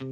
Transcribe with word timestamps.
Hello, 0.00 0.08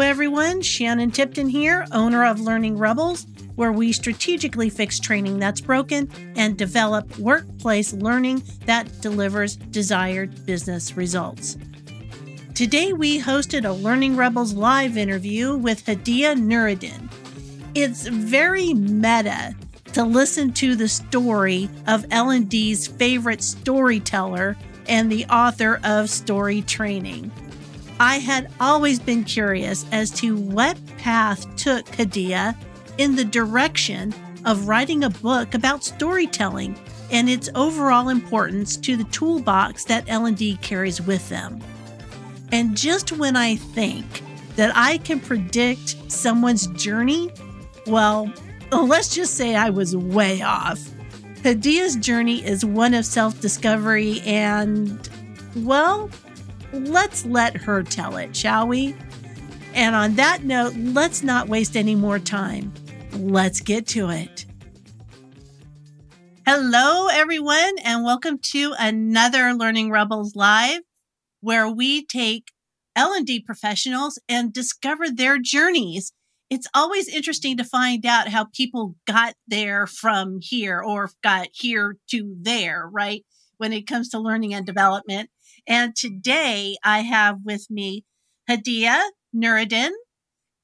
everyone. 0.00 0.62
Shannon 0.62 1.12
Tipton 1.12 1.48
here, 1.48 1.86
owner 1.92 2.24
of 2.24 2.40
Learning 2.40 2.76
Rebels, 2.76 3.24
where 3.54 3.70
we 3.70 3.92
strategically 3.92 4.68
fix 4.68 4.98
training 4.98 5.38
that's 5.38 5.60
broken 5.60 6.10
and 6.34 6.58
develop 6.58 7.16
workplace 7.16 7.92
learning 7.92 8.42
that 8.66 9.00
delivers 9.00 9.54
desired 9.54 10.44
business 10.44 10.96
results. 10.96 11.56
Today, 12.56 12.92
we 12.92 13.20
hosted 13.20 13.64
a 13.64 13.72
Learning 13.72 14.16
Rebels 14.16 14.54
live 14.54 14.96
interview 14.96 15.56
with 15.56 15.86
Hadiya 15.86 16.36
Nuriddin. 16.36 17.03
It's 17.74 18.06
very 18.06 18.72
meta 18.72 19.52
to 19.94 20.04
listen 20.04 20.52
to 20.54 20.76
the 20.76 20.86
story 20.86 21.68
of 21.88 22.06
L&D's 22.12 22.86
favorite 22.86 23.42
storyteller 23.42 24.56
and 24.86 25.10
the 25.10 25.24
author 25.26 25.76
of 25.76 26.06
StoryTraining. 26.06 27.30
I 27.98 28.18
had 28.18 28.48
always 28.60 29.00
been 29.00 29.24
curious 29.24 29.86
as 29.90 30.12
to 30.20 30.36
what 30.36 30.78
path 30.98 31.44
took 31.56 31.86
Hadiya 31.86 32.56
in 32.98 33.16
the 33.16 33.24
direction 33.24 34.14
of 34.44 34.68
writing 34.68 35.02
a 35.02 35.10
book 35.10 35.54
about 35.54 35.82
storytelling 35.82 36.78
and 37.10 37.28
its 37.28 37.48
overall 37.56 38.08
importance 38.08 38.76
to 38.76 38.96
the 38.96 39.04
toolbox 39.04 39.84
that 39.86 40.04
L&D 40.06 40.58
carries 40.58 41.00
with 41.00 41.28
them. 41.28 41.60
And 42.52 42.76
just 42.76 43.10
when 43.10 43.34
I 43.34 43.56
think 43.56 44.22
that 44.54 44.70
I 44.76 44.98
can 44.98 45.18
predict 45.18 46.10
someone's 46.10 46.68
journey, 46.68 47.32
well, 47.86 48.32
oh, 48.72 48.84
let's 48.84 49.14
just 49.14 49.34
say 49.34 49.54
I 49.54 49.70
was 49.70 49.96
way 49.96 50.42
off. 50.42 50.80
Hadiya's 51.42 51.96
journey 51.96 52.44
is 52.44 52.64
one 52.64 52.94
of 52.94 53.04
self 53.04 53.40
discovery, 53.40 54.20
and, 54.22 55.08
well, 55.56 56.10
let's 56.72 57.26
let 57.26 57.56
her 57.56 57.82
tell 57.82 58.16
it, 58.16 58.34
shall 58.34 58.66
we? 58.66 58.96
And 59.74 59.94
on 59.94 60.14
that 60.14 60.44
note, 60.44 60.74
let's 60.76 61.22
not 61.22 61.48
waste 61.48 61.76
any 61.76 61.94
more 61.94 62.18
time. 62.18 62.72
Let's 63.12 63.60
get 63.60 63.86
to 63.88 64.08
it. 64.08 64.46
Hello, 66.46 67.08
everyone, 67.08 67.74
and 67.84 68.04
welcome 68.04 68.38
to 68.52 68.74
another 68.78 69.52
Learning 69.52 69.90
Rebels 69.90 70.34
Live 70.34 70.80
where 71.40 71.68
we 71.68 72.06
take 72.06 72.52
L&D 72.96 73.40
professionals 73.40 74.18
and 74.28 74.50
discover 74.50 75.10
their 75.10 75.38
journeys. 75.38 76.13
It's 76.50 76.68
always 76.74 77.08
interesting 77.08 77.56
to 77.56 77.64
find 77.64 78.04
out 78.04 78.28
how 78.28 78.46
people 78.54 78.96
got 79.06 79.34
there 79.46 79.86
from 79.86 80.38
here 80.40 80.80
or 80.80 81.10
got 81.22 81.48
here 81.52 81.96
to 82.10 82.36
there, 82.40 82.88
right? 82.92 83.24
When 83.56 83.72
it 83.72 83.86
comes 83.86 84.10
to 84.10 84.18
learning 84.18 84.54
and 84.54 84.66
development. 84.66 85.30
And 85.66 85.96
today 85.96 86.76
I 86.84 87.00
have 87.00 87.38
with 87.44 87.66
me 87.70 88.04
Hadiya 88.48 89.02
Nuriddin. 89.34 89.90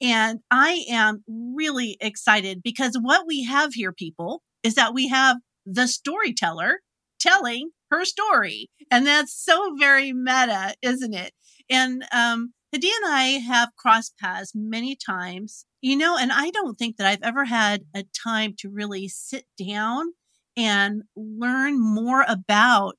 And 0.02 0.40
I 0.50 0.84
am 0.88 1.24
really 1.28 1.96
excited 2.00 2.62
because 2.62 2.96
what 3.00 3.26
we 3.26 3.44
have 3.44 3.74
here, 3.74 3.92
people, 3.92 4.42
is 4.62 4.74
that 4.74 4.94
we 4.94 5.08
have 5.08 5.38
the 5.66 5.86
storyteller 5.86 6.80
telling 7.18 7.70
her 7.90 8.04
story. 8.04 8.70
And 8.90 9.06
that's 9.06 9.32
so 9.32 9.74
very 9.78 10.12
meta, 10.12 10.74
isn't 10.82 11.14
it? 11.14 11.32
And 11.68 12.04
um, 12.12 12.54
Hadiya 12.74 12.92
and 13.02 13.12
I 13.12 13.22
have 13.46 13.70
crossed 13.76 14.16
paths 14.16 14.52
many 14.54 14.94
times, 14.94 15.66
you 15.80 15.96
know, 15.96 16.16
and 16.16 16.30
I 16.32 16.50
don't 16.50 16.78
think 16.78 16.96
that 16.96 17.06
I've 17.06 17.22
ever 17.22 17.44
had 17.46 17.82
a 17.94 18.04
time 18.04 18.54
to 18.58 18.70
really 18.70 19.08
sit 19.08 19.44
down 19.58 20.12
and 20.56 21.02
learn 21.16 21.80
more 21.80 22.24
about 22.28 22.98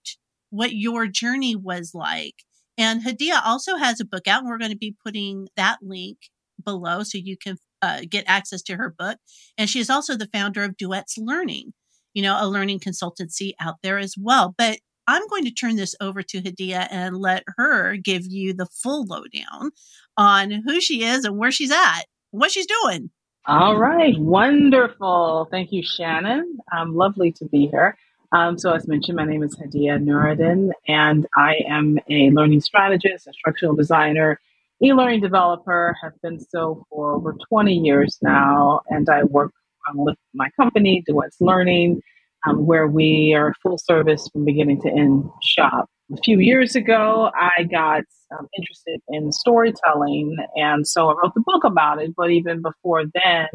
what 0.49 0.73
your 0.73 1.08
journey 1.08 1.55
was 1.55 1.92
like. 1.94 2.36
And 2.77 3.02
Hadiya 3.02 3.42
also 3.45 3.77
has 3.77 4.02
a 4.02 4.05
book 4.05 4.27
out, 4.27 4.42
and 4.42 4.49
we're 4.49 4.58
going 4.58 4.71
to 4.71 4.77
be 4.77 4.95
putting 5.05 5.48
that 5.55 5.77
link 5.82 6.17
below 6.64 7.03
so 7.03 7.17
you 7.17 7.38
can 7.38 7.58
uh, 7.82 8.02
get 8.09 8.26
access 8.27 8.61
to 8.64 8.76
her 8.76 8.93
book. 8.98 9.20
And 9.58 9.70
she 9.70 9.80
is 9.80 9.89
also 9.89 10.17
the 10.17 10.30
founder 10.33 10.64
of 10.64 10.76
Duets 10.76 11.17
Learning, 11.17 11.73
you 12.14 12.21
know, 12.21 12.38
a 12.39 12.48
learning 12.48 12.80
consultancy 12.80 13.52
out 13.59 13.76
there 13.83 13.98
as 13.98 14.15
well. 14.20 14.53
But 14.58 14.80
I'm 15.08 15.28
going 15.28 15.45
to 15.45 15.52
turn 15.52 15.76
this 15.76 15.95
over 16.00 16.22
to 16.23 16.42
Hadiya 16.42 16.88
and 16.89 17.17
let 17.17 17.44
her 17.58 17.95
give 17.98 18.26
you 18.26 18.54
the 18.54 18.66
full 18.66 19.06
lowdown 19.06 19.72
on 20.17 20.52
who 20.52 20.80
she 20.80 21.04
is 21.04 21.26
and 21.26 21.38
where 21.38 21.52
she's 21.52 21.72
at, 21.72 22.04
what 22.32 22.52
she's 22.52 22.67
doing. 22.67 23.10
All 23.48 23.78
right, 23.78 24.17
wonderful. 24.20 25.48
Thank 25.50 25.72
you, 25.72 25.82
Shannon. 25.84 26.60
Um, 26.76 26.95
lovely 26.95 27.32
to 27.34 27.45
be 27.45 27.67
here. 27.67 27.98
Um, 28.32 28.58
so, 28.58 28.72
as 28.72 28.88
mentioned, 28.88 29.17
my 29.17 29.26
name 29.26 29.44
is 29.44 29.58
Hadiya 29.58 30.02
Nuriddin, 30.02 30.72
and 30.88 31.26
I 31.36 31.56
am 31.68 31.98
a 32.10 32.30
learning 32.30 32.62
strategist, 32.62 33.28
instructional 33.28 33.76
designer, 33.76 34.39
e-learning 34.82 35.22
developer. 35.22 35.95
Have 36.02 36.14
been 36.22 36.39
so 36.39 36.86
for 36.89 37.14
over 37.14 37.36
20 37.50 37.73
years 37.73 38.20
now, 38.22 38.82
and 38.89 39.10
I 39.10 39.23
work 39.23 39.52
um, 39.89 39.98
with 39.98 40.18
my 40.33 40.50
company, 40.52 41.04
Duets 41.06 41.42
Learning, 41.42 42.02
um, 42.47 42.65
where 42.65 42.87
we 42.87 43.33
are 43.35 43.53
full 43.61 43.77
service 43.77 44.27
from 44.31 44.45
beginning 44.45 44.81
to 44.81 44.89
end 44.89 45.23
shop. 45.43 45.89
A 46.13 46.17
few 46.17 46.39
years 46.39 46.75
ago, 46.75 47.31
I 47.35 47.63
got 47.63 48.03
um, 48.37 48.47
interested 48.57 48.99
in 49.09 49.31
storytelling, 49.31 50.35
and 50.55 50.85
so 50.85 51.09
I 51.09 51.13
wrote 51.21 51.33
the 51.35 51.43
book 51.45 51.63
about 51.63 52.02
it. 52.02 52.13
But 52.15 52.31
even 52.31 52.61
before 52.61 53.03
then, 53.13 53.47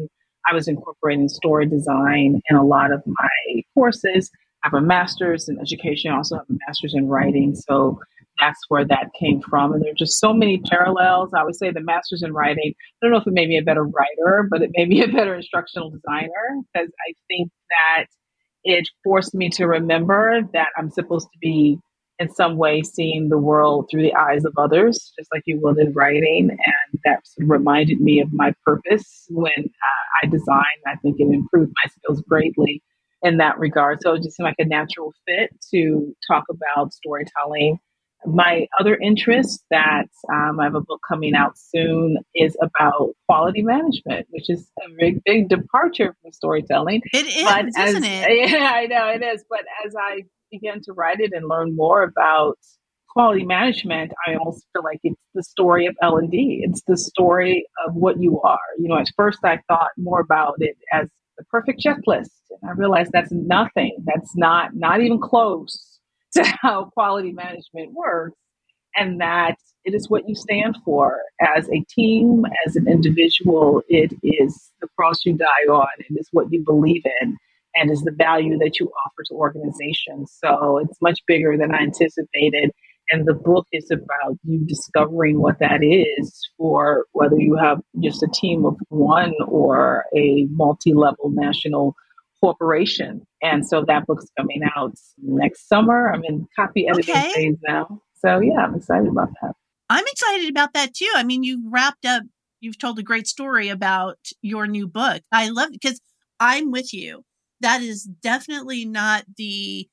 I 0.49 0.53
was 0.53 0.67
incorporating 0.67 1.29
story 1.29 1.65
design 1.65 2.41
in 2.49 2.55
a 2.55 2.65
lot 2.65 2.91
of 2.91 3.03
my 3.05 3.61
courses. 3.73 4.31
I 4.63 4.69
have 4.69 4.81
a 4.81 4.85
master's 4.85 5.47
in 5.47 5.59
education, 5.59 6.11
I 6.11 6.17
also 6.17 6.37
have 6.37 6.45
a 6.49 6.57
master's 6.67 6.95
in 6.95 7.07
writing. 7.07 7.55
So 7.55 7.99
that's 8.39 8.59
where 8.69 8.85
that 8.85 9.11
came 9.19 9.41
from. 9.41 9.73
And 9.73 9.83
there 9.83 9.91
are 9.91 9.95
just 9.95 10.19
so 10.19 10.33
many 10.33 10.59
parallels. 10.69 11.31
I 11.33 11.43
would 11.43 11.55
say 11.55 11.71
the 11.71 11.81
master's 11.81 12.23
in 12.23 12.33
writing, 12.33 12.73
I 12.75 13.05
don't 13.05 13.11
know 13.11 13.17
if 13.17 13.27
it 13.27 13.33
made 13.33 13.49
me 13.49 13.57
a 13.57 13.63
better 13.63 13.83
writer, 13.83 14.47
but 14.49 14.61
it 14.61 14.71
made 14.75 14.89
me 14.89 15.03
a 15.03 15.07
better 15.07 15.35
instructional 15.35 15.89
designer 15.89 16.61
because 16.73 16.89
I 17.07 17.13
think 17.27 17.49
that 17.69 18.05
it 18.67 18.87
forced 19.03 19.33
me 19.33 19.49
to 19.51 19.65
remember 19.65 20.41
that 20.53 20.67
I'm 20.77 20.91
supposed 20.91 21.27
to 21.31 21.39
be 21.41 21.79
in 22.19 22.29
some 22.29 22.57
way 22.57 22.81
seeing 22.81 23.29
the 23.29 23.37
world 23.37 23.87
through 23.89 24.01
the 24.01 24.13
eyes 24.13 24.43
of 24.43 24.53
others, 24.57 25.13
just 25.17 25.29
like 25.33 25.43
you 25.45 25.59
will 25.61 25.77
in 25.77 25.93
writing. 25.93 26.49
And 26.49 26.99
that 27.05 27.21
reminded 27.37 28.01
me 28.01 28.19
of 28.19 28.33
my 28.33 28.53
purpose 28.65 29.25
when 29.29 29.53
uh, 29.57 30.23
I 30.23 30.27
designed. 30.27 30.83
I 30.85 30.95
think 30.97 31.15
it 31.19 31.33
improved 31.33 31.71
my 31.85 31.91
skills 31.91 32.21
greatly 32.27 32.83
in 33.21 33.37
that 33.37 33.57
regard. 33.57 33.99
So 34.01 34.15
it 34.15 34.23
just 34.23 34.35
seemed 34.35 34.47
like 34.47 34.55
a 34.59 34.65
natural 34.65 35.13
fit 35.25 35.51
to 35.73 36.13
talk 36.29 36.43
about 36.49 36.93
storytelling 36.93 37.79
my 38.25 38.67
other 38.79 38.95
interest 38.95 39.63
that 39.69 40.07
um, 40.31 40.59
I 40.59 40.65
have 40.65 40.75
a 40.75 40.81
book 40.81 41.01
coming 41.07 41.35
out 41.35 41.57
soon 41.57 42.17
is 42.35 42.57
about 42.61 43.11
quality 43.27 43.61
management, 43.61 44.27
which 44.31 44.49
is 44.49 44.69
a 44.85 44.89
big, 44.97 45.21
big 45.25 45.49
departure 45.49 46.15
from 46.21 46.31
storytelling. 46.31 47.01
It 47.13 47.27
is, 47.27 47.43
but 47.43 47.65
as, 47.77 47.89
isn't 47.89 48.03
it? 48.03 48.51
Yeah, 48.51 48.71
I 48.73 48.85
know 48.87 49.07
it 49.09 49.21
is. 49.21 49.45
But 49.49 49.61
as 49.85 49.95
I 49.97 50.23
began 50.51 50.81
to 50.83 50.93
write 50.93 51.19
it 51.19 51.31
and 51.33 51.47
learn 51.47 51.75
more 51.75 52.03
about 52.03 52.57
quality 53.09 53.45
management, 53.45 54.11
I 54.27 54.35
almost 54.35 54.65
feel 54.73 54.83
like 54.83 54.99
it's 55.03 55.21
the 55.33 55.43
story 55.43 55.85
of 55.85 55.95
L 56.01 56.17
and 56.17 56.31
D. 56.31 56.61
It's 56.63 56.81
the 56.87 56.97
story 56.97 57.65
of 57.85 57.95
what 57.95 58.21
you 58.21 58.41
are. 58.41 58.57
You 58.79 58.89
know, 58.89 58.97
at 58.97 59.07
first 59.15 59.39
I 59.43 59.59
thought 59.67 59.91
more 59.97 60.19
about 60.19 60.55
it 60.59 60.75
as 60.91 61.07
the 61.37 61.43
perfect 61.45 61.83
checklist, 61.83 62.29
and 62.49 62.69
I 62.69 62.73
realized 62.73 63.11
that's 63.13 63.31
nothing. 63.31 63.97
That's 64.05 64.35
not 64.35 64.75
not 64.75 65.01
even 65.01 65.19
close 65.19 65.86
to 66.33 66.43
how 66.61 66.85
quality 66.93 67.31
management 67.31 67.93
works 67.93 68.37
and 68.95 69.21
that 69.21 69.55
it 69.85 69.93
is 69.93 70.09
what 70.09 70.27
you 70.27 70.35
stand 70.35 70.77
for 70.83 71.21
as 71.39 71.69
a 71.69 71.83
team, 71.89 72.43
as 72.65 72.75
an 72.75 72.87
individual. 72.87 73.81
It 73.87 74.13
is 74.23 74.71
the 74.81 74.87
cross 74.97 75.25
you 75.25 75.33
die 75.33 75.45
on. 75.69 75.87
It 75.99 76.19
is 76.19 76.27
what 76.31 76.51
you 76.51 76.63
believe 76.65 77.03
in 77.21 77.37
and 77.75 77.91
is 77.91 78.01
the 78.01 78.11
value 78.11 78.57
that 78.57 78.79
you 78.79 78.91
offer 79.05 79.23
to 79.27 79.33
organizations. 79.35 80.35
So 80.43 80.79
it's 80.79 81.01
much 81.01 81.19
bigger 81.27 81.55
than 81.57 81.73
I 81.73 81.79
anticipated. 81.79 82.71
And 83.11 83.25
the 83.25 83.33
book 83.33 83.67
is 83.71 83.89
about 83.89 84.37
you 84.43 84.65
discovering 84.65 85.39
what 85.39 85.59
that 85.59 85.81
is 85.81 86.41
for 86.57 87.05
whether 87.13 87.37
you 87.37 87.55
have 87.55 87.79
just 88.03 88.21
a 88.23 88.27
team 88.33 88.65
of 88.65 88.75
one 88.89 89.33
or 89.47 90.05
a 90.13 90.47
multi 90.51 90.93
level 90.93 91.29
national 91.29 91.95
corporation. 92.41 93.25
And 93.41 93.67
so 93.67 93.83
that 93.85 94.05
book's 94.05 94.27
coming 94.37 94.61
out 94.75 94.95
next 95.17 95.67
summer. 95.67 96.11
I'm 96.11 96.23
in 96.23 96.47
copy 96.55 96.87
editing 96.87 97.15
okay. 97.15 97.31
phase 97.33 97.57
now. 97.67 98.01
So 98.19 98.39
yeah, 98.39 98.59
I'm 98.59 98.75
excited 98.75 99.07
about 99.07 99.29
that. 99.41 99.53
I'm 99.89 100.05
excited 100.07 100.49
about 100.49 100.73
that 100.73 100.93
too. 100.93 101.11
I 101.15 101.23
mean, 101.23 101.43
you've 101.43 101.63
wrapped 101.71 102.05
up, 102.05 102.23
you've 102.59 102.77
told 102.77 102.99
a 102.99 103.03
great 103.03 103.27
story 103.27 103.69
about 103.69 104.17
your 104.41 104.67
new 104.67 104.87
book. 104.87 105.21
I 105.31 105.49
love 105.49 105.69
it 105.69 105.79
because 105.81 106.01
I'm 106.39 106.71
with 106.71 106.93
you. 106.93 107.23
That 107.61 107.81
is 107.81 108.03
definitely 108.03 108.85
not 108.85 109.23
the 109.37 109.87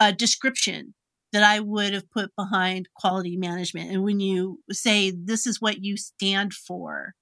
uh, 0.00 0.12
description 0.12 0.94
that 1.32 1.42
I 1.42 1.60
would 1.60 1.94
have 1.94 2.10
put 2.10 2.30
behind 2.36 2.88
quality 2.94 3.36
management. 3.36 3.90
And 3.90 4.02
when 4.02 4.20
you 4.20 4.60
say 4.70 5.10
this 5.10 5.46
is 5.46 5.60
what 5.60 5.82
you 5.82 5.96
stand 5.96 6.52
for, 6.52 7.14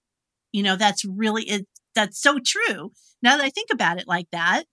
you 0.52 0.62
know, 0.62 0.76
that's 0.76 1.04
really, 1.04 1.44
it, 1.44 1.66
that's 1.94 2.20
so 2.20 2.38
true. 2.44 2.92
Now 3.22 3.36
that 3.36 3.44
I 3.44 3.50
think 3.50 3.68
about 3.72 3.98
it 3.98 4.08
like 4.08 4.28
that, 4.32 4.64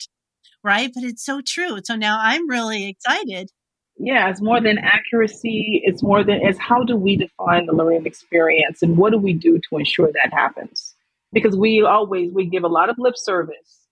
right? 0.64 0.92
But 0.94 1.04
it's 1.04 1.26
so 1.26 1.42
true. 1.46 1.80
So 1.84 1.96
now 1.96 2.18
I'm 2.22 2.50
really 2.50 2.88
excited. 2.88 3.52
Yeah, 4.00 4.30
it's 4.30 4.42
more 4.42 4.62
than 4.62 4.78
accuracy. 4.78 5.82
It's 5.84 6.04
more 6.04 6.24
than 6.24 6.40
it's 6.44 6.60
how 6.60 6.84
do 6.84 6.96
we 6.96 7.16
define 7.16 7.66
the 7.66 7.74
learning 7.74 8.06
experience 8.06 8.84
and 8.84 8.96
what 8.96 9.12
do 9.12 9.18
we 9.18 9.34
do 9.34 9.60
to 9.70 9.78
ensure 9.78 10.12
that 10.12 10.32
happens? 10.32 10.94
Because 11.34 11.56
we 11.56 11.82
always 11.82 12.32
we 12.32 12.46
give 12.46 12.64
a 12.64 12.68
lot 12.68 12.90
of 12.90 12.98
lip 13.00 13.18
service 13.18 13.88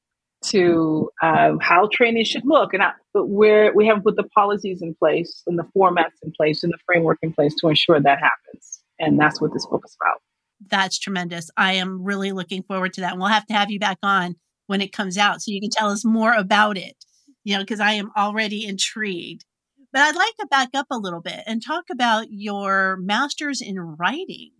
to 0.45 1.10
uh, 1.24 1.54
how 1.60 1.89
training 1.92 2.24
should 2.24 2.45
look, 2.45 2.74
and 2.74 2.83
I, 2.83 2.92
but 3.13 3.27
we're 3.30 3.74
we 3.74 3.88
haven't 3.88 4.04
put 4.04 4.16
the 4.16 4.24
policies 4.36 4.81
in 4.83 4.94
place 4.94 5.42
and 5.48 5.57
the 5.57 5.68
formats 5.75 6.22
in 6.22 6.31
place 6.38 6.63
and 6.63 6.72
the 6.72 6.77
framework 6.86 7.18
in 7.24 7.33
place 7.33 7.56
to 7.62 7.68
ensure 7.68 8.00
that 8.00 8.19
happens. 8.19 8.81
And 9.00 9.19
that's 9.19 9.42
what 9.42 9.54
this 9.54 9.66
book 9.66 9.81
is 9.86 9.98
about. 10.00 10.22
That's 10.69 10.98
tremendous. 10.98 11.50
I 11.57 11.74
am 11.74 12.04
really 12.04 12.31
looking 12.31 12.63
forward 12.63 12.94
to 12.94 13.02
that. 13.02 13.12
And 13.12 13.19
we'll 13.19 13.30
have 13.30 13.46
to 13.48 13.54
have 13.54 13.69
you 13.69 13.80
back 13.80 13.98
on 14.04 14.36
when 14.68 14.81
it 14.81 14.94
comes 14.94 15.18
out 15.18 15.42
so 15.42 15.52
you 15.52 15.62
can 15.62 15.69
tell 15.69 15.90
us 15.90 16.06
more 16.06 16.34
about 16.34 16.78
it, 16.78 16.96
you 17.44 17.56
know, 17.56 17.62
because 17.62 17.80
I 17.80 17.92
am 17.92 18.12
already 18.18 18.66
intrigued. 18.66 19.46
But 19.92 20.02
I'd 20.02 20.16
like 20.16 20.36
to 20.40 20.48
back 20.48 20.69
up 20.74 20.88
a 20.92 20.98
little 20.98 21.22
bit 21.22 21.42
and 21.46 21.63
talk 21.63 21.86
about 21.92 22.28
your 22.30 22.98
master's 22.98 23.62
in 23.62 23.80
writing. 23.80 24.52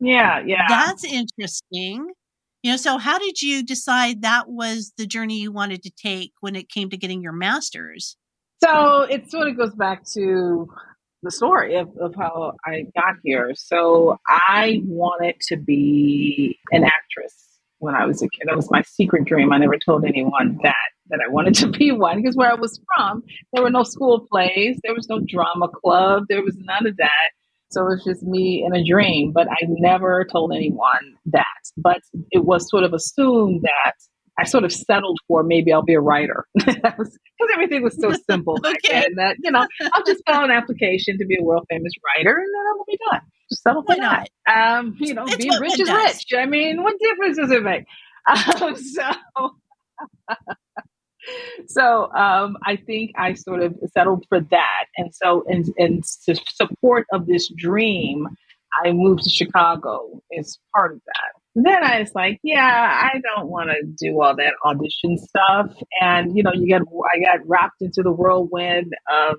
Yeah, 0.00 0.42
yeah. 0.44 0.66
That's 0.68 1.04
interesting. 1.04 2.12
You 2.62 2.70
know, 2.70 2.76
so 2.76 2.96
how 2.96 3.18
did 3.18 3.42
you 3.42 3.62
decide 3.62 4.22
that 4.22 4.48
was 4.48 4.92
the 4.96 5.06
journey 5.06 5.40
you 5.40 5.52
wanted 5.52 5.82
to 5.82 5.90
take 5.90 6.32
when 6.40 6.56
it 6.56 6.70
came 6.70 6.88
to 6.90 6.96
getting 6.96 7.20
your 7.20 7.32
master's? 7.32 8.16
So 8.62 9.02
it 9.02 9.30
sort 9.30 9.48
of 9.48 9.56
goes 9.58 9.74
back 9.74 10.04
to 10.14 10.70
the 11.24 11.30
story 11.30 11.74
of, 11.76 11.88
of 11.98 12.14
how 12.14 12.52
I 12.64 12.86
got 12.94 13.16
here. 13.24 13.52
So 13.56 14.18
I 14.28 14.82
wanted 14.84 15.36
to 15.48 15.56
be 15.56 16.58
an 16.70 16.84
actress 16.84 17.34
when 17.78 17.94
I 17.94 18.06
was 18.06 18.22
a 18.22 18.28
kid. 18.28 18.44
That 18.46 18.56
was 18.56 18.70
my 18.70 18.82
secret 18.82 19.24
dream. 19.24 19.52
I 19.52 19.58
never 19.58 19.78
told 19.78 20.04
anyone 20.04 20.58
that 20.62 20.74
that 21.08 21.20
I 21.26 21.30
wanted 21.30 21.54
to 21.62 21.68
be 21.68 21.92
one 21.92 22.22
because 22.22 22.36
where 22.36 22.50
I 22.50 22.54
was 22.54 22.80
from, 22.94 23.22
there 23.52 23.62
were 23.62 23.70
no 23.70 23.82
school 23.82 24.26
plays, 24.30 24.78
there 24.82 24.94
was 24.94 25.08
no 25.08 25.20
drama 25.26 25.68
club, 25.68 26.24
there 26.28 26.42
was 26.42 26.56
none 26.58 26.86
of 26.86 26.96
that. 26.98 27.30
So 27.70 27.82
it 27.82 27.86
was 27.86 28.04
just 28.04 28.22
me 28.22 28.64
in 28.64 28.74
a 28.74 28.84
dream, 28.84 29.32
but 29.32 29.48
I 29.50 29.56
never 29.62 30.24
told 30.30 30.52
anyone 30.54 31.16
that. 31.26 31.44
But 31.76 32.00
it 32.30 32.44
was 32.44 32.70
sort 32.70 32.84
of 32.84 32.92
assumed 32.92 33.62
that 33.62 33.94
I 34.38 34.44
sort 34.44 34.64
of 34.64 34.72
settled 34.72 35.18
for 35.28 35.42
maybe 35.42 35.72
I'll 35.72 35.82
be 35.82 35.94
a 35.94 36.00
writer 36.00 36.46
because 36.54 37.18
everything 37.52 37.82
was 37.82 37.96
so 38.00 38.12
simple 38.30 38.58
okay. 38.64 39.06
that 39.16 39.36
you 39.42 39.50
know 39.50 39.66
I'll 39.92 40.04
just 40.04 40.22
fill 40.26 40.42
an 40.42 40.50
application 40.50 41.18
to 41.18 41.26
be 41.26 41.36
a 41.40 41.42
world 41.42 41.66
famous 41.70 41.92
writer 42.16 42.36
and 42.36 42.48
then 42.48 42.66
I 42.66 42.72
will 42.76 42.84
be 42.86 42.98
done. 43.10 43.20
Just 43.50 43.62
settle 43.62 43.82
for 43.82 43.96
that. 43.96 44.28
Um, 44.50 44.96
you 44.98 45.14
know, 45.14 45.24
being 45.24 45.52
rich 45.60 45.78
is 45.78 45.88
does. 45.88 46.14
rich. 46.14 46.26
I 46.36 46.46
mean, 46.46 46.82
what 46.82 46.94
difference 46.98 47.36
does 47.36 47.50
it 47.50 47.62
make? 47.62 47.84
Um, 48.26 48.74
so. 48.74 49.10
so 51.66 52.12
um, 52.14 52.56
I 52.64 52.76
think 52.76 53.10
I 53.18 53.34
sort 53.34 53.62
of 53.62 53.76
settled 53.92 54.24
for 54.30 54.40
that, 54.40 54.86
and 54.96 55.14
so 55.14 55.44
in, 55.46 55.64
in 55.76 56.00
support 56.02 57.06
of 57.12 57.26
this 57.26 57.52
dream, 57.54 58.26
I 58.82 58.92
moved 58.92 59.24
to 59.24 59.30
Chicago 59.30 60.22
as 60.38 60.58
part 60.74 60.92
of 60.92 61.02
that 61.04 61.43
then 61.54 61.84
I 61.84 62.00
was 62.00 62.10
like, 62.14 62.40
yeah, 62.42 63.10
I 63.12 63.20
don't 63.20 63.48
want 63.48 63.70
to 63.70 63.82
do 63.82 64.20
all 64.20 64.34
that 64.36 64.54
audition 64.64 65.16
stuff. 65.18 65.70
And, 66.00 66.36
you 66.36 66.42
know, 66.42 66.52
you 66.52 66.66
get, 66.66 66.82
I 66.82 67.20
got 67.20 67.46
wrapped 67.46 67.80
into 67.80 68.02
the 68.02 68.12
whirlwind 68.12 68.92
of 69.08 69.36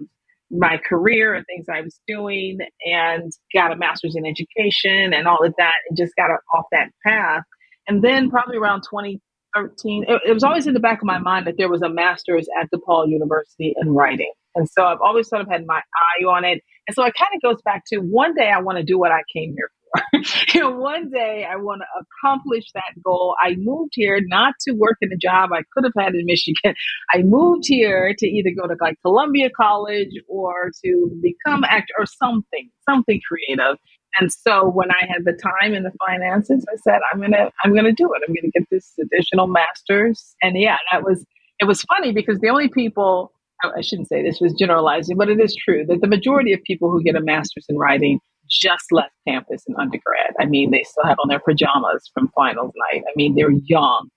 my 0.50 0.77
career 0.77 1.33
and 1.33 1.45
things 1.45 1.65
I 1.69 1.81
was 1.81 2.00
doing 2.07 2.59
and 2.85 3.31
got 3.53 3.73
a 3.73 3.75
master's 3.75 4.15
in 4.15 4.25
education 4.25 5.13
and 5.13 5.27
all 5.27 5.44
of 5.44 5.53
that 5.57 5.73
and 5.89 5.97
just 5.97 6.15
got 6.15 6.29
off 6.53 6.65
that 6.71 6.89
path. 7.06 7.44
And 7.88 8.01
then 8.01 8.29
probably 8.29 8.57
around 8.57 8.83
2013, 8.89 10.06
it, 10.07 10.21
it 10.25 10.33
was 10.33 10.44
always 10.44 10.67
in 10.67 10.73
the 10.73 10.79
back 10.79 11.00
of 11.00 11.06
my 11.06 11.17
mind 11.17 11.47
that 11.47 11.56
there 11.57 11.69
was 11.69 11.81
a 11.81 11.89
master's 11.89 12.47
at 12.59 12.69
DePaul 12.73 13.09
University 13.09 13.73
in 13.81 13.94
writing. 13.94 14.31
And 14.56 14.69
so 14.69 14.85
I've 14.85 15.01
always 15.03 15.27
sort 15.27 15.41
of 15.41 15.50
had 15.50 15.65
my 15.65 15.81
eye 15.81 16.23
on 16.23 16.45
it. 16.45 16.62
And 16.88 16.95
so 16.95 17.03
it 17.03 17.13
kind 17.17 17.31
of 17.35 17.41
goes 17.41 17.62
back 17.63 17.83
to 17.91 18.00
one 18.00 18.35
day 18.35 18.50
I 18.50 18.62
want 18.62 18.77
to 18.77 18.85
do 18.85 18.97
what 18.97 19.12
I 19.12 19.21
came 19.35 19.53
here 19.57 19.69
you 20.53 20.59
know, 20.59 20.71
one 20.71 21.09
day 21.09 21.47
I 21.50 21.56
want 21.56 21.81
to 21.81 22.06
accomplish 22.24 22.65
that 22.74 23.01
goal. 23.03 23.36
I 23.42 23.56
moved 23.57 23.94
here 23.94 24.19
not 24.25 24.56
to 24.68 24.74
work 24.74 24.97
in 25.01 25.12
a 25.12 25.18
job 25.18 25.51
I 25.53 25.63
could 25.74 25.83
have 25.83 25.94
had 25.97 26.15
in 26.15 26.25
Michigan. 26.25 26.75
I 27.13 27.24
moved 27.24 27.63
here 27.65 28.15
to 28.18 28.27
either 28.27 28.51
go 28.59 28.68
to 28.68 28.75
like 28.81 28.97
Columbia 29.01 29.50
College 29.56 30.12
or 30.27 30.71
to 30.83 31.12
become 31.21 31.63
actor 31.63 31.94
or 31.97 32.06
something, 32.06 32.69
something 32.89 33.19
creative. 33.27 33.77
And 34.19 34.31
so 34.31 34.69
when 34.69 34.92
I 34.92 35.06
had 35.07 35.25
the 35.25 35.33
time 35.33 35.74
and 35.74 35.86
the 35.86 35.92
finances, 36.06 36.65
I 36.71 36.77
said, 36.77 37.01
I'm 37.12 37.19
gonna, 37.19 37.51
I'm 37.63 37.75
gonna 37.75 37.91
do 37.91 38.09
it. 38.13 38.21
I'm 38.27 38.33
gonna 38.33 38.51
get 38.53 38.63
this 38.71 38.94
additional 39.01 39.48
master's. 39.48 40.36
And 40.41 40.57
yeah, 40.57 40.77
that 40.91 41.03
was, 41.03 41.25
it 41.59 41.65
was 41.65 41.81
funny 41.83 42.13
because 42.13 42.39
the 42.39 42.50
only 42.50 42.69
people 42.69 43.33
I 43.63 43.81
shouldn't 43.81 44.09
say 44.09 44.21
this 44.21 44.39
was 44.39 44.53
generalizing, 44.53 45.18
but 45.18 45.30
it 45.30 45.39
is 45.39 45.56
true 45.56 45.86
that 45.88 46.01
the 46.01 46.07
majority 46.07 46.53
of 46.53 46.62
people 46.63 46.91
who 46.91 47.01
get 47.03 47.15
a 47.15 47.21
master's 47.21 47.65
in 47.69 47.77
writing 47.77 48.19
just 48.57 48.91
left 48.91 49.13
campus 49.27 49.63
in 49.67 49.75
undergrad. 49.77 50.33
I 50.39 50.45
mean, 50.45 50.71
they 50.71 50.83
still 50.83 51.03
have 51.05 51.17
on 51.23 51.29
their 51.29 51.39
pajamas 51.39 52.09
from 52.13 52.29
finals 52.35 52.73
night. 52.91 53.03
I 53.07 53.11
mean, 53.15 53.35
they're 53.35 53.51
young. 53.51 54.09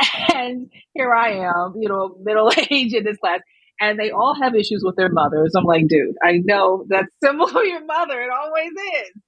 And 0.32 0.70
here 0.94 1.12
I 1.12 1.30
am, 1.30 1.74
you 1.80 1.88
know, 1.88 2.16
middle 2.22 2.52
age 2.70 2.94
in 2.94 3.04
this 3.04 3.18
class, 3.18 3.40
and 3.80 3.98
they 3.98 4.10
all 4.10 4.34
have 4.40 4.54
issues 4.54 4.82
with 4.84 4.94
their 4.96 5.08
mothers. 5.08 5.54
I'm 5.56 5.64
like, 5.64 5.88
dude, 5.88 6.14
I 6.22 6.40
know 6.44 6.84
that's 6.88 7.08
similar 7.22 7.52
to 7.52 7.66
your 7.66 7.84
mother. 7.84 8.22
It 8.22 8.30
always 8.30 8.70
is. 8.70 9.22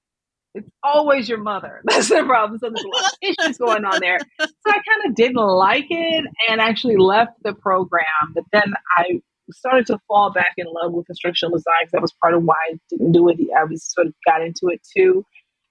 It's 0.55 0.71
always 0.83 1.29
your 1.29 1.39
mother. 1.39 1.81
That's 1.85 2.09
the 2.09 2.25
problem. 2.25 2.59
So 2.59 2.71
there's 2.71 2.85
a 2.85 2.89
lot 2.89 3.13
of 3.13 3.19
issues 3.23 3.59
going 3.59 3.85
on 3.85 4.01
there. 4.01 4.19
So 4.41 4.47
I 4.67 4.73
kind 4.73 5.07
of 5.07 5.15
didn't 5.15 5.37
like 5.37 5.87
it 5.91 6.25
and 6.49 6.61
actually 6.61 6.97
left 6.97 7.33
the 7.45 7.55
program. 7.55 8.33
But 8.35 8.45
then 8.53 8.75
I 8.97 9.21
started 9.53 9.87
to 9.87 9.99
fall 10.09 10.33
back 10.33 10.53
in 10.57 10.67
love 10.67 10.93
with 10.93 11.09
instructional 11.09 11.57
design 11.57 11.89
that 11.93 12.03
was 12.03 12.13
part 12.21 12.35
of 12.35 12.43
why 12.45 12.57
I 12.71 12.79
didn't 12.89 13.13
do 13.13 13.29
it. 13.29 13.39
I 13.57 13.65
was 13.65 13.85
sort 13.85 14.09
of 14.09 14.15
got 14.27 14.43
into 14.43 14.69
it 14.69 14.81
too. 14.97 15.25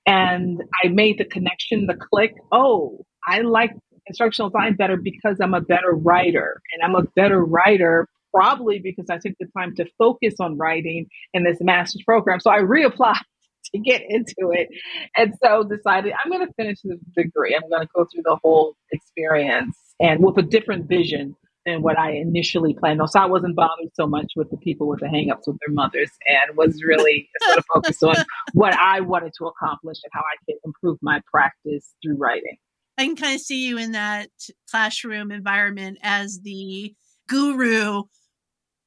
And 0.05 0.63
I 0.83 0.87
made 0.87 1.19
the 1.19 1.25
connection, 1.25 1.87
the 1.87 1.95
click. 1.95 2.35
Oh, 2.51 3.05
I 3.27 3.41
like 3.41 3.71
instructional 4.07 4.49
design 4.49 4.75
better 4.75 4.97
because 4.97 5.37
I'm 5.39 5.53
a 5.53 5.61
better 5.61 5.91
writer. 5.91 6.61
And 6.73 6.83
I'm 6.83 6.95
a 6.95 7.07
better 7.15 7.43
writer 7.43 8.07
probably 8.33 8.79
because 8.79 9.05
I 9.09 9.17
took 9.17 9.33
the 9.39 9.47
time 9.57 9.75
to 9.75 9.85
focus 9.97 10.35
on 10.39 10.57
writing 10.57 11.07
in 11.33 11.43
this 11.43 11.57
master's 11.61 12.03
program. 12.03 12.39
So 12.39 12.51
I 12.51 12.59
reapplied 12.59 13.21
to 13.73 13.79
get 13.79 14.01
into 14.07 14.51
it. 14.51 14.69
And 15.17 15.33
so 15.43 15.63
decided 15.63 16.13
I'm 16.23 16.31
going 16.31 16.45
to 16.45 16.53
finish 16.53 16.79
the 16.83 16.99
degree. 17.15 17.55
I'm 17.55 17.69
going 17.69 17.81
to 17.81 17.89
go 17.95 18.05
through 18.05 18.23
the 18.23 18.37
whole 18.41 18.75
experience 18.91 19.75
and 19.99 20.23
with 20.23 20.37
a 20.37 20.41
different 20.41 20.87
vision 20.87 21.35
than 21.65 21.81
what 21.81 21.97
I 21.97 22.11
initially 22.13 22.73
planned 22.73 23.01
So 23.07 23.19
I 23.19 23.25
wasn't 23.25 23.55
bothered 23.55 23.89
so 23.93 24.07
much 24.07 24.33
with 24.35 24.49
the 24.49 24.57
people 24.57 24.87
with 24.87 24.99
the 24.99 25.07
hangups 25.07 25.47
with 25.47 25.57
their 25.65 25.73
mothers 25.73 26.09
and 26.27 26.57
was 26.57 26.83
really 26.83 27.29
sort 27.43 27.57
of 27.57 27.65
focused 27.73 28.03
on 28.03 28.15
what 28.53 28.73
I 28.73 29.01
wanted 29.01 29.33
to 29.39 29.45
accomplish 29.45 29.97
and 30.03 30.11
how 30.13 30.21
I 30.21 30.35
could 30.45 30.55
improve 30.65 30.97
my 31.01 31.21
practice 31.31 31.93
through 32.03 32.17
writing. 32.17 32.57
I 32.97 33.05
can 33.05 33.15
kind 33.15 33.35
of 33.35 33.41
see 33.41 33.67
you 33.67 33.77
in 33.77 33.93
that 33.93 34.29
classroom 34.69 35.31
environment 35.31 35.99
as 36.03 36.41
the 36.43 36.93
guru. 37.27 38.03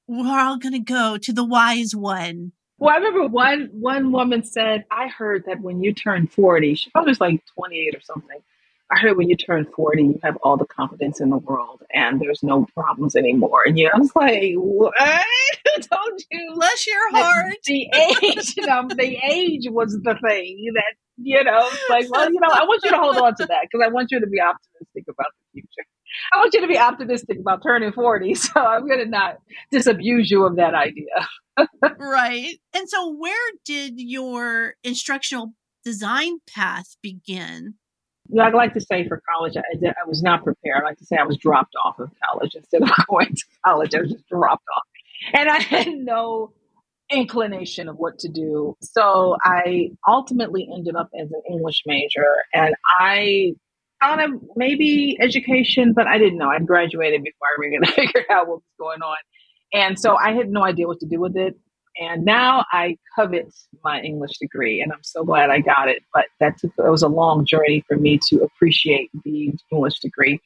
We're 0.06 0.38
all 0.38 0.58
going 0.58 0.74
to 0.74 0.80
go 0.80 1.16
to 1.16 1.32
the 1.32 1.44
wise 1.44 1.94
one. 1.94 2.52
Well, 2.78 2.92
I 2.92 2.96
remember 2.98 3.26
one 3.28 3.68
one 3.72 4.10
woman 4.10 4.42
said, 4.42 4.84
"I 4.90 5.06
heard 5.06 5.44
that 5.46 5.60
when 5.60 5.82
you 5.82 5.94
turn 5.94 6.26
forty, 6.26 6.74
she 6.74 6.90
probably 6.90 7.10
was 7.10 7.20
like 7.20 7.40
twenty 7.54 7.78
eight 7.78 7.94
or 7.94 8.00
something. 8.00 8.38
I 8.92 8.98
heard 8.98 9.16
when 9.16 9.28
you 9.28 9.36
turn 9.36 9.64
40, 9.74 10.02
you 10.02 10.20
have 10.22 10.36
all 10.42 10.56
the 10.56 10.66
confidence 10.66 11.20
in 11.20 11.30
the 11.30 11.38
world 11.38 11.82
and 11.94 12.20
there's 12.20 12.42
no 12.42 12.66
problems 12.74 13.16
anymore. 13.16 13.62
And 13.64 13.78
you 13.78 13.86
know, 13.86 13.92
I 13.94 13.98
was 13.98 14.14
like, 14.14 14.54
what? 14.56 14.92
Who 15.64 15.82
told 15.82 16.20
you? 16.30 16.52
Bless 16.54 16.86
your 16.86 17.10
heart. 17.10 17.54
The 17.64 17.88
age, 17.94 18.54
you 18.56 18.66
know, 18.66 18.80
um, 18.80 18.88
the 18.88 19.18
age 19.30 19.64
was 19.70 19.92
the 20.02 20.14
thing 20.14 20.72
that, 20.74 20.94
you 21.16 21.42
know, 21.42 21.70
like, 21.88 22.10
well, 22.10 22.30
you 22.30 22.40
know, 22.40 22.48
I 22.52 22.64
want 22.64 22.82
you 22.84 22.90
to 22.90 22.98
hold 22.98 23.16
on 23.16 23.34
to 23.36 23.46
that 23.46 23.68
because 23.70 23.84
I 23.84 23.90
want 23.90 24.10
you 24.10 24.20
to 24.20 24.26
be 24.26 24.40
optimistic 24.40 25.04
about 25.08 25.26
the 25.54 25.60
future. 25.60 25.86
I 26.32 26.38
want 26.38 26.52
you 26.52 26.60
to 26.60 26.66
be 26.66 26.78
optimistic 26.78 27.38
about 27.38 27.62
turning 27.62 27.92
40. 27.92 28.34
So 28.42 28.60
I'm 28.60 28.86
going 28.86 28.98
to 28.98 29.06
not 29.06 29.38
disabuse 29.70 30.30
you 30.30 30.44
of 30.44 30.56
that 30.56 30.74
idea. 30.74 31.66
right. 31.98 32.56
And 32.74 32.88
so, 32.88 33.14
where 33.14 33.52
did 33.64 33.94
your 33.96 34.74
instructional 34.84 35.54
design 35.84 36.38
path 36.46 36.96
begin? 37.02 37.74
I 38.40 38.50
like 38.50 38.74
to 38.74 38.80
say 38.80 39.06
for 39.06 39.22
college, 39.34 39.56
I, 39.56 39.86
I 39.86 40.08
was 40.08 40.22
not 40.22 40.44
prepared. 40.44 40.82
I 40.82 40.84
like 40.84 40.98
to 40.98 41.04
say 41.04 41.16
I 41.16 41.24
was 41.24 41.36
dropped 41.36 41.74
off 41.84 41.98
of 41.98 42.10
college 42.24 42.54
instead 42.54 42.82
of 42.82 42.90
going 43.08 43.34
to 43.34 43.44
college. 43.64 43.94
I 43.94 44.00
was 44.00 44.12
just 44.12 44.28
dropped 44.28 44.64
off, 44.76 44.82
and 45.34 45.48
I 45.48 45.60
had 45.62 45.88
no 45.88 46.52
inclination 47.10 47.88
of 47.88 47.96
what 47.96 48.18
to 48.20 48.28
do. 48.28 48.76
So 48.80 49.36
I 49.44 49.90
ultimately 50.08 50.68
ended 50.72 50.96
up 50.96 51.10
as 51.18 51.30
an 51.30 51.42
English 51.50 51.82
major, 51.86 52.34
and 52.54 52.74
I 52.98 53.54
thought 54.00 54.22
of 54.22 54.30
maybe 54.56 55.16
education, 55.20 55.92
but 55.92 56.06
I 56.06 56.18
didn't 56.18 56.38
know. 56.38 56.48
I'd 56.48 56.66
graduated 56.66 57.22
before 57.22 57.48
I 57.48 57.60
really 57.60 57.86
figured 57.94 58.26
out 58.30 58.48
what 58.48 58.56
was 58.56 58.74
going 58.78 59.02
on, 59.02 59.16
and 59.72 59.98
so 59.98 60.16
I 60.16 60.32
had 60.32 60.48
no 60.48 60.64
idea 60.64 60.86
what 60.86 61.00
to 61.00 61.06
do 61.06 61.20
with 61.20 61.36
it. 61.36 61.56
And 62.00 62.24
now 62.24 62.64
I 62.72 62.96
covet 63.14 63.52
my 63.84 64.00
English 64.00 64.38
degree, 64.38 64.80
and 64.80 64.92
I'm 64.92 65.02
so 65.02 65.24
glad 65.24 65.50
I 65.50 65.60
got 65.60 65.88
it. 65.88 66.02
But 66.14 66.26
that 66.40 66.58
took 66.58 66.72
it 66.78 66.90
was 66.90 67.02
a 67.02 67.08
long 67.08 67.44
journey 67.44 67.84
for 67.86 67.96
me 67.96 68.18
to 68.28 68.40
appreciate 68.42 69.10
the 69.24 69.52
English 69.70 70.00
degree. 70.00 70.40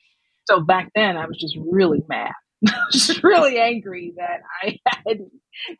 So 0.46 0.60
back 0.60 0.90
then, 0.94 1.16
I 1.16 1.26
was 1.26 1.38
just 1.38 1.56
really 1.70 2.02
mad. 2.08 2.32
Was 2.92 3.22
really 3.22 3.58
angry 3.58 4.14
that 4.16 4.40
I 4.62 4.78
had 5.06 5.18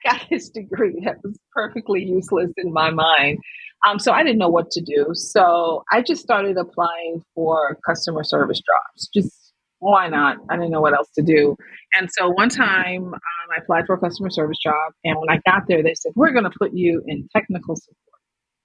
got 0.05 0.27
this 0.31 0.51
degree 0.51 1.01
that 1.05 1.17
was 1.25 1.39
perfectly 1.55 2.05
useless 2.05 2.53
in 2.59 2.71
my 2.71 2.91
mind. 2.91 3.39
Um, 3.87 3.99
so 3.99 4.13
I 4.13 4.23
didn't 4.23 4.39
know 4.39 4.51
what 4.51 4.71
to 4.73 4.83
do. 4.83 5.07
So 5.15 5.85
I 5.91 6.03
just 6.03 6.23
started 6.23 6.59
applying 6.59 7.23
for 7.35 7.79
customer 7.87 8.25
service 8.25 8.61
jobs. 8.61 9.09
Just 9.15 9.46
why 9.79 10.09
not? 10.09 10.39
I 10.49 10.57
didn't 10.57 10.71
know 10.71 10.81
what 10.81 10.95
else 10.95 11.11
to 11.17 11.23
do. 11.23 11.57
And 11.95 12.09
so 12.11 12.31
one 12.31 12.49
time 12.49 13.05
um, 13.05 13.21
I 13.55 13.61
applied 13.63 13.87
for 13.87 13.95
a 13.95 13.99
customer 13.99 14.31
service 14.31 14.59
job. 14.63 14.93
And 15.05 15.17
when 15.19 15.31
I 15.31 15.41
got 15.47 15.65
there, 15.69 15.83
they 15.83 15.95
said, 15.95 16.13
We're 16.15 16.33
going 16.33 16.45
to 16.45 16.59
put 16.59 16.73
you 16.73 17.03
in 17.07 17.29
technical 17.35 17.77
support. 17.77 17.97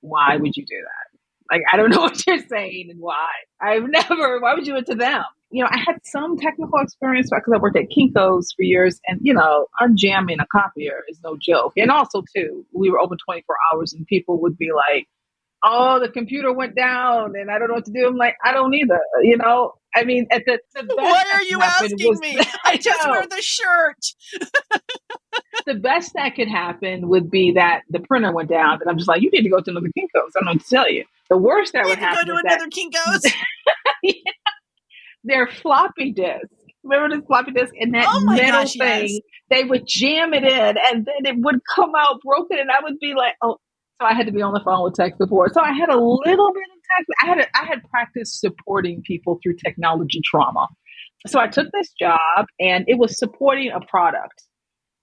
Why 0.02 0.38
would 0.38 0.56
you 0.56 0.66
do 0.66 0.78
that? 0.78 1.12
Like, 1.52 1.64
I 1.72 1.78
don't 1.78 1.90
know 1.92 2.02
what 2.02 2.26
you're 2.26 2.40
saying 2.40 2.88
and 2.90 3.00
why. 3.00 3.30
I've 3.62 3.90
never, 3.90 4.40
why 4.40 4.54
would 4.54 4.66
you 4.66 4.74
do 4.74 4.80
it 4.80 4.86
to 4.88 4.96
them? 4.96 5.24
You 5.52 5.64
know, 5.64 5.70
I 5.70 5.80
had 5.80 6.00
some 6.06 6.38
technical 6.38 6.80
experience 6.80 7.30
because 7.30 7.52
I 7.54 7.58
worked 7.60 7.76
at 7.78 7.90
Kinko's 7.90 8.54
for 8.56 8.64
years 8.64 9.02
and, 9.08 9.20
you 9.22 9.34
know, 9.34 9.68
unjamming 9.82 10.40
a 10.40 10.46
copier 10.50 11.04
is 11.10 11.20
no 11.26 11.38
joke. 11.40 11.74
And 11.76 11.92
also, 11.92 12.24
too, 12.34 12.66
we 12.74 12.90
were 12.90 13.00
open 13.00 13.18
24 13.26 13.56
hours 13.74 13.92
and 13.92 14.08
people 14.08 14.42
would 14.42 14.58
be 14.58 14.70
like, 14.74 15.08
oh, 15.64 16.00
the 16.00 16.10
computer 16.10 16.52
went 16.54 16.76
down 16.76 17.34
and 17.36 17.52
I 17.52 17.60
don't 17.60 17.68
know 17.68 17.76
what 17.76 17.86
to 17.86 17.92
do. 17.92 18.08
I'm 18.08 18.16
like, 18.16 18.36
I 18.44 18.52
don't 18.52 18.74
either. 18.74 19.00
You 19.22 19.38
know, 19.38 19.74
I 19.96 20.04
mean, 20.04 20.28
at 20.32 20.44
the, 20.46 20.60
the 20.74 20.96
why 20.96 21.24
are 21.34 21.44
you 21.44 21.60
asking 21.62 21.98
was, 22.10 22.20
me? 22.20 22.40
I 22.66 22.78
just 22.78 23.08
wear 23.08 23.26
the 23.28 23.42
shirt. 23.42 24.42
the 25.66 25.76
best 25.76 26.14
that 26.16 26.36
could 26.36 26.48
happen 26.48 27.10
would 27.10 27.30
be 27.30 27.54
that 27.54 27.82
the 27.90 28.00
printer 28.00 28.32
went 28.32 28.50
down, 28.50 28.80
and 28.82 28.90
I'm 28.90 28.98
just 28.98 29.08
like, 29.08 29.22
you 29.22 29.30
need 29.32 29.44
to 29.44 29.50
go 29.50 29.60
to 29.60 29.70
another 29.70 29.88
Kinko's. 29.88 30.34
I 30.36 30.44
don't 30.44 30.46
know 30.46 30.60
to 30.60 30.70
tell 30.70 30.90
you. 30.90 31.04
The 31.30 31.38
worst 31.38 31.74
that 31.74 31.84
you 31.84 31.90
would 31.90 31.98
happen. 31.98 32.26
Go 32.26 32.34
to 32.34 32.40
another 32.44 32.66
that, 32.66 32.72
Kinko's. 32.72 33.34
yeah, 34.04 34.14
their 35.24 35.48
floppy 35.48 36.12
disk. 36.12 36.48
Remember 36.84 37.16
the 37.16 37.22
floppy 37.24 37.52
disk 37.52 37.74
and 37.80 37.94
that 37.94 38.06
oh 38.08 38.22
metal 38.22 38.62
gosh, 38.62 38.74
thing? 38.74 39.08
Yes. 39.08 39.20
They 39.50 39.64
would 39.66 39.86
jam 39.86 40.34
it 40.34 40.44
in, 40.44 40.78
and 40.78 41.06
then 41.06 41.26
it 41.26 41.36
would 41.38 41.60
come 41.76 41.92
out 41.98 42.22
broken, 42.24 42.58
and 42.60 42.72
I 42.72 42.82
would 42.82 42.98
be 43.00 43.14
like, 43.14 43.36
oh, 43.42 43.58
so 44.02 44.08
I 44.08 44.14
had 44.14 44.26
to 44.26 44.32
be 44.32 44.42
on 44.42 44.54
the 44.54 44.62
phone 44.66 44.84
with 44.84 44.96
tech 44.96 45.16
support. 45.18 45.54
So 45.54 45.62
I 45.62 45.74
had 45.74 45.90
a 45.90 45.98
little 45.98 46.52
bit 46.54 46.64
of 46.64 46.98
tech. 46.98 47.06
I 47.22 47.26
had 47.28 47.38
a, 47.40 47.48
I 47.56 47.66
had 47.66 47.84
practiced 47.90 48.40
supporting 48.40 49.04
people 49.06 49.40
through 49.44 49.58
technology 49.64 50.22
trauma. 50.26 50.68
So 51.28 51.40
I 51.40 51.48
took 51.48 51.68
this 51.72 51.92
job, 52.00 52.48
and 52.60 52.84
it 52.88 52.98
was 52.98 53.20
supporting 53.20 53.72
a 53.72 53.80
product. 53.80 54.44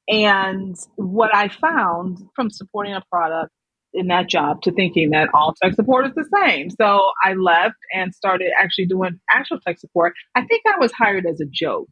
And 0.08 0.74
what 0.96 1.32
I 1.32 1.48
found 1.48 2.18
from 2.34 2.50
supporting 2.50 2.94
a 2.94 3.02
product 3.10 3.52
in 3.94 4.08
that 4.08 4.28
job 4.28 4.62
to 4.62 4.72
thinking 4.72 5.10
that 5.10 5.28
all 5.32 5.54
tech 5.62 5.74
support 5.74 6.06
is 6.06 6.14
the 6.16 6.28
same. 6.44 6.70
So 6.70 7.00
I 7.24 7.34
left 7.34 7.76
and 7.94 8.12
started 8.12 8.50
actually 8.58 8.86
doing 8.86 9.20
actual 9.30 9.60
tech 9.60 9.78
support. 9.78 10.14
I 10.34 10.44
think 10.44 10.62
I 10.66 10.78
was 10.80 10.92
hired 10.92 11.24
as 11.24 11.40
a 11.40 11.46
joke, 11.46 11.88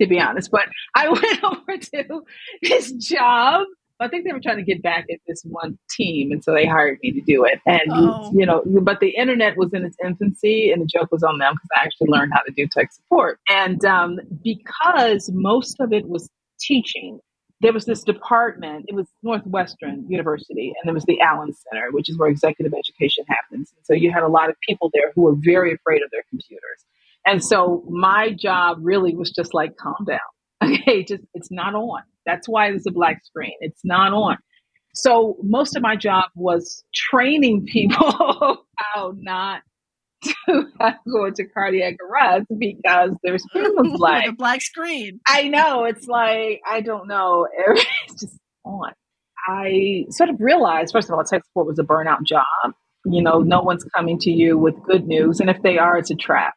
to 0.00 0.08
be 0.08 0.18
honest, 0.18 0.50
but 0.50 0.68
I 0.94 1.08
went 1.10 1.44
over 1.44 1.76
to 1.76 2.22
this 2.62 2.92
job 2.92 3.66
I 3.98 4.08
think 4.08 4.24
they 4.24 4.32
were 4.32 4.40
trying 4.40 4.58
to 4.58 4.62
get 4.62 4.82
back 4.82 5.06
at 5.10 5.20
this 5.26 5.42
one 5.44 5.78
team, 5.90 6.30
and 6.30 6.44
so 6.44 6.52
they 6.52 6.66
hired 6.66 6.98
me 7.02 7.12
to 7.12 7.20
do 7.22 7.44
it. 7.44 7.60
And 7.66 7.90
oh. 7.90 8.30
you 8.34 8.44
know, 8.44 8.62
but 8.82 9.00
the 9.00 9.10
internet 9.10 9.56
was 9.56 9.72
in 9.72 9.84
its 9.84 9.96
infancy, 10.04 10.70
and 10.70 10.82
the 10.82 10.86
joke 10.86 11.10
was 11.10 11.22
on 11.22 11.38
them 11.38 11.54
because 11.54 11.68
I 11.76 11.84
actually 11.84 12.08
learned 12.08 12.32
how 12.34 12.42
to 12.42 12.52
do 12.52 12.66
tech 12.66 12.92
support. 12.92 13.40
And 13.48 13.82
um, 13.84 14.18
because 14.44 15.30
most 15.32 15.76
of 15.80 15.92
it 15.92 16.06
was 16.08 16.28
teaching, 16.60 17.20
there 17.62 17.72
was 17.72 17.86
this 17.86 18.02
department. 18.02 18.84
It 18.88 18.94
was 18.94 19.06
Northwestern 19.22 20.04
University, 20.10 20.74
and 20.76 20.86
there 20.86 20.94
was 20.94 21.04
the 21.04 21.20
Allen 21.20 21.54
Center, 21.54 21.90
which 21.90 22.10
is 22.10 22.18
where 22.18 22.28
executive 22.28 22.74
education 22.74 23.24
happens. 23.28 23.72
And 23.74 23.86
so 23.86 23.94
you 23.94 24.12
had 24.12 24.22
a 24.22 24.28
lot 24.28 24.50
of 24.50 24.56
people 24.68 24.90
there 24.92 25.12
who 25.14 25.22
were 25.22 25.36
very 25.38 25.72
afraid 25.72 26.02
of 26.02 26.10
their 26.10 26.24
computers. 26.28 26.84
And 27.26 27.42
so 27.42 27.82
my 27.88 28.32
job 28.32 28.78
really 28.82 29.16
was 29.16 29.30
just 29.30 29.54
like, 29.54 29.76
calm 29.76 30.04
down. 30.06 30.18
Okay, 30.62 31.04
just 31.04 31.22
it's 31.34 31.50
not 31.50 31.74
on 31.74 32.02
that's 32.26 32.48
why 32.48 32.70
there's 32.70 32.86
a 32.86 32.92
black 32.92 33.24
screen. 33.24 33.54
It's 33.60 33.80
not 33.84 34.12
on. 34.12 34.36
So 34.94 35.36
most 35.42 35.76
of 35.76 35.82
my 35.82 35.94
job 35.96 36.24
was 36.34 36.82
training 36.94 37.66
people 37.66 38.10
how 38.76 39.12
not 39.16 39.62
to 40.22 40.66
go 41.12 41.26
into 41.26 41.44
cardiac 41.52 41.96
arrest 42.02 42.46
because 42.58 43.10
their 43.22 43.38
screen 43.38 43.72
was 43.76 43.94
black. 43.98 44.26
a 44.26 44.32
black 44.32 44.62
screen. 44.62 45.20
I 45.26 45.48
know. 45.48 45.84
It's 45.84 46.06
like, 46.06 46.60
I 46.66 46.80
don't 46.80 47.08
know. 47.08 47.46
It's 48.08 48.20
just 48.20 48.38
on. 48.64 48.92
I 49.48 50.06
sort 50.10 50.30
of 50.30 50.36
realized, 50.40 50.92
first 50.92 51.08
of 51.08 51.14
all, 51.14 51.22
tech 51.24 51.44
support 51.44 51.66
was 51.66 51.78
a 51.78 51.84
burnout 51.84 52.24
job. 52.24 52.44
You 53.04 53.22
know, 53.22 53.38
no 53.40 53.60
one's 53.62 53.84
coming 53.94 54.18
to 54.20 54.30
you 54.30 54.58
with 54.58 54.74
good 54.82 55.06
news. 55.06 55.38
And 55.38 55.48
if 55.48 55.62
they 55.62 55.78
are, 55.78 55.96
it's 55.98 56.10
a 56.10 56.16
trap 56.16 56.54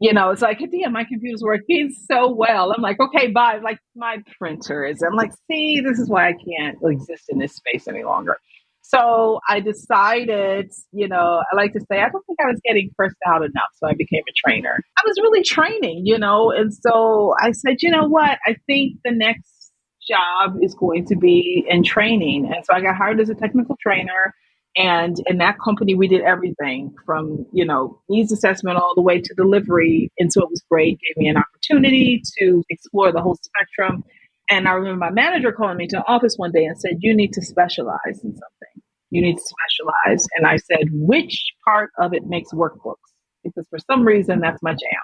you 0.00 0.12
know, 0.12 0.30
it's 0.30 0.42
like, 0.42 0.58
damn, 0.70 0.92
my 0.92 1.04
computer's 1.04 1.42
working 1.42 1.92
so 2.10 2.32
well. 2.32 2.72
I'm 2.72 2.82
like, 2.82 3.00
okay, 3.00 3.28
bye. 3.28 3.58
Like 3.62 3.78
my 3.96 4.18
printer 4.38 4.84
is. 4.84 5.02
I'm 5.02 5.16
like, 5.16 5.32
see, 5.50 5.80
this 5.80 5.98
is 5.98 6.08
why 6.08 6.28
I 6.28 6.32
can't 6.32 6.78
exist 6.84 7.24
in 7.28 7.38
this 7.38 7.54
space 7.54 7.88
any 7.88 8.04
longer. 8.04 8.36
So 8.82 9.40
I 9.48 9.60
decided, 9.60 10.72
you 10.92 11.08
know, 11.08 11.42
I 11.52 11.56
like 11.56 11.72
to 11.74 11.80
say, 11.80 12.00
I 12.00 12.08
don't 12.08 12.24
think 12.26 12.38
I 12.40 12.46
was 12.46 12.60
getting 12.64 12.90
cursed 12.98 13.16
out 13.26 13.42
enough. 13.42 13.70
So 13.74 13.88
I 13.88 13.92
became 13.92 14.22
a 14.26 14.32
trainer. 14.48 14.78
I 14.96 15.02
was 15.04 15.18
really 15.20 15.42
training, 15.42 16.02
you 16.06 16.16
know, 16.16 16.50
and 16.50 16.72
so 16.72 17.34
I 17.38 17.52
said, 17.52 17.76
you 17.80 17.90
know 17.90 18.06
what? 18.08 18.38
I 18.46 18.56
think 18.66 18.98
the 19.04 19.12
next 19.12 19.72
job 20.08 20.56
is 20.62 20.74
going 20.74 21.06
to 21.06 21.16
be 21.16 21.66
in 21.68 21.84
training. 21.84 22.46
And 22.46 22.64
so 22.64 22.72
I 22.72 22.80
got 22.80 22.96
hired 22.96 23.20
as 23.20 23.28
a 23.28 23.34
technical 23.34 23.76
trainer 23.82 24.34
and 24.76 25.16
in 25.26 25.38
that 25.38 25.58
company, 25.58 25.94
we 25.94 26.08
did 26.08 26.20
everything 26.20 26.94
from, 27.04 27.46
you 27.52 27.64
know, 27.64 28.00
needs 28.08 28.30
assessment 28.32 28.78
all 28.78 28.92
the 28.94 29.02
way 29.02 29.20
to 29.20 29.34
delivery. 29.34 30.12
And 30.18 30.32
so 30.32 30.42
it 30.42 30.50
was 30.50 30.62
great, 30.70 31.00
gave 31.00 31.16
me 31.16 31.28
an 31.28 31.36
opportunity 31.36 32.22
to 32.38 32.62
explore 32.70 33.10
the 33.12 33.20
whole 33.20 33.38
spectrum. 33.42 34.04
And 34.50 34.68
I 34.68 34.72
remember 34.72 34.98
my 34.98 35.10
manager 35.10 35.52
calling 35.52 35.76
me 35.76 35.86
to 35.88 35.96
the 35.96 36.06
office 36.06 36.34
one 36.36 36.52
day 36.52 36.64
and 36.64 36.78
said, 36.78 36.98
You 37.00 37.14
need 37.14 37.32
to 37.34 37.42
specialize 37.42 38.20
in 38.22 38.32
something. 38.32 38.82
You 39.10 39.22
need 39.22 39.36
to 39.36 39.42
specialize. 39.42 40.26
And 40.36 40.46
I 40.46 40.56
said, 40.56 40.88
Which 40.92 41.52
part 41.64 41.90
of 41.98 42.14
it 42.14 42.26
makes 42.26 42.52
workbooks? 42.52 42.96
Because 43.42 43.66
for 43.70 43.78
some 43.90 44.06
reason, 44.06 44.40
that's 44.40 44.62
my 44.62 44.72
jam. 44.72 45.02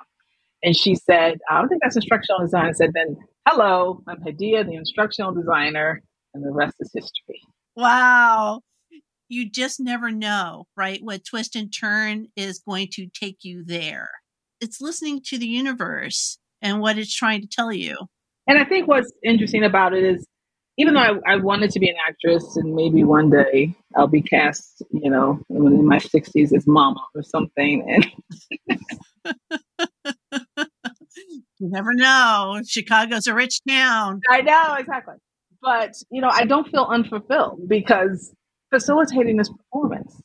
And 0.62 0.76
she 0.76 0.94
said, 0.94 1.38
I 1.50 1.59
don't 1.59 1.68
think 1.68 1.83
that's 1.83 1.97
instructional 1.97 2.40
design. 2.40 2.66
I 2.66 2.73
said, 2.73 2.90
Then, 2.94 3.16
hello, 3.49 4.02
I'm 4.06 4.21
Hadiya, 4.23 4.66
the 4.66 4.76
instructional 4.76 5.33
designer, 5.33 6.00
and 6.33 6.44
the 6.44 6.52
rest 6.52 6.76
is 6.80 6.90
history. 6.94 7.40
Wow 7.76 8.62
you 9.28 9.50
just 9.50 9.81
never 9.81 10.11
know, 10.11 10.66
right? 10.76 11.00
What 11.02 11.25
twist 11.25 11.57
and 11.57 11.73
turn 11.73 12.28
is 12.37 12.62
going 12.66 12.88
to 12.93 13.09
take 13.09 13.38
you 13.43 13.64
there. 13.64 14.11
It's 14.61 14.81
listening 14.81 15.21
to 15.26 15.38
the 15.38 15.47
universe 15.47 16.38
and 16.62 16.81
what 16.81 16.99
it's 16.99 17.14
trying 17.14 17.40
to 17.43 17.49
tell 17.49 17.73
you. 17.73 17.97
And 18.47 18.59
I 18.59 18.64
think 18.64 18.88
what's 18.88 19.12
interesting 19.23 19.64
about 19.64 19.95
it 19.95 20.04
is, 20.04 20.26
even 20.76 20.95
though 20.95 21.00
I, 21.00 21.35
I 21.35 21.37
wanted 21.37 21.71
to 21.71 21.81
be 21.81 21.88
an 21.88 21.97
actress 22.07 22.57
and 22.57 22.75
maybe 22.75 23.04
one 23.04 23.31
day 23.31 23.75
I'll 23.97 24.09
be 24.09 24.23
cast, 24.23 24.83
you 24.93 25.11
know, 25.11 25.40
in 25.49 25.87
my 25.87 25.99
60s 25.99 26.54
as 26.54 26.66
mama 26.66 27.00
or 27.14 27.23
something. 27.23 27.85
And 27.88 28.07
you 31.59 31.71
never 31.71 31.95
know. 31.95 32.61
Chicago's 32.66 33.26
a 33.26 33.35
rich 33.35 33.61
town. 33.69 34.21
I 34.31 34.43
know, 34.43 34.75
exactly. 34.78 35.14
But, 35.62 35.95
you 36.11 36.21
know, 36.21 36.28
I 36.31 36.45
don't 36.45 36.69
feel 36.69 36.85
unfulfilled 36.85 37.69
because 37.69 38.35
facilitating 38.75 39.37
this 39.37 39.49
performance. 39.49 40.21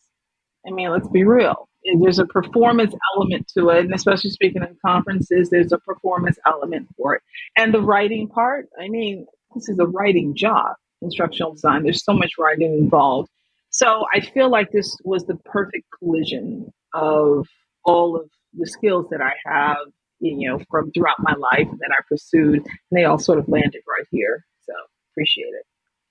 I 0.67 0.71
mean, 0.71 0.89
let's 0.89 1.07
be 1.07 1.23
real. 1.23 1.69
There's 2.01 2.19
a 2.19 2.25
performance 2.25 2.93
element 3.15 3.47
to 3.55 3.69
it, 3.69 3.85
and 3.85 3.93
especially 3.93 4.31
speaking 4.31 4.63
in 4.63 4.75
conferences, 4.83 5.49
there's 5.49 5.71
a 5.71 5.77
performance 5.77 6.37
element 6.45 6.87
for 6.97 7.15
it. 7.15 7.21
And 7.55 7.73
the 7.73 7.81
writing 7.81 8.27
part, 8.27 8.67
I 8.79 8.89
mean, 8.89 9.27
this 9.53 9.69
is 9.69 9.77
a 9.79 9.85
writing 9.85 10.35
job, 10.35 10.73
instructional 11.01 11.53
design. 11.53 11.83
There's 11.83 12.03
so 12.03 12.13
much 12.13 12.31
writing 12.39 12.73
involved. 12.73 13.29
So 13.69 14.05
I 14.13 14.19
feel 14.19 14.49
like 14.49 14.71
this 14.71 14.97
was 15.03 15.25
the 15.25 15.35
perfect 15.45 15.85
collision 15.99 16.73
of 16.93 17.47
all 17.85 18.15
of 18.15 18.27
the 18.53 18.65
skills 18.65 19.05
that 19.11 19.21
I 19.21 19.33
have, 19.45 19.77
you 20.19 20.49
know, 20.49 20.59
from 20.69 20.91
throughout 20.91 21.17
my 21.19 21.33
life 21.33 21.67
that 21.69 21.91
I 21.91 22.01
pursued, 22.09 22.65
and 22.65 22.65
they 22.91 23.05
all 23.05 23.19
sort 23.19 23.37
of 23.37 23.47
landed 23.47 23.81
right 23.87 24.07
here. 24.11 24.43
So 24.63 24.73
appreciate 25.13 25.53
it. 25.53 25.65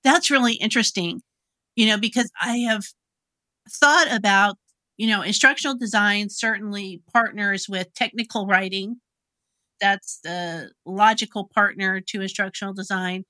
That's 0.04 0.30
really 0.30 0.54
interesting 0.54 1.20
you 1.78 1.86
know, 1.86 1.96
because 1.96 2.28
I 2.42 2.56
have 2.68 2.82
thought 3.70 4.08
about, 4.10 4.56
you 4.96 5.06
know, 5.06 5.22
instructional 5.22 5.78
design 5.78 6.28
certainly 6.28 7.02
partners 7.12 7.66
with 7.68 7.94
technical 7.94 8.48
writing. 8.48 8.96
That's 9.80 10.18
the 10.24 10.72
logical 10.84 11.48
partner 11.54 12.00
to 12.08 12.20
instructional 12.20 12.74
design. 12.74 13.22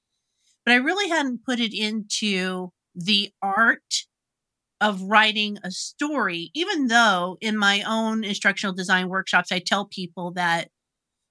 But 0.64 0.72
I 0.72 0.76
really 0.76 1.10
hadn't 1.10 1.44
put 1.44 1.60
it 1.60 1.74
into 1.74 2.70
the 2.94 3.30
art 3.42 4.06
of 4.80 5.02
writing 5.02 5.58
a 5.62 5.70
story, 5.70 6.50
even 6.54 6.86
though 6.86 7.36
in 7.42 7.54
my 7.54 7.82
own 7.82 8.24
instructional 8.24 8.74
design 8.74 9.10
workshops, 9.10 9.52
I 9.52 9.58
tell 9.58 9.84
people 9.84 10.32
that 10.36 10.68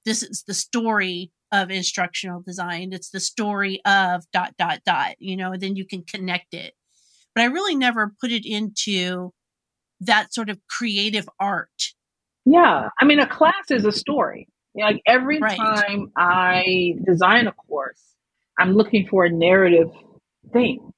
this 0.06 0.22
is 0.22 0.44
the 0.46 0.54
story 0.54 1.32
of 1.52 1.72
instructional 1.72 2.44
design. 2.46 2.94
It's 2.94 3.10
the 3.10 3.20
story 3.20 3.82
of 3.86 4.24
dot, 4.32 4.54
dot, 4.60 4.82
dot, 4.86 5.16
you 5.18 5.36
know, 5.36 5.56
then 5.58 5.76
you 5.76 5.84
can 5.84 6.04
connect 6.04 6.54
it. 6.54 6.76
But 7.38 7.44
I 7.44 7.50
really 7.50 7.76
never 7.76 8.16
put 8.20 8.32
it 8.32 8.48
into 8.48 9.32
that 10.00 10.34
sort 10.34 10.50
of 10.50 10.58
creative 10.68 11.30
art. 11.40 11.94
Yeah. 12.48 12.90
I 13.00 13.06
mean, 13.06 13.20
a 13.20 13.28
class 13.28 13.70
is 13.70 13.86
a 13.86 13.92
story. 13.92 14.48
You 14.74 14.84
know, 14.84 14.90
like 14.90 15.04
every 15.06 15.38
right. 15.38 15.56
time 15.56 16.12
I 16.18 16.96
design 17.06 17.46
a 17.46 17.52
course, 17.52 18.02
I'm 18.58 18.74
looking 18.74 19.08
for 19.08 19.24
a 19.24 19.30
narrative 19.30 19.90
thing 20.52 20.90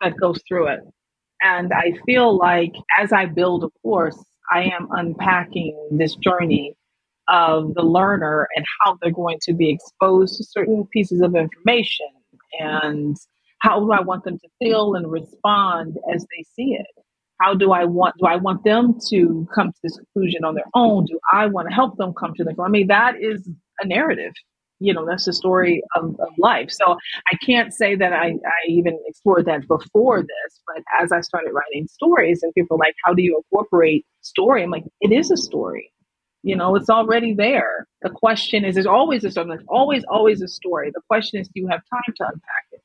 that 0.00 0.16
goes 0.18 0.40
through 0.48 0.68
it. 0.68 0.80
And 1.42 1.74
I 1.74 1.92
feel 2.06 2.38
like 2.38 2.72
as 2.98 3.12
I 3.12 3.26
build 3.26 3.62
a 3.64 3.68
course, 3.82 4.16
I 4.50 4.62
am 4.62 4.88
unpacking 4.92 5.90
this 5.90 6.14
journey 6.14 6.74
of 7.28 7.74
the 7.74 7.82
learner 7.82 8.48
and 8.56 8.64
how 8.80 8.96
they're 9.02 9.12
going 9.12 9.40
to 9.42 9.52
be 9.52 9.68
exposed 9.68 10.38
to 10.38 10.44
certain 10.44 10.86
pieces 10.90 11.20
of 11.20 11.36
information 11.36 12.08
and 12.58 13.18
how 13.62 13.78
do 13.78 13.92
I 13.92 14.00
want 14.00 14.24
them 14.24 14.38
to 14.38 14.48
feel 14.58 14.94
and 14.94 15.10
respond 15.10 15.96
as 16.12 16.22
they 16.22 16.44
see 16.54 16.74
it? 16.74 16.86
How 17.40 17.54
do 17.54 17.72
I 17.72 17.84
want 17.84 18.16
do 18.18 18.26
I 18.26 18.36
want 18.36 18.64
them 18.64 18.98
to 19.10 19.46
come 19.54 19.70
to 19.70 19.78
this 19.82 19.96
conclusion 19.96 20.44
on 20.44 20.54
their 20.54 20.70
own? 20.74 21.06
Do 21.06 21.18
I 21.32 21.46
want 21.46 21.68
to 21.68 21.74
help 21.74 21.96
them 21.96 22.12
come 22.12 22.34
to 22.34 22.44
the 22.44 22.54
I 22.60 22.68
mean 22.68 22.88
that 22.88 23.14
is 23.20 23.48
a 23.80 23.86
narrative. 23.86 24.32
You 24.80 24.92
know, 24.92 25.06
that's 25.06 25.26
the 25.26 25.32
story 25.32 25.80
of, 25.94 26.16
of 26.18 26.28
life. 26.38 26.68
So 26.72 26.96
I 27.32 27.36
can't 27.36 27.72
say 27.72 27.94
that 27.94 28.12
I, 28.12 28.30
I 28.30 28.68
even 28.68 28.98
explored 29.06 29.46
that 29.46 29.68
before 29.68 30.22
this, 30.22 30.60
but 30.66 30.82
as 31.00 31.12
I 31.12 31.20
started 31.20 31.52
writing 31.52 31.86
stories 31.86 32.42
and 32.42 32.52
people 32.52 32.78
like, 32.78 32.96
how 33.04 33.14
do 33.14 33.22
you 33.22 33.40
incorporate 33.44 34.04
story? 34.22 34.64
I'm 34.64 34.70
like, 34.70 34.82
it 35.00 35.12
is 35.12 35.30
a 35.30 35.36
story 35.36 35.92
you 36.42 36.56
know, 36.56 36.74
it's 36.74 36.90
already 36.90 37.34
there. 37.34 37.86
The 38.02 38.10
question 38.10 38.64
is, 38.64 38.74
there's 38.74 38.86
always 38.86 39.22
a 39.22 39.30
story. 39.30 39.46
There's 39.46 39.64
always, 39.68 40.02
always 40.10 40.42
a 40.42 40.48
story. 40.48 40.90
The 40.92 41.00
question 41.08 41.40
is, 41.40 41.46
do 41.46 41.60
you 41.60 41.68
have 41.68 41.82
time 41.88 42.14
to 42.16 42.24
unpack 42.24 42.64
it? 42.72 42.82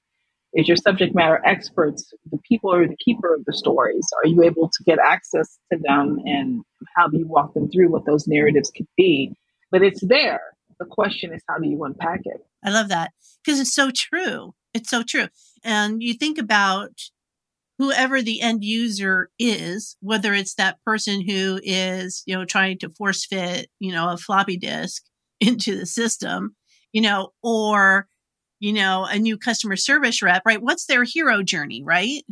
Is 0.54 0.68
your 0.68 0.78
subject 0.78 1.14
matter 1.14 1.42
experts 1.46 2.12
the 2.32 2.38
people 2.40 2.74
are 2.74 2.88
the 2.88 2.96
keeper 2.98 3.34
of 3.34 3.46
the 3.46 3.54
stories? 3.54 4.08
Are 4.24 4.28
you 4.28 4.44
able 4.44 4.70
to 4.70 4.84
get 4.86 4.98
access 5.00 5.60
to 5.72 5.80
them 5.80 6.20
and 6.26 6.64
how 6.96 7.08
do 7.08 7.18
you 7.18 7.28
walk 7.28 7.54
them 7.54 7.70
through 7.70 7.90
what 7.90 8.06
those 8.06 8.28
narratives 8.28 8.72
could 8.76 8.88
be? 8.96 9.36
But 9.72 9.84
it's 9.84 10.02
there. 10.06 10.42
The 10.80 10.86
question 10.86 11.34
is, 11.34 11.42
how 11.50 11.58
do 11.58 11.68
you 11.68 11.84
unpack 11.84 12.22
it? 12.24 12.46
I 12.64 12.70
love 12.70 12.90
that 12.90 13.12
because 13.44 13.60
it's 13.60 13.74
so 13.74 13.92
true. 13.92 14.54
It's 14.74 14.90
so 14.90 15.04
true. 15.04 15.28
And 15.64 16.02
you 16.02 16.14
think 16.14 16.38
about 16.38 16.92
whoever 17.78 18.22
the 18.22 18.42
end 18.42 18.64
user 18.64 19.30
is, 19.38 19.98
whether 20.02 20.34
it's 20.34 20.56
that 20.56 20.84
person 20.84 21.28
who 21.28 21.60
is, 21.64 22.24
you 22.26 22.36
know, 22.36 22.46
trying 22.46 22.78
to 22.80 22.90
force 22.90 23.26
fit, 23.26 23.68
you 23.80 23.92
know, 23.92 24.10
a 24.10 24.18
floppy 24.18 24.58
disk 24.58 25.04
into 25.40 25.78
the 25.78 25.86
system, 25.86 26.56
you 26.92 27.02
know, 27.02 27.30
or, 27.44 28.08
you 28.60 28.74
know, 28.74 29.06
a 29.10 29.18
new 29.18 29.38
customer 29.38 29.76
service 29.76 30.22
rep, 30.22 30.44
right? 30.46 30.62
What's 30.62 30.86
their 30.86 31.04
hero 31.04 31.44
journey, 31.44 31.84
right? 31.84 32.24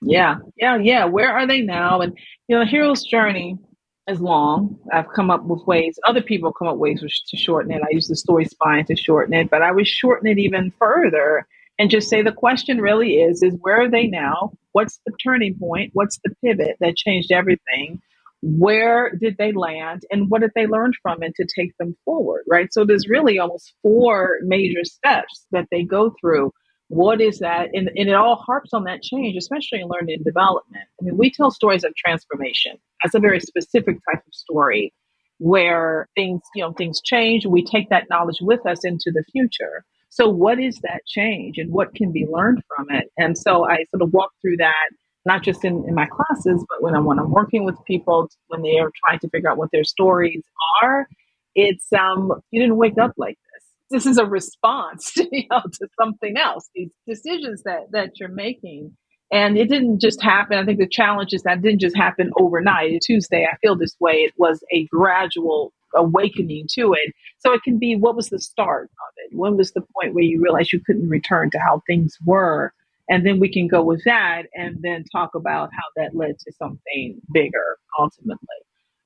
Yeah, 0.00 0.36
yeah, 0.56 0.76
yeah. 0.76 1.04
Where 1.04 1.30
are 1.30 1.46
they 1.46 1.60
now? 1.60 2.00
And, 2.00 2.16
you 2.48 2.58
know, 2.58 2.64
hero's 2.64 3.04
journey 3.04 3.58
is 4.06 4.20
long. 4.20 4.78
I've 4.92 5.08
come 5.14 5.30
up 5.30 5.44
with 5.44 5.66
ways, 5.66 5.98
other 6.06 6.20
people 6.20 6.52
come 6.52 6.68
up 6.68 6.76
with 6.76 7.00
ways 7.00 7.24
to 7.28 7.36
shorten 7.36 7.72
it. 7.72 7.82
I 7.82 7.90
use 7.90 8.08
the 8.08 8.16
story 8.16 8.44
spine 8.44 8.84
to 8.86 8.96
shorten 8.96 9.32
it, 9.34 9.50
but 9.50 9.62
I 9.62 9.72
would 9.72 9.86
shorten 9.86 10.28
it 10.28 10.38
even 10.38 10.72
further 10.78 11.46
and 11.78 11.90
just 11.90 12.08
say 12.08 12.22
the 12.22 12.32
question 12.32 12.80
really 12.80 13.14
is 13.14 13.42
is 13.42 13.54
where 13.60 13.80
are 13.80 13.90
they 13.90 14.06
now 14.06 14.52
what's 14.72 15.00
the 15.06 15.12
turning 15.22 15.56
point 15.58 15.90
what's 15.94 16.18
the 16.24 16.34
pivot 16.42 16.76
that 16.80 16.96
changed 16.96 17.32
everything 17.32 18.00
where 18.46 19.10
did 19.18 19.36
they 19.38 19.52
land 19.52 20.02
and 20.10 20.28
what 20.28 20.42
did 20.42 20.50
they 20.54 20.66
learn 20.66 20.92
from 21.02 21.22
it 21.22 21.34
to 21.36 21.46
take 21.58 21.76
them 21.78 21.96
forward 22.04 22.42
right? 22.48 22.72
So 22.72 22.84
there's 22.84 23.08
really 23.08 23.38
almost 23.38 23.72
four 23.82 24.36
major 24.42 24.84
steps 24.84 25.46
that 25.50 25.66
they 25.70 25.82
go 25.82 26.14
through. 26.20 26.52
What 26.88 27.22
is 27.22 27.38
that? 27.38 27.70
And, 27.72 27.88
and 27.96 28.08
it 28.10 28.14
all 28.14 28.36
harps 28.36 28.74
on 28.74 28.84
that 28.84 29.02
change 29.02 29.36
especially 29.36 29.80
in 29.80 29.88
learning 29.88 30.16
and 30.16 30.24
development. 30.24 30.84
I 31.00 31.04
mean 31.04 31.16
we 31.16 31.30
tell 31.30 31.50
stories 31.50 31.84
of 31.84 31.94
transformation. 31.94 32.76
That's 33.02 33.14
a 33.14 33.20
very 33.20 33.40
specific 33.40 33.96
type 34.10 34.22
of 34.26 34.34
story 34.34 34.92
where 35.38 36.08
things 36.14 36.40
you 36.54 36.62
know 36.62 36.72
things 36.72 37.00
change. 37.04 37.46
We 37.46 37.64
take 37.64 37.88
that 37.90 38.08
knowledge 38.10 38.38
with 38.40 38.64
us 38.66 38.84
into 38.84 39.10
the 39.12 39.24
future. 39.32 39.84
So, 40.14 40.28
what 40.28 40.60
is 40.60 40.78
that 40.82 41.00
change 41.08 41.58
and 41.58 41.72
what 41.72 41.94
can 41.94 42.12
be 42.12 42.24
learned 42.30 42.62
from 42.68 42.86
it? 42.90 43.10
And 43.16 43.36
so 43.36 43.68
I 43.68 43.78
sort 43.90 44.02
of 44.02 44.12
walk 44.12 44.30
through 44.40 44.58
that, 44.58 44.90
not 45.24 45.42
just 45.42 45.64
in, 45.64 45.84
in 45.88 45.94
my 45.94 46.06
classes, 46.06 46.64
but 46.68 46.82
when 46.82 46.94
I'm, 46.94 47.04
when 47.04 47.18
I'm 47.18 47.30
working 47.30 47.64
with 47.64 47.76
people, 47.86 48.28
when 48.48 48.62
they 48.62 48.78
are 48.78 48.90
trying 49.04 49.18
to 49.20 49.28
figure 49.28 49.50
out 49.50 49.56
what 49.56 49.70
their 49.72 49.84
stories 49.84 50.42
are. 50.82 51.08
It's, 51.54 51.92
um, 51.92 52.32
you 52.50 52.60
didn't 52.60 52.76
wake 52.76 52.98
up 53.00 53.12
like 53.16 53.36
this. 53.36 53.64
This 53.90 54.06
is 54.10 54.18
a 54.18 54.26
response 54.26 55.12
to, 55.14 55.28
you 55.32 55.44
know, 55.50 55.62
to 55.62 55.88
something 56.00 56.36
else, 56.36 56.68
these 56.74 56.92
decisions 57.06 57.62
that, 57.64 57.92
that 57.92 58.18
you're 58.18 58.28
making. 58.28 58.96
And 59.32 59.56
it 59.56 59.68
didn't 59.68 60.00
just 60.00 60.22
happen. 60.22 60.58
I 60.58 60.64
think 60.64 60.78
the 60.78 60.88
challenge 60.88 61.32
is 61.32 61.42
that 61.42 61.62
didn't 61.62 61.80
just 61.80 61.96
happen 61.96 62.30
overnight. 62.38 63.00
Tuesday, 63.02 63.46
I 63.50 63.56
feel 63.56 63.76
this 63.76 63.96
way. 63.98 64.14
It 64.14 64.34
was 64.36 64.62
a 64.72 64.86
gradual 64.86 65.72
awakening 65.94 66.66
to 66.74 66.92
it. 66.92 67.12
So 67.38 67.52
it 67.52 67.62
can 67.62 67.78
be 67.78 67.96
what 67.96 68.16
was 68.16 68.28
the 68.28 68.38
start 68.38 68.84
of 68.84 69.12
it? 69.16 69.36
When 69.36 69.56
was 69.56 69.72
the 69.72 69.82
point 69.94 70.14
where 70.14 70.24
you 70.24 70.42
realized 70.42 70.72
you 70.72 70.80
couldn't 70.84 71.08
return 71.08 71.50
to 71.50 71.58
how 71.58 71.82
things 71.86 72.16
were? 72.24 72.72
And 73.08 73.26
then 73.26 73.38
we 73.38 73.52
can 73.52 73.68
go 73.68 73.82
with 73.82 74.02
that 74.04 74.44
and 74.54 74.78
then 74.80 75.04
talk 75.12 75.34
about 75.34 75.70
how 75.72 75.82
that 75.96 76.14
led 76.14 76.38
to 76.38 76.52
something 76.58 77.20
bigger 77.32 77.76
ultimately. 77.98 78.38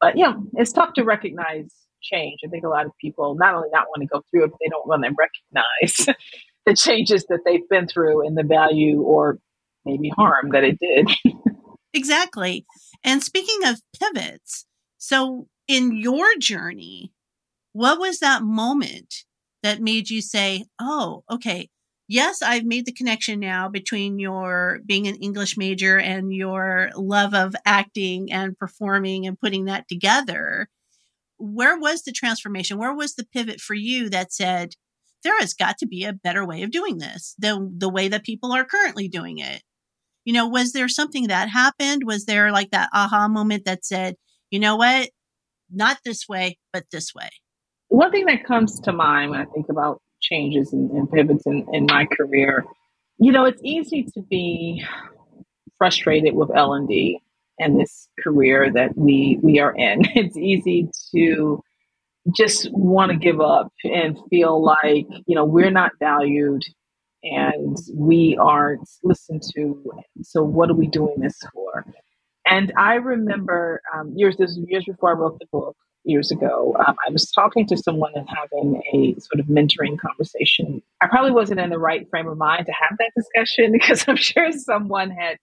But 0.01 0.17
yeah, 0.17 0.35
it's 0.55 0.73
tough 0.73 0.93
to 0.95 1.05
recognize 1.05 1.73
change. 2.03 2.41
I 2.45 2.49
think 2.49 2.65
a 2.65 2.69
lot 2.69 2.87
of 2.87 2.93
people 3.01 3.35
not 3.35 3.55
only 3.55 3.69
not 3.73 3.89
want 3.89 4.03
to 4.03 4.07
go 4.07 4.23
through 4.31 4.45
it, 4.45 4.51
but 4.51 4.59
they 4.63 4.69
don't 4.69 4.87
want 4.87 5.05
to 5.05 5.15
recognize 5.19 6.17
the 6.67 6.75
changes 6.75 7.27
that 7.29 7.41
they've 7.45 7.69
been 7.69 7.89
through 7.89 8.27
and 8.27 8.37
the 8.37 8.45
value 8.45 9.01
or 9.01 9.39
maybe 9.85 10.11
harm 10.11 10.51
that 10.53 10.65
it 10.65 10.79
did. 10.79 11.11
exactly. 11.95 12.67
And 13.03 13.23
speaking 13.23 13.65
of 13.65 13.81
pivots, 14.01 14.67
so 14.99 15.49
in 15.67 15.97
your 15.97 16.37
journey, 16.39 17.13
what 17.73 17.99
was 17.99 18.21
that 18.21 18.43
moment 18.43 19.25
that 19.63 19.81
made 19.81 20.11
you 20.11 20.23
say, 20.23 20.65
oh, 20.81 21.25
okay, 21.31 21.69
yes, 22.09 22.43
I've 22.43 22.65
made 22.65 22.87
the 22.87 22.93
connection 22.93 23.41
now 23.41 23.69
between 23.69 24.19
your 24.19 24.81
being 24.87 25.07
an 25.07 25.17
English 25.17 25.57
major 25.57 25.99
and 25.99 26.33
your 26.33 26.91
love 26.97 27.35
of 27.35 27.55
acting 27.65 28.33
and 28.33 28.59
performing 28.59 29.27
and 29.27 29.39
putting 29.39 29.67
that 29.67 29.87
together. 29.89 30.69
Where 31.37 31.79
was 31.79 32.03
the 32.03 32.13
transformation? 32.13 32.79
Where 32.79 32.95
was 32.95 33.15
the 33.15 33.27
pivot 33.33 33.61
for 33.61 33.75
you 33.75 34.11
that 34.11 34.33
said, 34.33 34.71
there 35.25 35.39
has 35.39 35.55
got 35.55 35.79
to 35.79 35.87
be 35.87 36.05
a 36.05 36.13
better 36.13 36.47
way 36.47 36.63
of 36.63 36.71
doing 36.71 36.99
this 36.99 37.35
than 37.39 37.79
the 37.79 37.89
way 37.89 38.09
that 38.09 38.25
people 38.25 38.53
are 38.53 38.65
currently 38.65 39.09
doing 39.09 39.39
it? 39.39 39.63
You 40.25 40.33
know, 40.33 40.49
was 40.49 40.73
there 40.73 40.89
something 40.89 41.29
that 41.29 41.49
happened? 41.49 42.03
Was 42.05 42.25
there 42.25 42.51
like 42.53 42.71
that 42.71 42.91
aha 42.93 43.29
moment 43.29 43.65
that 43.65 43.85
said, 43.85 44.17
you 44.51 44.59
know 44.59 44.77
what? 44.77 45.11
not 45.71 45.99
this 46.05 46.29
way, 46.29 46.59
but 46.73 46.85
this 46.91 47.15
way? 47.15 47.29
One 47.89 48.11
thing 48.11 48.27
that 48.27 48.45
comes 48.45 48.81
to 48.81 48.93
mind 48.93 49.31
when 49.31 49.41
I 49.41 49.45
think 49.47 49.67
about 49.71 50.01
changes 50.21 50.73
and, 50.73 50.91
and 50.91 51.11
pivots 51.11 51.47
in, 51.47 51.67
in 51.73 51.87
my 51.87 52.07
career, 52.07 52.65
you 53.19 53.33
know, 53.33 53.45
it's 53.45 53.61
easy 53.65 54.05
to 54.15 54.23
be 54.23 54.85
frustrated 55.77 56.35
with 56.35 56.51
L 56.55 56.75
and 56.75 56.89
D 56.89 57.21
and 57.59 57.79
this 57.79 58.09
career 58.23 58.71
that 58.73 58.97
we 58.97 59.39
we 59.43 59.59
are 59.59 59.75
in. 59.75 60.03
It's 60.15 60.37
easy 60.37 60.89
to 61.15 61.63
just 62.37 62.71
want 62.73 63.11
to 63.11 63.17
give 63.17 63.41
up 63.41 63.73
and 63.85 64.19
feel 64.31 64.63
like 64.63 65.07
you 65.27 65.35
know 65.35 65.45
we're 65.45 65.71
not 65.71 65.93
valued 65.99 66.63
and 67.23 67.77
we 67.95 68.37
aren't 68.41 68.89
listened 69.03 69.43
to. 69.55 69.91
So 70.23 70.43
what 70.43 70.71
are 70.71 70.75
we 70.75 70.87
doing 70.87 71.17
this 71.19 71.39
for? 71.53 71.85
And 72.47 72.73
I 72.77 72.95
remember 72.95 73.81
um, 73.95 74.13
years 74.15 74.37
this 74.37 74.59
years 74.67 74.85
before 74.85 75.11
I 75.11 75.15
wrote 75.15 75.39
the 75.39 75.47
book 75.51 75.77
years 76.09 76.31
ago, 76.31 76.77
um, 76.87 76.97
I 77.07 77.11
was 77.13 77.31
talking 77.31 77.67
to 77.69 77.77
someone 77.77 78.13
and 78.15 78.29
having 78.29 78.83
a 78.93 79.21
sort 79.21 79.41
of 79.41 79.47
mentoring 79.47 79.99
conversation. 79.99 80.83
I 81.01 81.07
probably 81.09 81.33
wasn't 81.33 81.61
in 81.61 81.71
the 81.71 81.79
right 81.79 82.09
frame 82.11 82.29
of 82.29 82.39
mind 82.39 82.67
to 82.67 82.73
have 82.73 82.99
that 82.99 83.13
discussion 83.17 83.73
because 83.79 84.05
I'm 84.09 84.17
sure 84.17 84.51
someone 84.53 85.11
had 85.11 85.37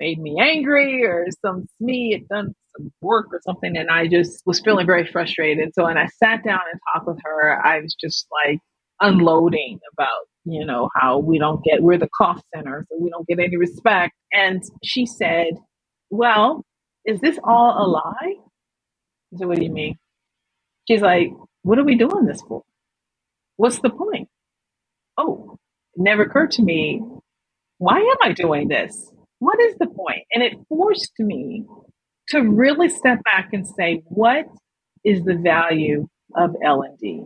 made 0.00 0.20
me 0.20 0.38
angry 0.40 1.04
or 1.04 1.26
some 1.44 1.66
me 1.80 2.12
had 2.12 2.28
done 2.28 2.54
some 2.76 2.92
work 3.00 3.26
or 3.32 3.40
something, 3.44 3.76
and 3.76 3.90
I 3.90 4.06
just 4.06 4.42
was 4.46 4.60
feeling 4.60 4.86
very 4.86 5.06
frustrated. 5.06 5.74
So 5.74 5.84
when 5.84 5.98
I 5.98 6.06
sat 6.06 6.44
down 6.44 6.60
and 6.72 6.80
talked 6.92 7.06
with 7.06 7.18
her, 7.24 7.60
I 7.64 7.80
was 7.80 7.94
just 8.00 8.26
like 8.46 8.58
unloading 9.00 9.80
about 9.92 10.26
you 10.44 10.64
know 10.64 10.88
how 10.94 11.18
we 11.18 11.38
don't 11.38 11.62
get 11.64 11.82
we're 11.82 11.98
the 11.98 12.08
cost 12.16 12.44
center, 12.54 12.84
so 12.88 12.96
we 13.00 13.10
don't 13.10 13.26
get 13.26 13.38
any 13.38 13.56
respect. 13.56 14.14
And 14.32 14.62
she 14.84 15.06
said 15.06 15.54
well, 16.12 16.62
is 17.06 17.20
this 17.20 17.38
all 17.42 17.84
a 17.84 17.86
lie? 17.88 18.34
So 19.38 19.48
what 19.48 19.56
do 19.56 19.64
you 19.64 19.72
mean? 19.72 19.96
She's 20.88 21.00
like, 21.00 21.28
what 21.62 21.78
are 21.78 21.84
we 21.84 21.96
doing 21.96 22.26
this 22.26 22.42
for? 22.42 22.62
What's 23.56 23.80
the 23.80 23.90
point? 23.90 24.28
Oh, 25.16 25.58
it 25.94 26.02
never 26.02 26.22
occurred 26.22 26.52
to 26.52 26.62
me, 26.62 27.02
why 27.78 27.98
am 27.98 28.16
I 28.22 28.32
doing 28.32 28.68
this? 28.68 29.12
What 29.38 29.60
is 29.60 29.76
the 29.78 29.86
point? 29.86 30.24
And 30.32 30.42
it 30.42 30.54
forced 30.68 31.12
me 31.18 31.64
to 32.28 32.40
really 32.40 32.88
step 32.88 33.18
back 33.24 33.50
and 33.52 33.66
say, 33.66 34.02
what 34.04 34.46
is 35.04 35.24
the 35.24 35.34
value 35.34 36.08
of 36.36 36.54
L&D? 36.64 37.24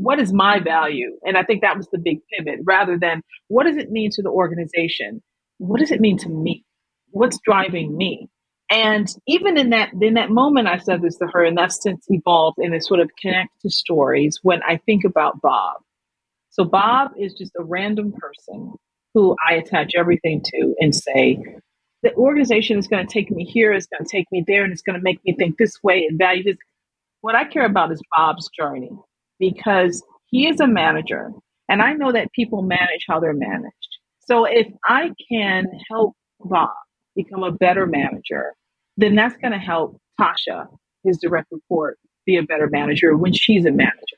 what 0.00 0.18
is 0.18 0.32
my 0.32 0.58
value? 0.60 1.18
And 1.24 1.36
I 1.36 1.42
think 1.42 1.60
that 1.60 1.76
was 1.76 1.88
the 1.92 1.98
big 1.98 2.20
pivot 2.32 2.60
rather 2.64 2.98
than 2.98 3.22
what 3.48 3.66
does 3.66 3.76
it 3.76 3.90
mean 3.90 4.10
to 4.12 4.22
the 4.22 4.30
organization? 4.30 5.22
What 5.58 5.80
does 5.80 5.90
it 5.90 6.00
mean 6.00 6.16
to 6.18 6.28
me? 6.28 6.64
What's 7.10 7.38
driving 7.44 7.96
me? 7.96 8.28
And 8.70 9.12
even 9.26 9.58
in 9.58 9.70
that 9.70 9.90
in 10.00 10.14
that 10.14 10.30
moment, 10.30 10.68
I 10.68 10.78
said 10.78 11.02
this 11.02 11.18
to 11.18 11.26
her, 11.32 11.44
and 11.44 11.58
that's 11.58 11.82
since 11.82 12.06
evolved 12.08 12.58
and 12.58 12.72
it 12.72 12.84
sort 12.84 13.00
of 13.00 13.10
connect 13.20 13.50
to 13.62 13.70
stories 13.70 14.38
when 14.42 14.62
I 14.62 14.76
think 14.76 15.04
about 15.04 15.40
Bob. 15.42 15.82
So 16.50 16.64
Bob 16.64 17.12
is 17.18 17.34
just 17.34 17.52
a 17.58 17.64
random 17.64 18.12
person 18.12 18.74
who 19.14 19.36
I 19.48 19.54
attach 19.54 19.92
everything 19.96 20.42
to 20.44 20.74
and 20.78 20.94
say, 20.94 21.42
the 22.02 22.14
organization 22.14 22.78
is 22.78 22.86
going 22.86 23.04
to 23.06 23.12
take 23.12 23.30
me 23.30 23.44
here, 23.44 23.72
it's 23.72 23.86
going 23.86 24.04
to 24.04 24.10
take 24.10 24.26
me 24.30 24.44
there, 24.46 24.62
and 24.62 24.72
it's 24.72 24.82
going 24.82 24.98
to 24.98 25.02
make 25.02 25.20
me 25.24 25.34
think 25.34 25.58
this 25.58 25.82
way 25.82 26.06
and 26.08 26.16
value 26.16 26.44
this. 26.44 26.56
What 27.22 27.34
I 27.34 27.44
care 27.44 27.66
about 27.66 27.92
is 27.92 28.00
Bob's 28.16 28.48
journey 28.56 28.90
because 29.40 30.02
he 30.26 30.48
is 30.48 30.60
a 30.60 30.66
manager, 30.66 31.32
and 31.68 31.82
I 31.82 31.94
know 31.94 32.12
that 32.12 32.32
people 32.32 32.62
manage 32.62 33.04
how 33.08 33.18
they're 33.18 33.34
managed. 33.34 33.98
So 34.26 34.44
if 34.44 34.68
I 34.84 35.10
can 35.28 35.66
help 35.90 36.14
Bob 36.40 36.70
become 37.16 37.42
a 37.42 37.50
better 37.50 37.86
manager, 37.86 38.54
then 39.00 39.14
that's 39.14 39.36
going 39.38 39.52
to 39.52 39.58
help 39.58 40.00
Tasha, 40.20 40.66
his 41.04 41.18
direct 41.18 41.48
report, 41.50 41.98
be 42.26 42.36
a 42.36 42.42
better 42.42 42.68
manager 42.70 43.16
when 43.16 43.32
she's 43.32 43.64
a 43.64 43.70
manager. 43.70 44.16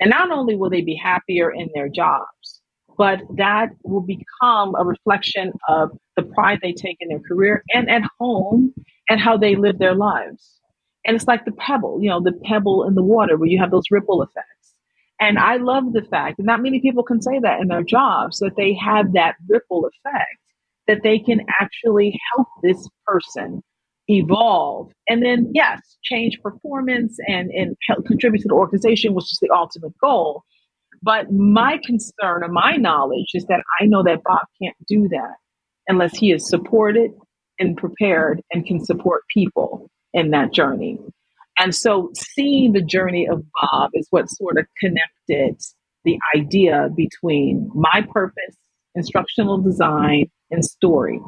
And 0.00 0.10
not 0.10 0.30
only 0.30 0.56
will 0.56 0.70
they 0.70 0.80
be 0.80 0.96
happier 0.96 1.50
in 1.50 1.68
their 1.74 1.88
jobs, 1.88 2.60
but 2.96 3.20
that 3.36 3.70
will 3.84 4.00
become 4.00 4.74
a 4.76 4.84
reflection 4.84 5.52
of 5.68 5.90
the 6.16 6.22
pride 6.22 6.60
they 6.62 6.72
take 6.72 6.96
in 7.00 7.08
their 7.08 7.20
career 7.20 7.62
and 7.72 7.90
at 7.90 8.02
home 8.18 8.72
and 9.08 9.20
how 9.20 9.36
they 9.36 9.56
live 9.56 9.78
their 9.78 9.94
lives. 9.94 10.60
And 11.04 11.16
it's 11.16 11.26
like 11.26 11.44
the 11.44 11.52
pebble, 11.52 12.00
you 12.02 12.08
know, 12.08 12.20
the 12.20 12.32
pebble 12.44 12.84
in 12.86 12.94
the 12.94 13.02
water 13.02 13.36
where 13.36 13.48
you 13.48 13.58
have 13.58 13.70
those 13.70 13.90
ripple 13.90 14.22
effects. 14.22 14.74
And 15.20 15.38
I 15.38 15.56
love 15.56 15.92
the 15.92 16.02
fact, 16.02 16.38
and 16.38 16.46
not 16.46 16.62
many 16.62 16.80
people 16.80 17.02
can 17.02 17.22
say 17.22 17.38
that 17.40 17.60
in 17.60 17.68
their 17.68 17.84
jobs, 17.84 18.38
that 18.40 18.56
they 18.56 18.74
have 18.74 19.12
that 19.12 19.36
ripple 19.48 19.86
effect, 19.86 20.38
that 20.86 21.02
they 21.02 21.18
can 21.18 21.42
actually 21.60 22.18
help 22.34 22.48
this 22.62 22.88
person 23.06 23.62
evolve. 24.08 24.92
And 25.08 25.22
then 25.22 25.50
yes 25.54 25.80
change 26.02 26.38
performance 26.42 27.16
and 27.26 27.50
and 27.50 27.76
help 27.88 28.04
contribute 28.06 28.42
to 28.42 28.48
the 28.48 28.54
organization 28.54 29.14
which 29.14 29.32
is 29.32 29.38
the 29.40 29.50
ultimate 29.50 29.96
goal. 29.98 30.42
But 31.02 31.32
my 31.32 31.78
concern 31.84 32.44
or 32.44 32.48
my 32.48 32.76
knowledge 32.76 33.30
is 33.34 33.44
that 33.46 33.62
I 33.80 33.86
know 33.86 34.02
that 34.02 34.22
Bob 34.24 34.46
can't 34.62 34.76
do 34.88 35.08
that 35.08 35.34
unless 35.86 36.16
he 36.16 36.32
is 36.32 36.48
supported 36.48 37.10
and 37.58 37.76
prepared 37.76 38.40
and 38.52 38.66
can 38.66 38.84
support 38.84 39.22
people 39.32 39.90
in 40.12 40.30
that 40.30 40.52
journey. 40.52 40.98
And 41.58 41.74
so 41.74 42.10
seeing 42.14 42.72
the 42.72 42.82
journey 42.82 43.28
of 43.28 43.44
Bob 43.60 43.90
is 43.94 44.06
what 44.10 44.30
sort 44.30 44.58
of 44.58 44.66
connected 44.80 45.60
the 46.04 46.18
idea 46.36 46.88
between 46.96 47.70
my 47.74 48.06
purpose, 48.12 48.56
instructional 48.94 49.58
design, 49.58 50.30
and 50.50 50.64
story, 50.64 51.20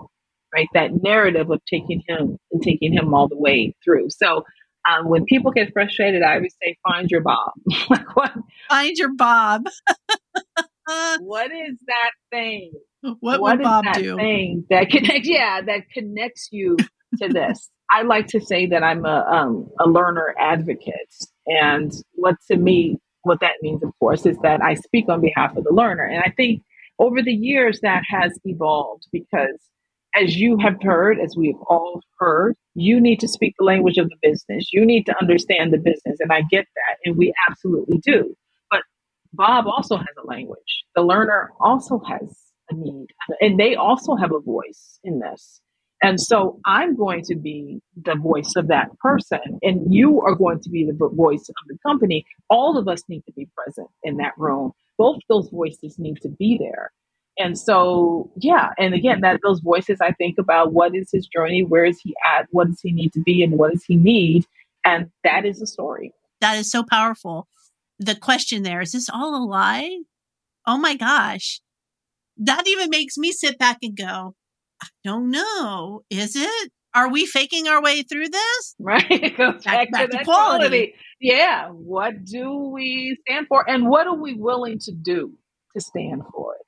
right? 0.56 0.68
That 0.72 1.02
narrative 1.02 1.50
of 1.50 1.60
taking 1.70 2.02
him 2.08 2.38
and 2.50 2.62
taking 2.62 2.92
him 2.92 3.12
all 3.12 3.28
the 3.28 3.38
way 3.38 3.74
through. 3.84 4.08
So 4.10 4.44
um, 4.90 5.08
when 5.08 5.24
people 5.24 5.50
get 5.50 5.72
frustrated, 5.72 6.22
I 6.22 6.36
always 6.36 6.54
say, 6.62 6.76
find 6.88 7.10
your 7.10 7.20
Bob. 7.20 7.52
like 7.90 8.16
what? 8.16 8.32
Find 8.68 8.96
your 8.96 9.14
Bob. 9.14 9.66
what 11.20 11.50
is 11.52 11.78
that 11.86 12.10
thing? 12.30 12.72
What, 13.02 13.40
what 13.40 13.58
would 13.58 13.62
Bob 13.62 13.84
do? 13.94 14.16
Thing 14.16 14.64
that 14.70 14.88
connects, 14.90 15.28
yeah, 15.28 15.60
that 15.60 15.82
connects 15.92 16.48
you 16.52 16.76
to 17.18 17.28
this. 17.28 17.68
I 17.90 18.02
like 18.02 18.26
to 18.28 18.40
say 18.40 18.66
that 18.66 18.82
I'm 18.82 19.04
a 19.04 19.24
um, 19.30 19.68
a 19.78 19.88
learner 19.88 20.34
advocate, 20.40 21.14
and 21.46 21.92
what 22.14 22.34
to 22.50 22.56
me, 22.56 22.98
what 23.22 23.38
that 23.40 23.54
means, 23.62 23.84
of 23.84 23.92
course, 24.00 24.26
is 24.26 24.36
that 24.42 24.60
I 24.60 24.74
speak 24.74 25.08
on 25.08 25.20
behalf 25.20 25.56
of 25.56 25.62
the 25.62 25.72
learner. 25.72 26.02
And 26.02 26.20
I 26.20 26.32
think 26.36 26.62
over 26.98 27.22
the 27.22 27.32
years 27.32 27.80
that 27.82 28.02
has 28.08 28.32
evolved 28.44 29.06
because 29.12 29.60
as 30.16 30.36
you 30.36 30.56
have 30.58 30.76
heard, 30.82 31.18
as 31.20 31.34
we've 31.36 31.60
all 31.68 32.00
heard, 32.18 32.56
you 32.74 33.00
need 33.00 33.20
to 33.20 33.28
speak 33.28 33.54
the 33.58 33.64
language 33.64 33.98
of 33.98 34.08
the 34.08 34.16
business. 34.22 34.72
You 34.72 34.84
need 34.84 35.04
to 35.06 35.14
understand 35.20 35.72
the 35.72 35.78
business. 35.78 36.18
And 36.20 36.32
I 36.32 36.42
get 36.42 36.66
that. 36.74 36.96
And 37.04 37.16
we 37.16 37.32
absolutely 37.48 37.98
do. 37.98 38.36
But 38.70 38.82
Bob 39.32 39.66
also 39.66 39.96
has 39.96 40.06
a 40.22 40.26
language. 40.26 40.84
The 40.94 41.02
learner 41.02 41.50
also 41.60 42.00
has 42.08 42.36
a 42.70 42.74
need. 42.74 43.08
And 43.40 43.58
they 43.58 43.74
also 43.74 44.16
have 44.16 44.32
a 44.32 44.40
voice 44.40 44.98
in 45.04 45.20
this. 45.20 45.60
And 46.02 46.20
so 46.20 46.60
I'm 46.66 46.94
going 46.94 47.22
to 47.24 47.34
be 47.34 47.80
the 48.04 48.16
voice 48.16 48.52
of 48.56 48.68
that 48.68 48.96
person, 48.98 49.40
and 49.62 49.92
you 49.92 50.20
are 50.20 50.34
going 50.34 50.60
to 50.60 50.68
be 50.68 50.84
the 50.84 50.92
voice 51.08 51.48
of 51.48 51.54
the 51.68 51.78
company. 51.86 52.26
All 52.50 52.76
of 52.76 52.86
us 52.86 53.02
need 53.08 53.24
to 53.24 53.32
be 53.32 53.48
present 53.56 53.88
in 54.02 54.18
that 54.18 54.32
room. 54.36 54.72
Both 54.98 55.20
those 55.28 55.48
voices 55.48 55.98
need 55.98 56.20
to 56.20 56.28
be 56.28 56.58
there. 56.58 56.92
And 57.38 57.58
so, 57.58 58.30
yeah, 58.36 58.70
and 58.78 58.94
again, 58.94 59.20
that 59.20 59.40
those 59.42 59.60
voices, 59.60 59.98
I 60.00 60.12
think 60.12 60.38
about 60.38 60.72
what 60.72 60.94
is 60.94 61.10
his 61.12 61.26
journey, 61.26 61.62
where 61.62 61.84
is 61.84 62.00
he 62.00 62.14
at, 62.34 62.46
what 62.50 62.68
does 62.68 62.80
he 62.80 62.92
need 62.92 63.12
to 63.12 63.20
be, 63.20 63.42
and 63.42 63.58
what 63.58 63.72
does 63.72 63.84
he 63.84 63.96
need, 63.96 64.46
and 64.84 65.10
that 65.22 65.44
is 65.44 65.60
a 65.60 65.66
story. 65.66 66.12
That 66.40 66.56
is 66.56 66.70
so 66.70 66.82
powerful. 66.82 67.48
The 67.98 68.14
question 68.14 68.62
there 68.62 68.80
is 68.80 68.92
this 68.92 69.10
all 69.12 69.36
a 69.36 69.44
lie? 69.44 70.00
Oh 70.66 70.78
my 70.78 70.96
gosh, 70.96 71.60
that 72.38 72.66
even 72.66 72.90
makes 72.90 73.16
me 73.16 73.32
sit 73.32 73.58
back 73.58 73.78
and 73.82 73.96
go, 73.96 74.34
I 74.82 74.86
don't 75.04 75.30
know, 75.30 76.02
is 76.10 76.36
it? 76.36 76.72
Are 76.94 77.10
we 77.10 77.26
faking 77.26 77.68
our 77.68 77.82
way 77.82 78.02
through 78.02 78.28
this? 78.28 78.74
Right, 78.80 79.10
it 79.10 79.36
goes 79.36 79.62
back, 79.64 79.90
back, 79.90 79.92
back 79.92 80.10
to, 80.10 80.18
to 80.18 80.24
quality. 80.24 80.68
quality. 80.68 80.94
Yeah, 81.20 81.68
what 81.68 82.24
do 82.24 82.70
we 82.72 83.18
stand 83.26 83.46
for, 83.48 83.68
and 83.68 83.88
what 83.88 84.06
are 84.06 84.16
we 84.16 84.34
willing 84.34 84.78
to 84.80 84.92
do 84.92 85.34
to 85.74 85.80
stand 85.80 86.22
for 86.32 86.54
it? 86.54 86.65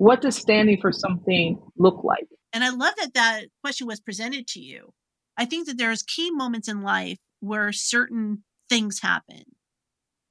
What 0.00 0.22
does 0.22 0.34
standing 0.34 0.78
for 0.80 0.92
something 0.92 1.60
look 1.76 2.02
like? 2.02 2.26
And 2.54 2.64
I 2.64 2.70
love 2.70 2.94
that 2.96 3.12
that 3.12 3.44
question 3.62 3.86
was 3.86 4.00
presented 4.00 4.46
to 4.48 4.58
you. 4.58 4.94
I 5.36 5.44
think 5.44 5.66
that 5.66 5.76
there's 5.76 6.02
key 6.02 6.30
moments 6.30 6.68
in 6.68 6.80
life 6.80 7.18
where 7.40 7.70
certain 7.70 8.42
things 8.70 9.00
happen 9.02 9.42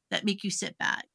that 0.10 0.26
make 0.26 0.44
you 0.44 0.50
sit 0.50 0.76
back. 0.80 1.06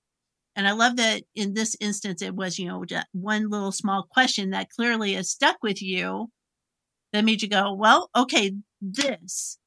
And 0.55 0.69
I 0.69 0.73
love 0.73 0.95
that 0.99 1.25
in 1.35 1.55
this 1.55 1.77
instance, 1.81 2.23
it 2.23 2.37
was, 2.37 2.57
you 2.57 2.69
know, 2.69 2.85
one 3.11 3.51
little 3.51 3.73
small 3.73 4.07
question 4.09 4.51
that 4.51 4.71
clearly 4.71 5.15
has 5.15 5.31
stuck 5.31 5.57
with 5.61 5.83
you 5.83 6.29
that 7.13 7.25
made 7.25 7.43
you 7.43 7.49
go, 7.49 7.75
well, 7.75 8.09
okay, 8.15 8.53
this 8.81 9.59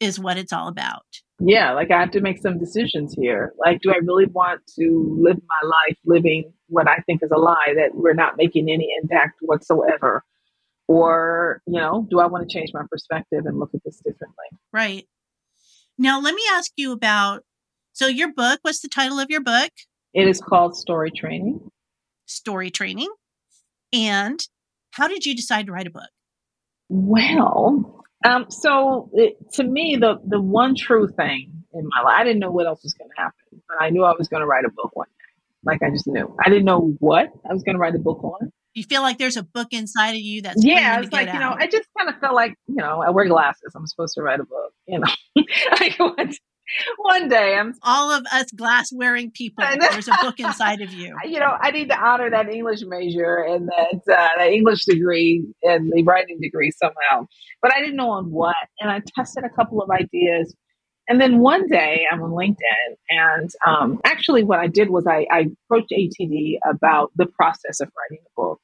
is 0.00 0.18
what 0.18 0.38
it's 0.38 0.54
all 0.54 0.68
about 0.68 1.04
yeah, 1.44 1.72
like 1.72 1.90
I 1.90 1.98
have 1.98 2.12
to 2.12 2.20
make 2.20 2.38
some 2.38 2.58
decisions 2.58 3.14
here. 3.18 3.52
Like, 3.58 3.80
do 3.80 3.90
I 3.90 3.96
really 3.96 4.26
want 4.26 4.60
to 4.78 5.18
live 5.20 5.36
my 5.36 5.68
life 5.68 5.98
living 6.04 6.52
what 6.72 6.88
I 6.88 6.96
think 7.06 7.22
is 7.22 7.30
a 7.30 7.38
lie 7.38 7.74
that 7.76 7.94
we're 7.94 8.14
not 8.14 8.36
making 8.36 8.70
any 8.70 8.88
impact 9.00 9.38
whatsoever? 9.40 10.24
Or, 10.88 11.62
you 11.66 11.78
know, 11.78 12.06
do 12.10 12.18
I 12.18 12.26
want 12.26 12.48
to 12.48 12.52
change 12.52 12.70
my 12.74 12.82
perspective 12.90 13.46
and 13.46 13.58
look 13.58 13.70
at 13.74 13.82
this 13.84 13.98
differently? 13.98 14.46
Right. 14.72 15.06
Now, 15.98 16.20
let 16.20 16.34
me 16.34 16.42
ask 16.52 16.72
you 16.76 16.92
about 16.92 17.44
so 17.92 18.06
your 18.06 18.32
book, 18.32 18.60
what's 18.62 18.80
the 18.80 18.88
title 18.88 19.18
of 19.18 19.30
your 19.30 19.42
book? 19.42 19.70
It 20.14 20.26
is 20.26 20.40
called 20.40 20.74
StoryTraining. 20.74 21.68
Story 22.26 22.70
Training. 22.70 23.10
And 23.92 24.40
how 24.92 25.08
did 25.08 25.26
you 25.26 25.36
decide 25.36 25.66
to 25.66 25.72
write 25.72 25.86
a 25.86 25.90
book? 25.90 26.08
Well, 26.88 28.04
um, 28.24 28.46
so 28.48 29.10
it, 29.12 29.36
to 29.54 29.64
me, 29.64 29.96
the 30.00 30.20
the 30.26 30.40
one 30.40 30.74
true 30.74 31.08
thing 31.08 31.64
in 31.74 31.88
my 31.88 32.02
life, 32.02 32.16
I 32.18 32.24
didn't 32.24 32.40
know 32.40 32.50
what 32.50 32.66
else 32.66 32.82
was 32.82 32.94
going 32.94 33.10
to 33.14 33.22
happen, 33.22 33.62
but 33.68 33.76
I 33.80 33.90
knew 33.90 34.04
I 34.04 34.14
was 34.16 34.28
going 34.28 34.40
to 34.40 34.46
write 34.46 34.64
a 34.64 34.70
book 34.70 34.94
one. 34.94 35.08
Like 35.64 35.82
I 35.82 35.90
just 35.90 36.06
knew. 36.06 36.34
I 36.44 36.48
didn't 36.48 36.64
know 36.64 36.94
what 36.98 37.28
I 37.48 37.52
was 37.52 37.62
going 37.62 37.76
to 37.76 37.80
write 37.80 37.94
a 37.94 37.98
book 37.98 38.22
on. 38.24 38.52
You 38.74 38.84
feel 38.84 39.02
like 39.02 39.18
there's 39.18 39.36
a 39.36 39.42
book 39.42 39.68
inside 39.72 40.12
of 40.12 40.20
you 40.20 40.42
that's 40.42 40.64
yeah. 40.64 41.00
It's 41.00 41.12
like 41.12 41.32
you 41.32 41.38
know, 41.38 41.54
I 41.58 41.66
just 41.66 41.88
kind 41.96 42.08
of 42.08 42.18
felt 42.20 42.34
like 42.34 42.54
you 42.66 42.76
know, 42.76 43.02
I 43.02 43.10
wear 43.10 43.26
glasses. 43.26 43.72
I'm 43.74 43.86
supposed 43.86 44.14
to 44.14 44.22
write 44.22 44.40
a 44.40 44.44
book. 44.44 44.72
You 44.86 45.00
know, 45.00 45.44
like 45.80 45.98
what? 45.98 46.34
one 46.96 47.28
day 47.28 47.56
I'm 47.56 47.74
all 47.82 48.10
of 48.12 48.24
us 48.32 48.50
glass 48.52 48.92
wearing 48.92 49.30
people. 49.30 49.64
There's 49.78 50.08
a 50.08 50.16
book 50.22 50.40
inside 50.40 50.80
of 50.80 50.92
you. 50.92 51.16
You 51.24 51.40
know, 51.40 51.56
I 51.60 51.70
need 51.70 51.88
to 51.88 51.98
honor 51.98 52.28
that 52.30 52.48
English 52.48 52.82
major 52.86 53.36
and 53.36 53.68
that 53.68 54.12
uh, 54.12 54.28
that 54.36 54.48
English 54.50 54.84
degree 54.84 55.44
and 55.62 55.90
the 55.92 56.02
writing 56.02 56.38
degree 56.40 56.70
somehow. 56.70 57.26
But 57.62 57.72
I 57.74 57.80
didn't 57.80 57.96
know 57.96 58.10
on 58.10 58.30
what, 58.30 58.56
and 58.80 58.90
I 58.90 59.00
tested 59.16 59.44
a 59.44 59.48
couple 59.48 59.80
of 59.80 59.90
ideas. 59.90 60.54
And 61.08 61.20
then 61.20 61.40
one 61.40 61.66
day 61.66 62.06
I'm 62.10 62.22
on 62.22 62.30
LinkedIn, 62.30 62.96
and 63.10 63.50
um, 63.66 64.00
actually, 64.04 64.44
what 64.44 64.60
I 64.60 64.68
did 64.68 64.88
was 64.88 65.06
I, 65.06 65.26
I 65.30 65.48
approached 65.66 65.92
ATD 65.92 66.58
about 66.68 67.10
the 67.16 67.26
process 67.26 67.80
of 67.80 67.90
writing 67.98 68.24
a 68.24 68.40
book. 68.40 68.60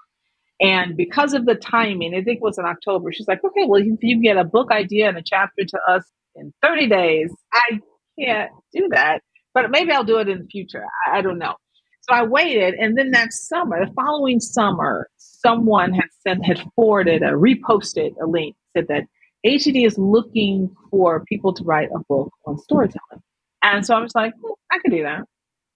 And 0.61 0.97
because 0.97 1.35
of 1.35 1.47
the 1.47 1.55
timing, 1.55 2.15
I 2.15 2.23
think 2.23 2.37
it 2.39 2.43
was 2.43 2.59
in 2.59 2.65
October, 2.65 3.13
she's 3.13 3.29
like, 3.29 3.45
okay, 3.45 3.65
well, 3.67 3.81
if 3.81 3.99
you 4.03 4.21
get 4.23 4.37
a 4.37 4.45
book 4.45 4.71
idea 4.71 5.09
and 5.09 5.19
a 5.19 5.23
chapter 5.23 5.65
to 5.65 5.79
us 5.89 6.05
in 6.35 6.53
30 6.63 6.89
days, 6.89 7.33
I 7.53 7.81
can't 8.19 8.51
do 8.73 8.89
that, 8.91 9.21
but 9.55 9.71
maybe 9.71 9.93
I'll 9.93 10.05
do 10.05 10.19
it 10.19 10.29
in 10.29 10.41
the 10.41 10.47
future. 10.47 10.85
I, 11.07 11.19
I 11.19 11.23
don't 11.23 11.39
know. 11.39 11.55
So 12.03 12.15
I 12.15 12.23
waited, 12.25 12.75
and 12.75 12.97
then 12.97 13.11
that 13.11 13.33
summer, 13.33 13.85
the 13.85 13.93
following 13.93 14.41
summer, 14.41 15.11
someone 15.19 15.93
had 15.93 16.07
sent, 16.27 16.45
had 16.45 16.65
forwarded, 16.75 17.23
a 17.23 17.33
reposted 17.33 18.13
a 18.23 18.27
link, 18.27 18.57
said 18.75 18.87
that 18.89 19.05
ATD 19.47 19.87
is 19.87 19.97
looking 19.99 20.75
for 20.91 21.25
people 21.25 21.53
to 21.55 21.65
write 21.65 21.89
a 21.95 22.01
book 22.09 22.31
on 22.47 22.59
storytelling. 22.59 23.23
And 23.63 23.85
so 23.85 23.95
I 23.95 24.01
was 24.01 24.15
like, 24.15 24.33
hmm, 24.35 24.53
I 24.71 24.79
could 24.79 24.93
do 24.93 25.03
that. 25.03 25.25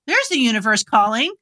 There's 0.07 0.29
the 0.29 0.39
universe 0.39 0.83
calling. 0.83 1.33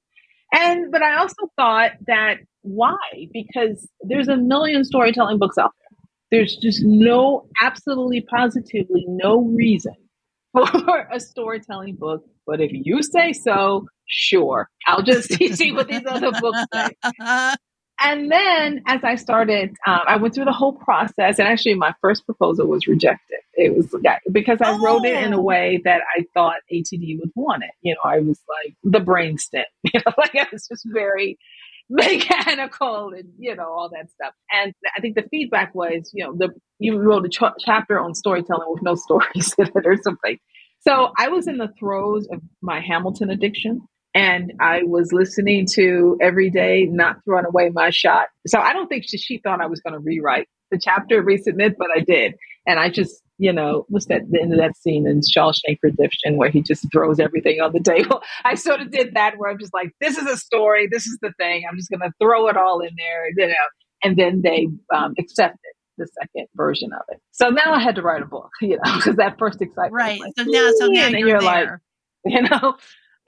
And 0.52 0.90
but 0.90 1.02
I 1.02 1.18
also 1.18 1.48
thought 1.56 1.92
that 2.06 2.38
why? 2.62 2.96
Because 3.32 3.88
there's 4.02 4.28
a 4.28 4.36
million 4.36 4.84
storytelling 4.84 5.38
books 5.38 5.58
out 5.58 5.72
there. 5.78 6.40
There's 6.40 6.56
just 6.56 6.82
no, 6.84 7.48
absolutely 7.62 8.20
positively 8.22 9.04
no 9.08 9.42
reason 9.42 9.94
for 10.52 11.08
a 11.12 11.20
storytelling 11.20 11.96
book. 11.96 12.24
But 12.46 12.60
if 12.60 12.70
you 12.72 13.02
say 13.02 13.32
so, 13.32 13.86
sure, 14.06 14.68
I'll 14.86 15.02
just 15.02 15.28
see 15.56 15.72
what 15.72 15.88
these 15.88 16.04
other 16.06 16.32
books 16.32 16.64
say. 16.72 16.90
And 18.02 18.32
then 18.32 18.82
as 18.86 19.04
I 19.04 19.16
started, 19.16 19.76
um, 19.86 20.00
I 20.06 20.16
went 20.16 20.34
through 20.34 20.46
the 20.46 20.52
whole 20.52 20.72
process, 20.72 21.38
and 21.38 21.46
actually, 21.46 21.74
my 21.74 21.92
first 22.00 22.24
proposal 22.24 22.66
was 22.66 22.86
rejected. 22.86 23.40
It 23.54 23.76
was 23.76 23.94
because 24.32 24.58
I 24.62 24.70
oh. 24.70 24.78
wrote 24.78 25.04
it 25.04 25.22
in 25.22 25.34
a 25.34 25.38
oh. 25.38 25.42
way 25.42 25.82
that 25.84 26.00
I 26.16 26.24
thought 26.32 26.56
ATD 26.72 27.20
would 27.20 27.30
want 27.34 27.62
it. 27.62 27.70
You 27.82 27.94
know, 27.94 28.10
I 28.10 28.20
was 28.20 28.40
like 28.48 28.74
the 28.84 29.00
brainstem, 29.00 29.64
you 29.92 30.00
know, 30.06 30.14
like 30.16 30.34
I 30.34 30.46
was 30.50 30.66
just 30.66 30.86
very 30.86 31.38
mechanical 31.90 33.08
and 33.08 33.28
you 33.38 33.54
know 33.54 33.68
all 33.68 33.90
that 33.90 34.10
stuff. 34.10 34.32
And 34.50 34.72
I 34.96 35.00
think 35.00 35.16
the 35.16 35.28
feedback 35.30 35.74
was, 35.74 36.10
you 36.14 36.24
know, 36.24 36.34
the 36.34 36.54
you 36.78 36.96
wrote 36.98 37.26
a 37.26 37.28
ch- 37.28 37.54
chapter 37.58 38.00
on 38.00 38.14
storytelling 38.14 38.68
with 38.70 38.82
no 38.82 38.94
stories 38.96 39.54
in 39.58 39.66
it 39.66 39.86
or 39.86 39.98
something. 40.02 40.38
So 40.80 41.12
I 41.18 41.28
was 41.28 41.46
in 41.46 41.58
the 41.58 41.68
throes 41.78 42.26
of 42.32 42.40
my 42.62 42.80
Hamilton 42.80 43.28
addiction 43.28 43.86
and 44.14 44.52
I 44.60 44.82
was 44.82 45.12
listening 45.12 45.66
to 45.74 46.18
every 46.20 46.50
day, 46.50 46.86
not 46.90 47.16
throwing 47.24 47.44
away 47.44 47.70
my 47.70 47.90
shot. 47.90 48.26
So 48.46 48.58
I 48.58 48.72
don't 48.72 48.88
think 48.88 49.04
she, 49.06 49.18
she 49.18 49.38
thought 49.38 49.60
I 49.60 49.66
was 49.66 49.80
going 49.80 49.94
to 49.94 50.00
rewrite 50.00 50.48
the 50.70 50.80
chapter 50.82 51.22
Resubmit, 51.22 51.76
but 51.78 51.88
I 51.96 52.00
did. 52.00 52.34
And 52.66 52.80
I 52.80 52.90
just, 52.90 53.22
you 53.38 53.52
know, 53.52 53.86
what's 53.88 54.06
that 54.06 54.22
the 54.30 54.40
end 54.40 54.52
of 54.52 54.58
that 54.58 54.76
scene 54.76 55.06
in 55.06 55.20
Shawshank 55.20 55.78
Redemption 55.82 56.36
where 56.36 56.50
he 56.50 56.60
just 56.60 56.86
throws 56.92 57.20
everything 57.20 57.60
on 57.60 57.72
the 57.72 57.80
table? 57.84 58.22
I 58.44 58.54
sort 58.56 58.80
of 58.80 58.90
did 58.90 59.14
that 59.14 59.34
where 59.36 59.50
I'm 59.50 59.58
just 59.58 59.72
like, 59.72 59.92
this 60.00 60.18
is 60.18 60.26
a 60.26 60.36
story, 60.36 60.88
this 60.90 61.06
is 61.06 61.18
the 61.22 61.32
thing. 61.38 61.62
I'm 61.68 61.76
just 61.76 61.90
going 61.90 62.00
to 62.00 62.12
throw 62.20 62.48
it 62.48 62.56
all 62.56 62.80
in 62.80 62.90
there, 62.96 63.28
you 63.36 63.46
know. 63.46 63.68
And 64.02 64.16
then 64.16 64.42
they 64.42 64.66
um, 64.94 65.14
accepted 65.18 65.58
the 65.98 66.08
second 66.20 66.48
version 66.56 66.92
of 66.92 67.02
it. 67.10 67.20
So 67.30 67.50
now 67.50 67.72
I 67.72 67.80
had 67.80 67.94
to 67.96 68.02
write 68.02 68.22
a 68.22 68.26
book, 68.26 68.50
you 68.60 68.78
know, 68.84 68.96
because 68.96 69.16
that 69.16 69.38
first 69.38 69.62
excitement. 69.62 69.92
Right. 69.92 70.20
Like, 70.20 70.32
so 70.36 70.44
now, 70.44 70.70
so 70.76 70.86
now 70.88 71.08
you're, 71.08 71.28
you're 71.28 71.40
like, 71.40 71.68
you 72.24 72.42
know, 72.42 72.76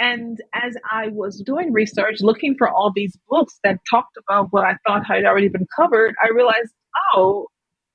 and 0.03 0.43
as 0.53 0.77
I 0.91 1.09
was 1.09 1.41
doing 1.43 1.73
research, 1.73 2.17
looking 2.23 2.57
for 2.59 2.69
all 2.69 2.91
these 2.93 3.17
books 3.29 3.61
that 3.63 3.79
talked 3.89 4.17
about 4.17 4.49
what 4.51 4.65
I 4.65 4.77
thought 4.85 5.07
had 5.07 5.25
already 5.25 5.49
been 5.49 5.67
covered, 5.77 6.17
I 6.25 6.31
realized, 6.35 6.73
oh, 7.15 7.47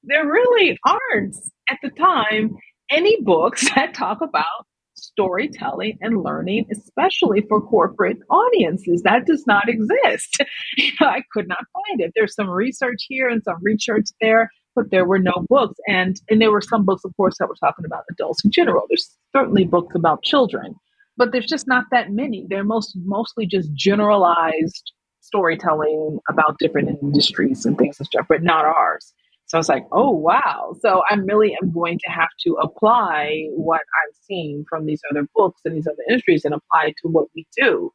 there 0.03 0.25
really 0.25 0.79
aren't 0.85 1.35
at 1.69 1.79
the 1.83 1.89
time 1.89 2.55
any 2.89 3.21
books 3.23 3.69
that 3.75 3.93
talk 3.93 4.21
about 4.21 4.65
storytelling 4.93 5.97
and 5.99 6.23
learning, 6.23 6.65
especially 6.71 7.41
for 7.49 7.59
corporate 7.61 8.19
audiences. 8.29 9.01
That 9.03 9.25
does 9.25 9.45
not 9.45 9.67
exist. 9.67 10.37
you 10.77 10.91
know, 11.01 11.07
I 11.07 11.23
could 11.33 11.49
not 11.49 11.65
find 11.73 11.99
it. 11.99 12.13
There's 12.15 12.35
some 12.35 12.49
research 12.49 13.05
here 13.09 13.27
and 13.27 13.43
some 13.43 13.57
research 13.61 14.05
there, 14.21 14.49
but 14.75 14.91
there 14.91 15.05
were 15.05 15.19
no 15.19 15.45
books. 15.49 15.77
And 15.89 16.15
and 16.29 16.41
there 16.41 16.51
were 16.51 16.61
some 16.61 16.85
books, 16.85 17.03
of 17.03 17.11
course, 17.17 17.35
that 17.39 17.49
were 17.49 17.55
talking 17.55 17.85
about 17.85 18.05
adults 18.09 18.45
in 18.45 18.51
general. 18.51 18.85
There's 18.87 19.13
certainly 19.35 19.65
books 19.65 19.93
about 19.93 20.23
children 20.23 20.73
but 21.17 21.31
there's 21.31 21.45
just 21.45 21.67
not 21.67 21.85
that 21.91 22.11
many. 22.11 22.45
They're 22.49 22.63
most 22.63 22.97
mostly 23.03 23.45
just 23.45 23.73
generalized 23.73 24.91
storytelling 25.21 26.19
about 26.29 26.57
different 26.59 26.97
industries 27.01 27.65
and 27.65 27.77
things 27.77 27.99
and 27.99 28.07
stuff, 28.07 28.27
but 28.29 28.43
not 28.43 28.65
ours. 28.65 29.13
So 29.47 29.57
I 29.57 29.59
was 29.59 29.69
like, 29.69 29.85
oh 29.91 30.11
wow. 30.11 30.75
So 30.81 31.03
I 31.09 31.15
really 31.15 31.55
am 31.61 31.71
going 31.71 31.99
to 32.05 32.11
have 32.11 32.29
to 32.45 32.57
apply 32.61 33.45
what 33.51 33.79
I'm 33.79 34.13
seeing 34.23 34.65
from 34.69 34.85
these 34.85 35.01
other 35.09 35.27
books 35.35 35.61
and 35.65 35.75
these 35.75 35.87
other 35.87 36.03
industries 36.09 36.45
and 36.45 36.53
apply 36.53 36.93
to 37.01 37.07
what 37.09 37.27
we 37.35 37.47
do. 37.57 37.91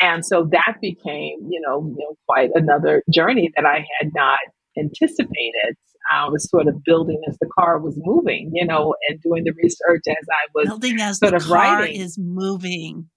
And 0.00 0.24
so 0.24 0.48
that 0.50 0.76
became, 0.80 1.46
you 1.48 1.60
know, 1.60 1.86
you 1.96 2.04
know, 2.04 2.16
quite 2.26 2.50
another 2.54 3.02
journey 3.12 3.52
that 3.56 3.64
I 3.64 3.86
had 4.00 4.12
not 4.14 4.38
anticipated. 4.78 5.76
I 6.10 6.28
was 6.28 6.48
sort 6.50 6.66
of 6.68 6.82
building 6.84 7.20
as 7.28 7.38
the 7.40 7.48
car 7.58 7.78
was 7.78 7.94
moving, 7.96 8.50
you 8.52 8.66
know, 8.66 8.94
and 9.08 9.20
doing 9.22 9.44
the 9.44 9.52
research 9.62 10.02
as 10.08 10.26
I 10.30 10.48
was 10.54 10.66
building 10.68 11.00
as 11.00 11.18
sort 11.18 11.30
the 11.30 11.36
of 11.36 11.44
car 11.44 11.80
writing. 11.80 12.00
is 12.00 12.18
moving. 12.18 13.08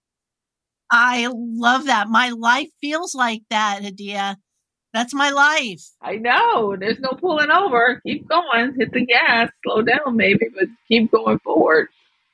I 0.89 1.29
love 1.33 1.85
that. 1.85 2.07
My 2.07 2.29
life 2.29 2.69
feels 2.79 3.13
like 3.13 3.41
that, 3.49 3.81
Hadiya. 3.81 4.37
That's 4.93 5.13
my 5.13 5.31
life. 5.31 5.81
I 6.01 6.15
know. 6.15 6.77
There's 6.79 6.99
no 6.99 7.09
pulling 7.09 7.51
over. 7.51 8.01
Keep 8.05 8.29
going. 8.29 8.73
Hit 8.79 8.93
the 8.93 9.05
gas. 9.05 9.49
Slow 9.65 9.81
down, 9.81 10.15
maybe, 10.15 10.47
but 10.55 10.69
keep 10.87 11.11
going 11.11 11.39
forward. 11.39 11.89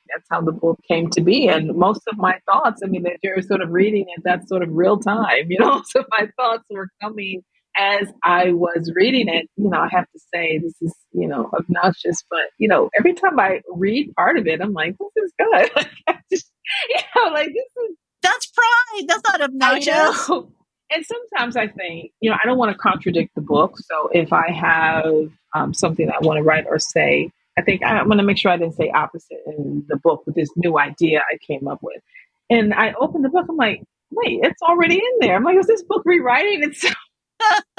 That's 0.08 0.26
how 0.30 0.40
the 0.40 0.52
book 0.52 0.78
came 0.86 1.10
to 1.10 1.20
be. 1.20 1.48
And 1.48 1.74
most 1.74 2.02
of 2.10 2.16
my 2.16 2.38
thoughts, 2.46 2.80
I 2.84 2.86
mean, 2.86 3.02
that 3.02 3.18
you're 3.22 3.42
sort 3.42 3.60
of 3.60 3.70
reading 3.70 4.04
it, 4.16 4.22
that's 4.24 4.48
sort 4.48 4.62
of 4.62 4.68
real 4.70 4.98
time, 4.98 5.50
you 5.50 5.58
know? 5.58 5.82
So 5.88 6.04
my 6.10 6.28
thoughts 6.36 6.64
were 6.70 6.88
coming 7.02 7.42
as 7.76 8.08
I 8.22 8.52
was 8.52 8.92
reading 8.94 9.28
it, 9.28 9.48
you 9.56 9.68
know, 9.68 9.78
I 9.78 9.88
have 9.90 10.04
to 10.10 10.20
say 10.32 10.58
this 10.58 10.74
is, 10.80 10.94
you 11.12 11.26
know, 11.26 11.50
obnoxious, 11.52 12.22
but 12.30 12.50
you 12.58 12.68
know, 12.68 12.90
every 12.98 13.14
time 13.14 13.38
I 13.38 13.62
read 13.72 14.14
part 14.14 14.38
of 14.38 14.46
it, 14.46 14.60
I'm 14.60 14.72
like, 14.72 14.96
this 14.98 15.24
is 15.24 15.32
good. 15.38 15.70
Like, 16.06 16.20
just, 16.30 16.50
you 16.88 16.96
know, 17.16 17.32
like 17.32 17.48
this 17.48 17.84
is 17.84 17.96
that's 18.22 18.46
pride. 18.46 19.04
That's 19.06 19.22
not 19.28 19.40
obnoxious. 19.42 20.30
And 20.90 21.04
sometimes 21.04 21.56
I 21.56 21.68
think, 21.68 22.12
you 22.20 22.30
know, 22.30 22.36
I 22.42 22.46
don't 22.46 22.58
want 22.58 22.72
to 22.72 22.78
contradict 22.78 23.34
the 23.34 23.40
book. 23.40 23.78
So 23.78 24.08
if 24.12 24.32
I 24.32 24.50
have 24.50 25.30
um, 25.54 25.72
something 25.74 26.08
I 26.10 26.18
want 26.20 26.38
to 26.38 26.42
write 26.42 26.66
or 26.68 26.78
say, 26.78 27.30
I 27.58 27.62
think 27.62 27.82
I 27.82 28.02
want 28.02 28.18
to 28.20 28.24
make 28.24 28.38
sure 28.38 28.50
I 28.50 28.56
didn't 28.56 28.76
say 28.76 28.90
opposite 28.90 29.38
in 29.46 29.84
the 29.88 29.96
book 29.96 30.24
with 30.26 30.34
this 30.34 30.50
new 30.56 30.78
idea 30.78 31.20
I 31.20 31.38
came 31.46 31.68
up 31.68 31.78
with. 31.82 32.02
And 32.50 32.74
I 32.74 32.92
opened 33.00 33.24
the 33.24 33.28
book, 33.28 33.46
I'm 33.48 33.56
like, 33.56 33.82
wait, 34.10 34.40
it's 34.42 34.62
already 34.62 34.96
in 34.96 35.18
there. 35.20 35.36
I'm 35.36 35.44
like, 35.44 35.56
is 35.56 35.66
this 35.66 35.82
book 35.82 36.02
rewriting 36.04 36.62
itself? 36.62 36.94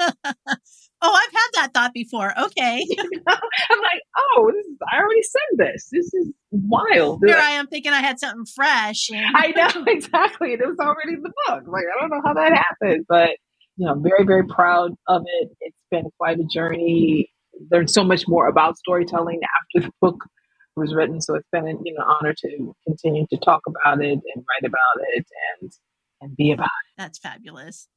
oh, 0.00 1.12
I've 1.12 1.32
had 1.32 1.48
that 1.54 1.70
thought 1.74 1.92
before. 1.92 2.32
Okay. 2.38 2.86
I'm 2.98 3.80
like, 3.80 4.02
oh, 4.18 4.50
this 4.54 4.66
is, 4.66 4.76
I 4.92 4.98
already 4.98 5.22
said 5.22 5.58
this. 5.58 5.88
This 5.92 6.14
is 6.14 6.32
wild. 6.50 7.22
Here 7.24 7.36
I 7.36 7.52
am 7.52 7.66
thinking 7.66 7.92
I 7.92 8.00
had 8.00 8.18
something 8.18 8.46
fresh. 8.54 9.08
I 9.12 9.52
know, 9.56 9.84
exactly. 9.86 10.52
It 10.52 10.60
was 10.66 10.78
already 10.80 11.14
in 11.14 11.22
the 11.22 11.32
book. 11.46 11.64
Like, 11.66 11.84
I 11.84 12.00
don't 12.00 12.10
know 12.10 12.22
how 12.24 12.34
that 12.34 12.52
happened, 12.52 13.06
but, 13.08 13.30
you 13.76 13.86
know, 13.86 13.92
I'm 13.92 14.02
very, 14.02 14.24
very 14.24 14.46
proud 14.46 14.92
of 15.08 15.22
it. 15.26 15.50
It's 15.60 15.76
been 15.90 16.08
quite 16.18 16.38
a 16.38 16.44
journey. 16.44 17.30
Learned 17.70 17.90
so 17.90 18.04
much 18.04 18.24
more 18.28 18.48
about 18.48 18.76
storytelling 18.76 19.40
after 19.42 19.86
the 19.86 19.92
book 20.00 20.16
was 20.76 20.94
written. 20.94 21.20
So 21.20 21.34
it's 21.34 21.48
been 21.50 21.66
an 21.66 21.80
you 21.84 21.94
know, 21.94 22.04
honor 22.04 22.34
to 22.34 22.74
continue 22.86 23.26
to 23.30 23.38
talk 23.38 23.62
about 23.66 24.02
it 24.04 24.12
and 24.12 24.22
write 24.36 24.64
about 24.64 25.06
it 25.14 25.26
and 25.60 25.72
and 26.20 26.36
be 26.36 26.52
about 26.52 26.66
it. 26.66 26.94
That's 26.96 27.18
fabulous. 27.18 27.88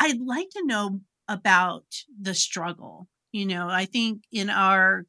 I'd 0.00 0.20
like 0.20 0.50
to 0.50 0.66
know 0.66 1.00
about 1.28 1.84
the 2.20 2.34
struggle. 2.34 3.08
You 3.32 3.46
know, 3.46 3.68
I 3.68 3.86
think 3.86 4.22
in 4.32 4.50
our 4.50 5.04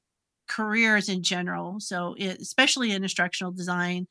careers 0.47 1.09
in 1.09 1.23
general, 1.23 1.79
so 1.79 2.15
it, 2.17 2.39
especially 2.41 2.91
in 2.91 3.03
instructional 3.03 3.51
design 3.51 4.07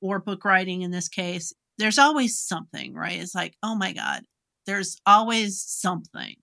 or 0.00 0.18
book 0.18 0.44
writing 0.44 0.82
in 0.82 0.90
this 0.90 1.08
case, 1.08 1.52
there's 1.78 1.98
always 1.98 2.38
something, 2.38 2.94
right? 2.94 3.20
It's 3.20 3.34
like, 3.34 3.54
oh 3.62 3.74
my 3.74 3.92
God, 3.92 4.22
there's 4.66 4.96
always 5.06 5.60
something. 5.60 6.36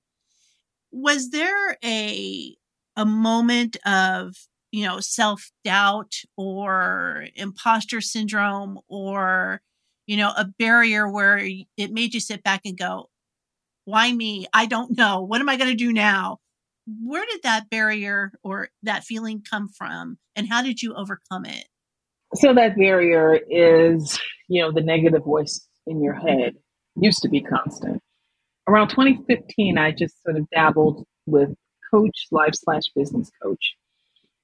Was 0.92 1.30
there 1.32 1.78
a 1.84 2.56
a 2.96 3.06
moment 3.06 3.78
of 3.86 4.36
you 4.72 4.86
know 4.86 5.00
self 5.00 5.52
doubt 5.64 6.14
or 6.38 7.28
imposter 7.36 8.02
syndrome 8.02 8.80
or 8.88 9.62
you 10.06 10.18
know 10.18 10.32
a 10.38 10.46
barrier 10.60 11.10
where 11.10 11.38
it 11.38 11.92
made 11.92 12.14
you 12.14 12.20
sit 12.20 12.44
back 12.44 12.62
and 12.66 12.78
go 12.78 13.10
why 13.86 14.12
me? 14.12 14.48
I 14.54 14.66
don't 14.66 14.98
know. 14.98 15.22
What 15.22 15.42
am 15.42 15.50
I 15.50 15.58
going 15.58 15.70
to 15.70 15.76
do 15.76 15.92
now? 15.92 16.40
Where 16.86 17.26
did 17.26 17.44
that 17.44 17.70
barrier 17.70 18.34
or 18.44 18.70
that 18.84 19.04
feeling 19.04 19.44
come 19.50 19.70
from? 19.70 20.18
And 20.36 20.48
how 20.48 20.62
did 20.62 20.82
you 20.82 20.94
overcome 20.94 21.46
it? 21.46 21.66
So, 22.36 22.54
that 22.54 22.76
barrier 22.76 23.40
is, 23.50 24.20
you 24.50 24.62
know, 24.62 24.72
the 24.72 24.82
negative 24.82 25.24
voice 25.24 25.68
in 25.86 26.02
your 26.02 26.16
mm-hmm. 26.16 26.28
head 26.28 26.54
used 26.96 27.22
to 27.22 27.30
be 27.30 27.42
constant. 27.42 28.02
Around 28.68 28.90
2015, 28.90 29.78
I 29.78 29.92
just 29.92 30.22
sort 30.24 30.38
of 30.38 30.50
dabbled 30.50 31.06
with 31.26 31.54
coach, 31.92 32.28
life 32.32 32.54
slash 32.56 32.84
business 32.96 33.30
coach. 33.42 33.76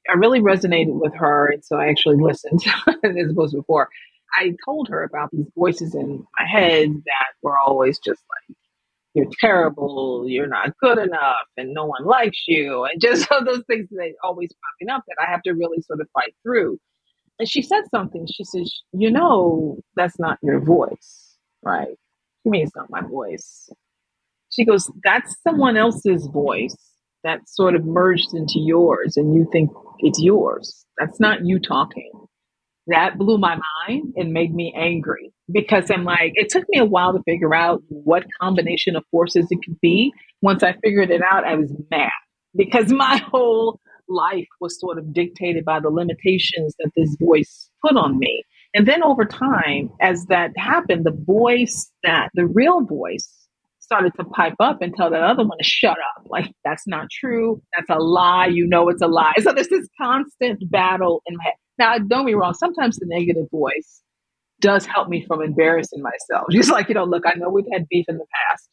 I 0.09 0.13
really 0.13 0.39
resonated 0.39 0.99
with 0.99 1.13
her. 1.15 1.47
And 1.47 1.63
so 1.63 1.77
I 1.77 1.87
actually 1.87 2.17
listened 2.17 2.61
as 3.03 3.29
opposed 3.29 3.53
to 3.53 3.59
before. 3.59 3.89
I 4.37 4.53
told 4.65 4.89
her 4.89 5.03
about 5.03 5.29
these 5.31 5.47
voices 5.55 5.95
in 5.95 6.25
my 6.39 6.45
head 6.47 6.89
that 7.05 7.27
were 7.41 7.57
always 7.57 7.97
just 7.99 8.21
like, 8.29 8.57
you're 9.13 9.27
terrible, 9.39 10.25
you're 10.27 10.47
not 10.47 10.77
good 10.81 10.97
enough, 10.99 11.47
and 11.57 11.73
no 11.73 11.85
one 11.85 12.05
likes 12.05 12.43
you, 12.47 12.83
and 12.85 13.01
just 13.01 13.31
all 13.31 13.43
those 13.43 13.63
things 13.67 13.87
that 13.91 14.13
always 14.23 14.49
popping 14.51 14.93
up 14.93 15.03
that 15.07 15.17
I 15.21 15.29
have 15.29 15.41
to 15.43 15.51
really 15.53 15.81
sort 15.81 16.01
of 16.01 16.07
fight 16.13 16.35
through. 16.43 16.77
And 17.39 17.49
she 17.49 17.61
said 17.61 17.83
something. 17.89 18.27
She 18.31 18.43
says, 18.43 18.71
"You 18.91 19.11
know, 19.11 19.79
that's 19.95 20.19
not 20.19 20.37
your 20.43 20.59
voice, 20.59 21.37
right?" 21.63 21.97
She 22.43 22.49
means 22.49 22.71
not 22.75 22.89
my 22.89 23.01
voice. 23.01 23.69
She 24.51 24.65
goes, 24.65 24.91
"That's 25.03 25.35
someone 25.41 25.77
else's 25.77 26.27
voice 26.27 26.75
that 27.23 27.47
sort 27.47 27.75
of 27.75 27.85
merged 27.85 28.33
into 28.33 28.59
yours, 28.59 29.17
and 29.17 29.33
you 29.33 29.47
think 29.51 29.71
it's 29.99 30.21
yours. 30.21 30.85
That's 30.97 31.19
not 31.19 31.45
you 31.45 31.59
talking." 31.59 32.11
That 32.89 33.17
blew 33.17 33.37
my 33.37 33.57
mind 33.87 34.13
and 34.15 34.33
made 34.33 34.53
me 34.53 34.73
angry 34.75 35.31
because 35.51 35.89
I'm 35.89 36.03
like, 36.03 36.31
it 36.35 36.49
took 36.49 36.65
me 36.69 36.79
a 36.79 36.85
while 36.85 37.13
to 37.13 37.23
figure 37.23 37.53
out 37.53 37.81
what 37.89 38.25
combination 38.39 38.95
of 38.95 39.03
forces 39.11 39.47
it 39.49 39.59
could 39.63 39.79
be. 39.81 40.11
Once 40.41 40.63
I 40.63 40.73
figured 40.83 41.11
it 41.11 41.21
out, 41.21 41.43
I 41.45 41.55
was 41.55 41.73
mad 41.91 42.11
because 42.55 42.91
my 42.91 43.17
whole 43.31 43.79
life 44.07 44.47
was 44.59 44.79
sort 44.79 44.97
of 44.97 45.13
dictated 45.13 45.65
by 45.65 45.79
the 45.79 45.89
limitations 45.89 46.75
that 46.79 46.91
this 46.95 47.15
voice 47.21 47.69
put 47.85 47.95
on 47.95 48.17
me. 48.17 48.43
And 48.73 48.87
then 48.87 49.03
over 49.03 49.25
time, 49.25 49.89
as 50.01 50.25
that 50.25 50.51
happened, 50.57 51.05
the 51.05 51.17
voice 51.25 51.91
that 52.03 52.29
the 52.33 52.45
real 52.45 52.81
voice 52.81 53.27
started 53.79 54.13
to 54.17 54.23
pipe 54.23 54.55
up 54.59 54.81
and 54.81 54.93
tell 54.95 55.09
that 55.09 55.23
other 55.23 55.43
one 55.43 55.57
to 55.57 55.63
shut 55.63 55.97
up. 55.97 56.23
Like, 56.27 56.51
that's 56.63 56.85
not 56.85 57.07
true. 57.11 57.59
That's 57.75 57.89
a 57.89 58.01
lie. 58.01 58.45
You 58.47 58.67
know 58.67 58.87
it's 58.89 59.01
a 59.01 59.07
lie. 59.07 59.33
So 59.41 59.51
there's 59.51 59.69
this 59.69 59.87
constant 59.99 60.69
battle 60.69 61.23
in 61.25 61.35
my 61.37 61.43
head. 61.45 61.53
Now, 61.79 61.97
don't 61.97 62.25
be 62.25 62.35
wrong. 62.35 62.53
Sometimes 62.53 62.97
the 62.97 63.07
negative 63.07 63.49
voice 63.51 64.01
does 64.61 64.85
help 64.85 65.09
me 65.09 65.25
from 65.25 65.41
embarrassing 65.41 66.01
myself. 66.03 66.47
Just 66.51 66.71
like, 66.71 66.89
you 66.89 66.95
know, 66.95 67.05
look, 67.05 67.23
I 67.25 67.33
know 67.35 67.49
we've 67.49 67.65
had 67.73 67.87
beef 67.89 68.05
in 68.09 68.17
the 68.17 68.25
past. 68.51 68.69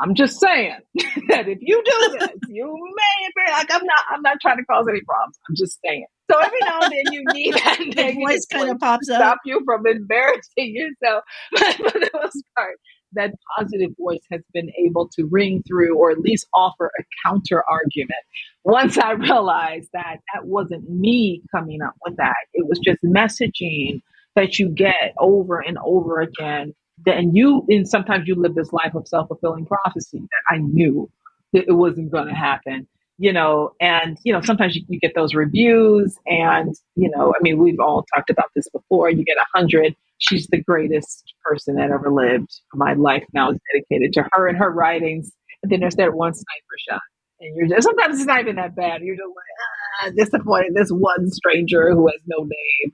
I'm 0.00 0.14
just 0.14 0.40
saying 0.40 0.78
that 1.28 1.48
if 1.48 1.58
you 1.60 1.82
do 1.84 2.18
this, 2.18 2.30
you 2.48 2.64
may 2.66 3.28
be 3.36 3.52
like 3.52 3.68
I'm 3.70 3.84
not 3.84 4.04
I'm 4.10 4.22
not 4.22 4.38
trying 4.40 4.56
to 4.58 4.64
cause 4.64 4.86
any 4.88 5.00
problems. 5.02 5.38
I'm 5.48 5.56
just 5.56 5.78
saying. 5.84 6.06
So 6.30 6.38
every 6.38 6.58
now 6.62 6.80
and 6.82 6.92
then 6.92 7.12
you 7.12 7.24
need 7.34 7.54
that 7.54 7.78
negative 7.96 8.14
voice 8.14 8.46
kind 8.50 8.70
of 8.70 8.78
pops 8.78 9.10
up. 9.10 9.16
Stop 9.16 9.38
you 9.44 9.60
from 9.66 9.86
embarrassing 9.86 10.74
yourself. 10.74 11.24
But 11.52 11.74
for 11.76 11.98
the 11.98 12.10
most 12.14 12.44
part, 12.56 12.76
that 13.14 13.34
positive 13.56 13.90
voice 13.98 14.22
has 14.30 14.40
been 14.52 14.70
able 14.78 15.08
to 15.08 15.26
ring 15.26 15.62
through 15.66 15.96
or 15.96 16.10
at 16.10 16.18
least 16.18 16.46
offer 16.54 16.90
a 16.98 17.02
counter 17.24 17.64
argument. 17.68 18.20
Once 18.64 18.98
I 18.98 19.12
realized 19.12 19.88
that 19.92 20.18
that 20.34 20.46
wasn't 20.46 20.88
me 20.88 21.42
coming 21.50 21.82
up 21.82 21.94
with 22.04 22.16
that, 22.16 22.36
it 22.54 22.66
was 22.66 22.78
just 22.78 23.02
messaging 23.02 24.02
that 24.36 24.58
you 24.58 24.68
get 24.68 25.14
over 25.18 25.60
and 25.60 25.78
over 25.84 26.20
again. 26.20 26.74
Then 27.04 27.34
you, 27.34 27.64
and 27.68 27.88
sometimes 27.88 28.28
you 28.28 28.34
live 28.34 28.54
this 28.54 28.72
life 28.72 28.94
of 28.94 29.08
self 29.08 29.28
fulfilling 29.28 29.66
prophecy 29.66 30.18
that 30.20 30.54
I 30.54 30.58
knew 30.58 31.10
that 31.52 31.66
it 31.66 31.72
wasn't 31.72 32.10
going 32.10 32.28
to 32.28 32.34
happen 32.34 32.86
you 33.20 33.34
know, 33.34 33.74
and, 33.82 34.18
you 34.24 34.32
know, 34.32 34.40
sometimes 34.40 34.74
you, 34.74 34.82
you, 34.88 34.98
get 34.98 35.14
those 35.14 35.34
reviews 35.34 36.16
and, 36.26 36.74
you 36.96 37.10
know, 37.14 37.34
I 37.38 37.42
mean, 37.42 37.58
we've 37.58 37.78
all 37.78 38.02
talked 38.14 38.30
about 38.30 38.46
this 38.56 38.66
before. 38.70 39.10
You 39.10 39.22
get 39.24 39.36
a 39.36 39.44
hundred. 39.54 39.94
She's 40.20 40.46
the 40.48 40.62
greatest 40.62 41.34
person 41.44 41.76
that 41.76 41.90
ever 41.90 42.10
lived. 42.12 42.50
My 42.74 42.94
life 42.94 43.24
now 43.34 43.50
is 43.50 43.58
dedicated 43.74 44.12
to 44.14 44.24
her 44.32 44.46
and 44.46 44.56
her 44.58 44.70
writings. 44.70 45.32
And 45.62 45.72
then 45.72 45.80
there's 45.80 45.96
that 45.96 46.14
one 46.14 46.32
sniper 46.32 46.76
shot. 46.88 47.00
And 47.40 47.56
you're 47.56 47.68
just, 47.68 47.86
sometimes 47.86 48.18
it's 48.18 48.26
not 48.26 48.40
even 48.40 48.56
that 48.56 48.76
bad. 48.76 49.02
You're 49.02 49.16
just 49.16 49.26
like, 49.28 50.06
ah, 50.06 50.10
disappointed. 50.16 50.74
This 50.74 50.90
one 50.90 51.30
stranger 51.30 51.92
who 51.92 52.06
has 52.06 52.20
no 52.26 52.44
name. 52.44 52.92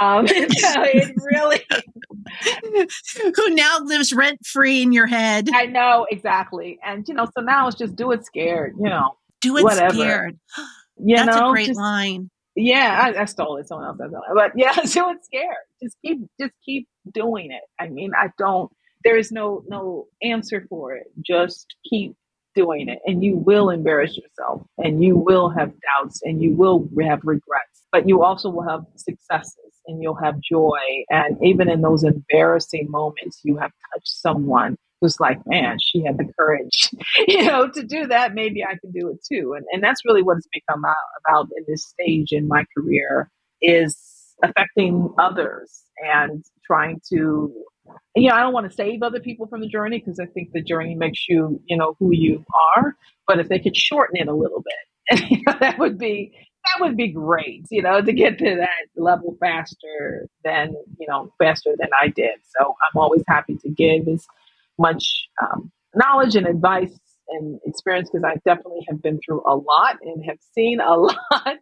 Um, 0.00 0.26
so 0.28 0.82
it 0.84 1.14
really, 1.32 1.62
who 3.36 3.54
now 3.54 3.78
lives 3.80 4.12
rent 4.12 4.44
free 4.46 4.82
in 4.82 4.92
your 4.92 5.06
head. 5.06 5.48
I 5.52 5.66
know 5.66 6.06
exactly, 6.10 6.78
and 6.84 7.06
you 7.08 7.14
know, 7.14 7.26
so 7.36 7.42
now 7.42 7.66
it's 7.66 7.76
just 7.76 7.96
do 7.96 8.12
it 8.12 8.24
scared. 8.24 8.74
You 8.78 8.88
know, 8.88 9.16
do 9.40 9.56
it 9.56 9.64
Whatever. 9.64 9.94
scared. 9.94 10.38
You 11.02 11.16
That's 11.16 11.34
know, 11.34 11.48
a 11.48 11.52
great 11.52 11.68
just, 11.68 11.80
line. 11.80 12.28
Yeah, 12.56 13.12
I, 13.16 13.22
I, 13.22 13.24
stole 13.26 13.56
it. 13.58 13.68
Someone 13.68 13.86
else 13.86 13.98
does 13.98 14.12
it. 14.12 14.20
But 14.34 14.52
yeah, 14.56 14.72
do 14.74 15.10
it 15.10 15.24
scared. 15.24 15.56
Just 15.82 15.96
keep 16.04 16.20
just 16.40 16.52
keep 16.64 16.88
doing 17.12 17.52
it. 17.52 17.62
I 17.78 17.88
mean, 17.88 18.12
I 18.16 18.30
don't 18.38 18.70
there 19.04 19.16
is 19.16 19.32
no 19.32 19.62
no 19.68 20.06
answer 20.22 20.66
for 20.68 20.94
it. 20.94 21.06
Just 21.24 21.66
keep 21.88 22.16
doing 22.54 22.88
it 22.88 22.98
and 23.06 23.22
you 23.22 23.36
will 23.36 23.70
embarrass 23.70 24.16
yourself 24.16 24.62
and 24.78 25.02
you 25.02 25.16
will 25.16 25.48
have 25.48 25.72
doubts 25.96 26.20
and 26.24 26.42
you 26.42 26.52
will 26.52 26.88
have 27.00 27.20
regrets 27.22 27.86
but 27.92 28.08
you 28.08 28.22
also 28.22 28.48
will 28.48 28.68
have 28.68 28.84
successes 28.96 29.54
and 29.86 30.02
you'll 30.02 30.14
have 30.16 30.40
joy 30.40 30.78
and 31.10 31.36
even 31.42 31.68
in 31.70 31.80
those 31.80 32.02
embarrassing 32.04 32.90
moments 32.90 33.40
you 33.44 33.56
have 33.56 33.70
touched 33.92 34.08
someone 34.08 34.76
was 35.00 35.18
like, 35.20 35.38
man, 35.46 35.78
she 35.80 36.02
had 36.04 36.18
the 36.18 36.30
courage, 36.38 36.90
you 37.28 37.44
know, 37.44 37.68
to 37.68 37.82
do 37.82 38.06
that. 38.06 38.34
Maybe 38.34 38.64
I 38.64 38.76
can 38.80 38.92
do 38.92 39.08
it 39.08 39.24
too. 39.24 39.54
And 39.56 39.64
and 39.72 39.82
that's 39.82 40.04
really 40.04 40.22
what 40.22 40.38
it's 40.38 40.48
become 40.52 40.82
about 41.26 41.48
in 41.56 41.64
this 41.66 41.84
stage 41.84 42.32
in 42.32 42.48
my 42.48 42.64
career 42.76 43.30
is 43.62 43.96
affecting 44.42 45.12
others 45.18 45.82
and 46.02 46.44
trying 46.66 47.00
to 47.10 47.52
you 48.14 48.28
know, 48.28 48.34
I 48.36 48.40
don't 48.42 48.52
want 48.52 48.68
to 48.68 48.74
save 48.74 49.02
other 49.02 49.20
people 49.20 49.46
from 49.46 49.60
the 49.60 49.68
journey 49.68 49.98
because 49.98 50.20
I 50.20 50.26
think 50.26 50.52
the 50.52 50.62
journey 50.62 50.94
makes 50.94 51.28
you, 51.28 51.60
you 51.66 51.76
know, 51.76 51.96
who 51.98 52.12
you 52.12 52.44
are. 52.76 52.96
But 53.26 53.40
if 53.40 53.48
they 53.48 53.58
could 53.58 53.76
shorten 53.76 54.16
it 54.16 54.28
a 54.28 54.34
little 54.34 54.62
bit, 54.62 55.20
you 55.30 55.42
know, 55.46 55.54
that 55.60 55.78
would 55.78 55.98
be 55.98 56.32
that 56.64 56.84
would 56.84 56.96
be 56.96 57.08
great, 57.08 57.64
you 57.70 57.82
know, 57.82 58.02
to 58.02 58.12
get 58.12 58.38
to 58.38 58.56
that 58.56 59.00
level 59.00 59.36
faster 59.40 60.28
than, 60.44 60.74
you 60.98 61.06
know, 61.08 61.32
faster 61.38 61.74
than 61.78 61.88
I 61.98 62.08
did. 62.08 62.38
So 62.58 62.74
I'm 62.82 63.00
always 63.00 63.22
happy 63.26 63.56
to 63.56 63.68
give 63.70 64.06
is 64.08 64.26
much 64.80 65.28
um, 65.42 65.70
knowledge 65.94 66.34
and 66.34 66.46
advice 66.46 66.98
and 67.28 67.60
experience 67.64 68.10
because 68.10 68.24
I 68.24 68.34
definitely 68.44 68.84
have 68.88 69.02
been 69.02 69.20
through 69.24 69.42
a 69.46 69.54
lot 69.54 69.98
and 70.02 70.24
have 70.24 70.38
seen 70.54 70.80
a 70.80 70.96
lot 70.96 71.58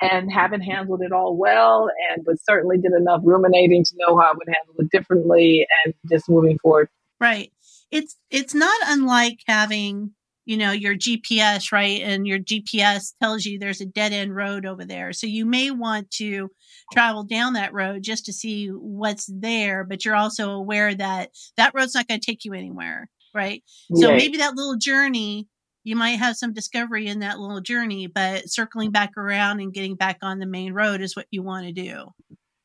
and 0.00 0.32
haven't 0.32 0.62
handled 0.62 1.02
it 1.02 1.12
all 1.12 1.36
well 1.36 1.90
and 2.10 2.24
but 2.24 2.36
certainly 2.42 2.78
did 2.78 2.92
enough 2.92 3.20
ruminating 3.22 3.84
to 3.84 3.94
know 3.96 4.16
how 4.16 4.30
I 4.30 4.32
would 4.32 4.48
handle 4.48 4.74
it 4.78 4.90
differently 4.90 5.66
and 5.84 5.94
just 6.08 6.28
moving 6.28 6.58
forward. 6.58 6.88
Right. 7.20 7.52
It's 7.90 8.16
it's 8.30 8.54
not 8.54 8.78
unlike 8.86 9.40
having 9.46 10.12
you 10.50 10.56
know 10.56 10.72
your 10.72 10.96
GPS 10.96 11.70
right? 11.70 12.00
And 12.02 12.26
your 12.26 12.40
GPS 12.40 13.14
tells 13.22 13.44
you 13.44 13.56
there's 13.56 13.80
a 13.80 13.86
dead 13.86 14.12
end 14.12 14.34
road 14.34 14.66
over 14.66 14.84
there. 14.84 15.12
So 15.12 15.28
you 15.28 15.46
may 15.46 15.70
want 15.70 16.10
to 16.12 16.50
travel 16.92 17.22
down 17.22 17.52
that 17.52 17.72
road 17.72 18.02
just 18.02 18.26
to 18.26 18.32
see 18.32 18.66
what's 18.66 19.30
there 19.32 19.84
but 19.84 20.04
you're 20.04 20.16
also 20.16 20.50
aware 20.50 20.92
that 20.92 21.30
that 21.56 21.72
road's 21.72 21.94
not 21.94 22.08
going 22.08 22.18
to 22.18 22.26
take 22.26 22.44
you 22.44 22.52
anywhere 22.52 23.08
right? 23.32 23.62
So 23.94 24.10
maybe 24.10 24.38
that 24.38 24.56
little 24.56 24.76
journey 24.76 25.46
you 25.84 25.94
might 25.94 26.18
have 26.18 26.36
some 26.36 26.52
discovery 26.52 27.06
in 27.06 27.20
that 27.20 27.38
little 27.38 27.60
journey 27.60 28.08
but 28.08 28.50
circling 28.50 28.90
back 28.90 29.16
around 29.16 29.60
and 29.60 29.72
getting 29.72 29.94
back 29.94 30.18
on 30.20 30.40
the 30.40 30.46
main 30.46 30.72
road 30.72 31.00
is 31.00 31.14
what 31.14 31.26
you 31.30 31.44
want 31.44 31.66
to 31.66 31.72
do. 31.72 32.08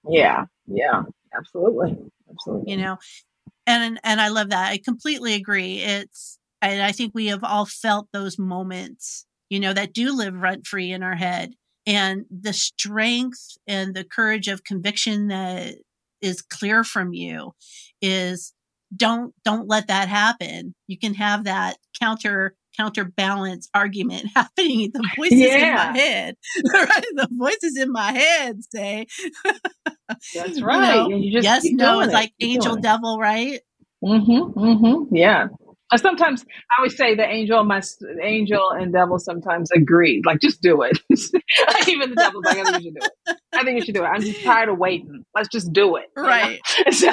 Yeah 0.09 0.45
yeah 0.65 1.03
absolutely 1.37 1.95
absolutely. 2.31 2.71
you 2.71 2.77
know 2.77 2.97
and 3.67 3.99
and 4.03 4.21
I 4.21 4.29
love 4.29 4.49
that. 4.49 4.71
I 4.71 4.77
completely 4.77 5.35
agree. 5.35 5.79
It's 5.79 6.39
and 6.71 6.81
I 6.81 6.91
think 6.91 7.13
we 7.13 7.27
have 7.27 7.43
all 7.43 7.65
felt 7.65 8.07
those 8.11 8.39
moments, 8.39 9.25
you 9.49 9.59
know, 9.59 9.73
that 9.73 9.93
do 9.93 10.15
live 10.15 10.35
rent 10.35 10.65
free 10.65 10.91
in 10.91 11.03
our 11.03 11.15
head. 11.15 11.53
And 11.87 12.25
the 12.31 12.53
strength 12.53 13.57
and 13.67 13.93
the 13.93 14.03
courage 14.03 14.47
of 14.47 14.63
conviction 14.63 15.27
that 15.27 15.75
is 16.21 16.41
clear 16.41 16.83
from 16.83 17.13
you 17.13 17.51
is 18.01 18.53
don't 18.95 19.33
don't 19.43 19.67
let 19.67 19.87
that 19.87 20.07
happen. 20.07 20.73
You 20.87 20.97
can 20.97 21.13
have 21.15 21.43
that 21.43 21.77
counter 21.99 22.55
counterbalance 22.75 23.69
argument 23.73 24.25
happening. 24.35 24.91
The 24.93 25.07
voices 25.17 25.39
yeah. 25.39 25.55
in 25.57 25.93
my 25.93 25.99
head, 25.99 26.35
right? 26.73 27.05
The 27.13 27.27
voices 27.31 27.77
in 27.77 27.91
my 27.91 28.11
head 28.11 28.57
say, 28.73 29.05
"That's 30.33 30.61
right." 30.61 31.07
You 31.07 31.09
know, 31.09 31.41
yes, 31.41 31.65
no, 31.65 31.99
it's 31.99 32.11
it. 32.11 32.13
like 32.13 32.33
keep 32.39 32.55
angel, 32.55 32.77
devil, 32.77 33.19
right? 33.19 33.59
Mm-hmm. 34.03 34.59
Mm-hmm. 34.59 35.15
Yeah 35.15 35.47
sometimes 35.95 36.43
I 36.43 36.79
always 36.79 36.97
say 36.97 37.15
the 37.15 37.25
angel, 37.25 37.63
my 37.63 37.81
angel 38.21 38.71
and 38.71 38.91
devil 38.91 39.19
sometimes 39.19 39.69
agree. 39.71 40.21
Like, 40.25 40.39
just 40.39 40.61
do 40.61 40.81
it. 40.81 40.97
Even 41.87 42.09
the 42.09 42.15
devil's 42.15 42.45
like, 42.45 42.57
I 42.57 42.63
think 42.63 42.83
you 42.83 42.91
should 42.91 42.95
do 42.95 43.05
it. 43.05 43.37
I 43.53 43.63
think 43.63 43.79
you 43.79 43.85
should 43.85 43.95
do 43.95 44.03
it. 44.03 44.07
I'm 44.07 44.21
just 44.21 44.43
tired 44.43 44.69
of 44.69 44.77
waiting. 44.77 45.23
Let's 45.35 45.49
just 45.49 45.71
do 45.73 45.95
it. 45.97 46.05
Right. 46.15 46.59
so, 46.91 47.11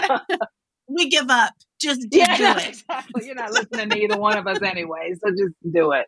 we 0.88 1.08
give 1.08 1.30
up. 1.30 1.52
Just 1.80 2.06
yeah, 2.10 2.36
do 2.36 2.44
it. 2.60 2.68
Exactly. 2.68 3.26
You're 3.26 3.34
not 3.34 3.52
listening 3.52 3.90
to 3.90 3.98
either 3.98 4.18
one 4.18 4.38
of 4.38 4.46
us 4.46 4.62
anyway. 4.62 5.14
So 5.22 5.30
just 5.30 5.54
do 5.72 5.92
it. 5.92 6.06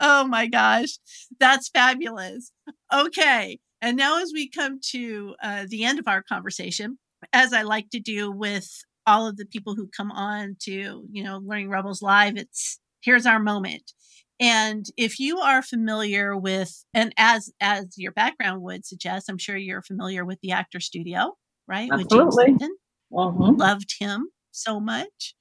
Oh 0.00 0.26
my 0.26 0.46
gosh. 0.46 0.98
That's 1.40 1.68
fabulous. 1.68 2.52
Okay. 2.92 3.58
And 3.82 3.96
now, 3.96 4.22
as 4.22 4.32
we 4.32 4.48
come 4.48 4.80
to 4.90 5.34
uh, 5.42 5.66
the 5.68 5.84
end 5.84 5.98
of 5.98 6.08
our 6.08 6.22
conversation, 6.22 6.98
as 7.32 7.52
I 7.52 7.62
like 7.62 7.90
to 7.90 8.00
do 8.00 8.30
with 8.30 8.68
all 9.06 9.26
of 9.26 9.36
the 9.36 9.46
people 9.46 9.74
who 9.74 9.88
come 9.96 10.10
on 10.10 10.56
to, 10.62 11.04
you 11.10 11.22
know, 11.22 11.40
Learning 11.44 11.68
Rebels 11.68 12.02
Live, 12.02 12.36
it's 12.36 12.78
here's 13.02 13.26
our 13.26 13.38
moment. 13.38 13.92
And 14.38 14.84
if 14.96 15.18
you 15.18 15.38
are 15.38 15.62
familiar 15.62 16.36
with, 16.36 16.84
and 16.92 17.14
as 17.16 17.50
as 17.60 17.94
your 17.96 18.12
background 18.12 18.62
would 18.62 18.84
suggest, 18.84 19.30
I'm 19.30 19.38
sure 19.38 19.56
you're 19.56 19.82
familiar 19.82 20.24
with 20.24 20.38
the 20.42 20.52
Actor 20.52 20.80
Studio, 20.80 21.34
right? 21.66 21.88
Absolutely. 21.90 22.52
With 22.52 22.60
James 22.60 22.72
Mm-hmm. 23.12 23.54
Loved 23.56 23.94
him 24.00 24.30
so 24.50 24.80
much, 24.80 25.34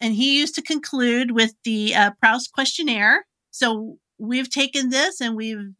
and 0.00 0.14
he 0.14 0.38
used 0.38 0.56
to 0.56 0.62
conclude 0.62 1.30
with 1.30 1.54
the 1.64 1.94
uh, 1.94 2.10
Proust 2.20 2.52
questionnaire. 2.52 3.24
So 3.52 3.98
we've 4.18 4.50
taken 4.50 4.90
this 4.90 5.20
and 5.20 5.36
we've 5.36 5.70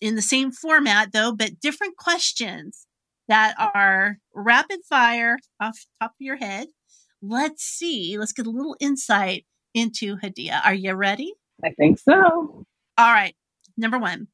in 0.00 0.16
the 0.16 0.22
same 0.22 0.50
format 0.50 1.12
though, 1.12 1.32
but 1.32 1.60
different 1.60 1.96
questions 1.96 2.86
that 3.28 3.54
are 3.58 4.16
rapid 4.34 4.80
fire 4.88 5.36
off 5.60 5.86
top 6.00 6.10
of 6.12 6.16
your 6.18 6.36
head. 6.36 6.68
Let's 7.22 7.62
see. 7.62 8.16
Let's 8.18 8.32
get 8.32 8.46
a 8.46 8.50
little 8.50 8.76
insight 8.80 9.44
into 9.74 10.16
Hadiya. 10.16 10.64
Are 10.64 10.74
you 10.74 10.94
ready? 10.94 11.34
I 11.64 11.70
think 11.70 11.98
so. 11.98 12.14
All 12.98 13.12
right. 13.12 13.34
Number 13.76 13.98
one. 13.98 14.28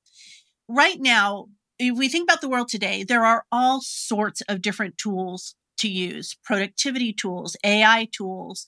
Right 0.68 0.98
now, 1.00 1.46
if 1.78 1.96
we 1.96 2.08
think 2.08 2.28
about 2.28 2.40
the 2.40 2.48
world 2.48 2.68
today, 2.68 3.04
there 3.04 3.24
are 3.24 3.44
all 3.52 3.80
sorts 3.82 4.40
of 4.48 4.62
different 4.62 4.98
tools 4.98 5.54
to 5.78 5.88
use 5.88 6.36
productivity 6.44 7.12
tools, 7.12 7.56
AI 7.62 8.08
tools, 8.16 8.66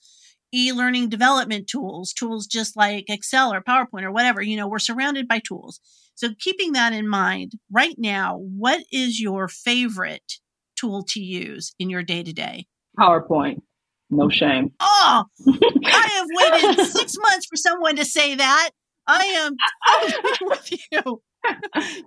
e 0.53 0.71
learning 0.71 1.09
development 1.09 1.67
tools, 1.67 2.13
tools 2.13 2.47
just 2.47 2.77
like 2.77 3.09
Excel 3.09 3.53
or 3.53 3.61
PowerPoint 3.61 4.03
or 4.03 4.11
whatever. 4.11 4.41
You 4.41 4.57
know, 4.57 4.67
we're 4.67 4.79
surrounded 4.79 5.27
by 5.27 5.39
tools. 5.39 5.79
So, 6.15 6.29
keeping 6.39 6.73
that 6.73 6.93
in 6.93 7.07
mind, 7.07 7.53
right 7.71 7.95
now, 7.97 8.37
what 8.37 8.83
is 8.91 9.19
your 9.19 9.47
favorite 9.47 10.33
tool 10.75 11.03
to 11.09 11.19
use 11.19 11.73
in 11.79 11.89
your 11.89 12.03
day 12.03 12.23
to 12.23 12.33
day? 12.33 12.67
PowerPoint. 12.97 13.61
No 14.09 14.29
shame. 14.29 14.71
Oh, 14.79 15.25
I 15.47 16.09
have 16.13 16.27
waited 16.73 16.85
six 16.85 17.15
months 17.19 17.45
for 17.47 17.55
someone 17.55 17.95
to 17.97 18.05
say 18.05 18.35
that. 18.35 18.71
I 19.07 19.23
am 19.23 19.55
totally 20.01 20.37
with 20.41 20.71
you. 20.91 21.21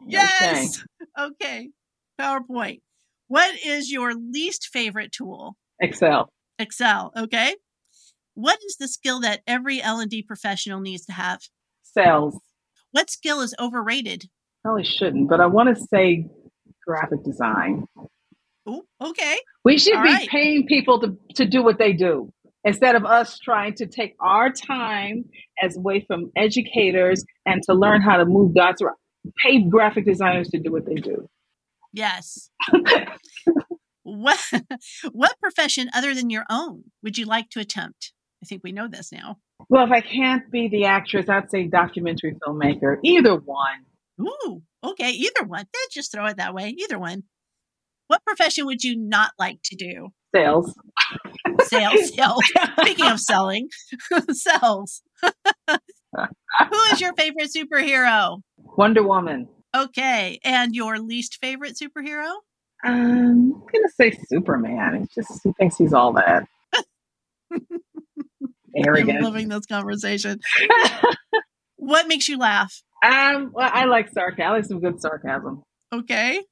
yes. 0.06 0.84
Okay. 1.18 1.70
PowerPoint. 2.20 2.80
What 3.28 3.54
is 3.64 3.90
your 3.90 4.14
least 4.14 4.68
favorite 4.72 5.12
tool? 5.12 5.56
Excel. 5.80 6.28
Excel. 6.58 7.12
Okay. 7.16 7.54
What 8.34 8.58
is 8.66 8.76
the 8.78 8.88
skill 8.88 9.20
that 9.20 9.40
every 9.46 9.80
L&D 9.82 10.22
professional 10.22 10.80
needs 10.80 11.04
to 11.06 11.12
have? 11.12 11.40
Sales. 11.82 12.38
What 12.92 13.10
skill 13.10 13.40
is 13.40 13.54
overrated? 13.58 14.28
Probably 14.62 14.84
shouldn't, 14.84 15.28
but 15.28 15.40
I 15.40 15.46
want 15.46 15.74
to 15.76 15.82
say 15.92 16.26
graphic 16.86 17.24
design. 17.24 17.86
Oh, 18.66 18.84
okay. 19.00 19.38
We 19.64 19.78
should 19.78 19.96
All 19.96 20.02
be 20.02 20.10
right. 20.10 20.28
paying 20.28 20.66
people 20.66 21.00
to, 21.00 21.16
to 21.34 21.44
do 21.44 21.62
what 21.62 21.78
they 21.78 21.92
do 21.92 22.32
instead 22.64 22.94
of 22.94 23.04
us 23.04 23.38
trying 23.38 23.74
to 23.74 23.86
take 23.86 24.14
our 24.20 24.50
time 24.50 25.24
as 25.62 25.76
away 25.76 26.04
from 26.06 26.30
educators 26.36 27.24
and 27.44 27.62
to 27.64 27.74
learn 27.74 28.02
how 28.02 28.16
to 28.16 28.24
move 28.24 28.54
dots 28.54 28.80
around. 28.80 28.96
Pay 29.42 29.68
graphic 29.68 30.04
designers 30.04 30.48
to 30.48 30.58
do 30.58 30.72
what 30.72 30.86
they 30.86 30.94
do. 30.94 31.28
Yes. 31.92 32.50
what 34.02 34.40
what 35.12 35.38
profession 35.40 35.90
other 35.94 36.14
than 36.14 36.30
your 36.30 36.44
own 36.50 36.84
would 37.02 37.18
you 37.18 37.26
like 37.26 37.48
to 37.50 37.60
attempt? 37.60 38.12
I 38.42 38.46
think 38.46 38.62
we 38.64 38.72
know 38.72 38.88
this 38.88 39.12
now. 39.12 39.36
Well, 39.68 39.84
if 39.84 39.92
I 39.92 40.00
can't 40.00 40.50
be 40.50 40.68
the 40.68 40.86
actress, 40.86 41.28
I'd 41.28 41.50
say 41.50 41.68
documentary 41.68 42.34
filmmaker. 42.44 42.96
Either 43.04 43.36
one. 43.36 43.86
Ooh, 44.20 44.62
okay, 44.82 45.10
either 45.10 45.44
one. 45.46 45.66
Eh, 45.72 45.88
just 45.92 46.10
throw 46.10 46.26
it 46.26 46.38
that 46.38 46.54
way. 46.54 46.74
Either 46.76 46.98
one. 46.98 47.22
What 48.12 48.26
profession 48.26 48.66
would 48.66 48.84
you 48.84 48.94
not 48.94 49.30
like 49.38 49.60
to 49.64 49.74
do? 49.74 50.10
Sales. 50.36 50.74
Sales. 51.62 52.10
Sales. 52.14 52.42
Speaking 52.82 53.06
of 53.06 53.18
selling, 53.18 53.70
sales. 54.32 55.00
Who 55.72 56.78
is 56.92 57.00
your 57.00 57.14
favorite 57.14 57.48
superhero? 57.56 58.42
Wonder 58.76 59.02
Woman. 59.02 59.48
Okay, 59.74 60.40
and 60.44 60.74
your 60.74 60.98
least 60.98 61.38
favorite 61.40 61.78
superhero? 61.82 62.34
Um, 62.84 63.54
I'm 63.54 63.60
gonna 63.60 63.88
say 63.96 64.10
Superman. 64.26 64.96
It's 64.96 65.14
just 65.14 65.40
he 65.42 65.50
thinks 65.58 65.78
he's 65.78 65.94
all 65.94 66.12
that. 66.12 66.44
I'm 67.50 67.60
Arrogant. 68.76 69.22
loving 69.22 69.48
this 69.48 69.64
conversation. 69.64 70.38
What 71.76 72.08
makes 72.08 72.28
you 72.28 72.36
laugh? 72.36 72.74
um, 73.02 73.52
well, 73.54 73.70
I 73.72 73.86
like 73.86 74.10
sarcasm. 74.12 74.44
I 74.46 74.50
like 74.56 74.66
some 74.66 74.80
good 74.80 75.00
sarcasm. 75.00 75.62
Okay. 75.94 76.42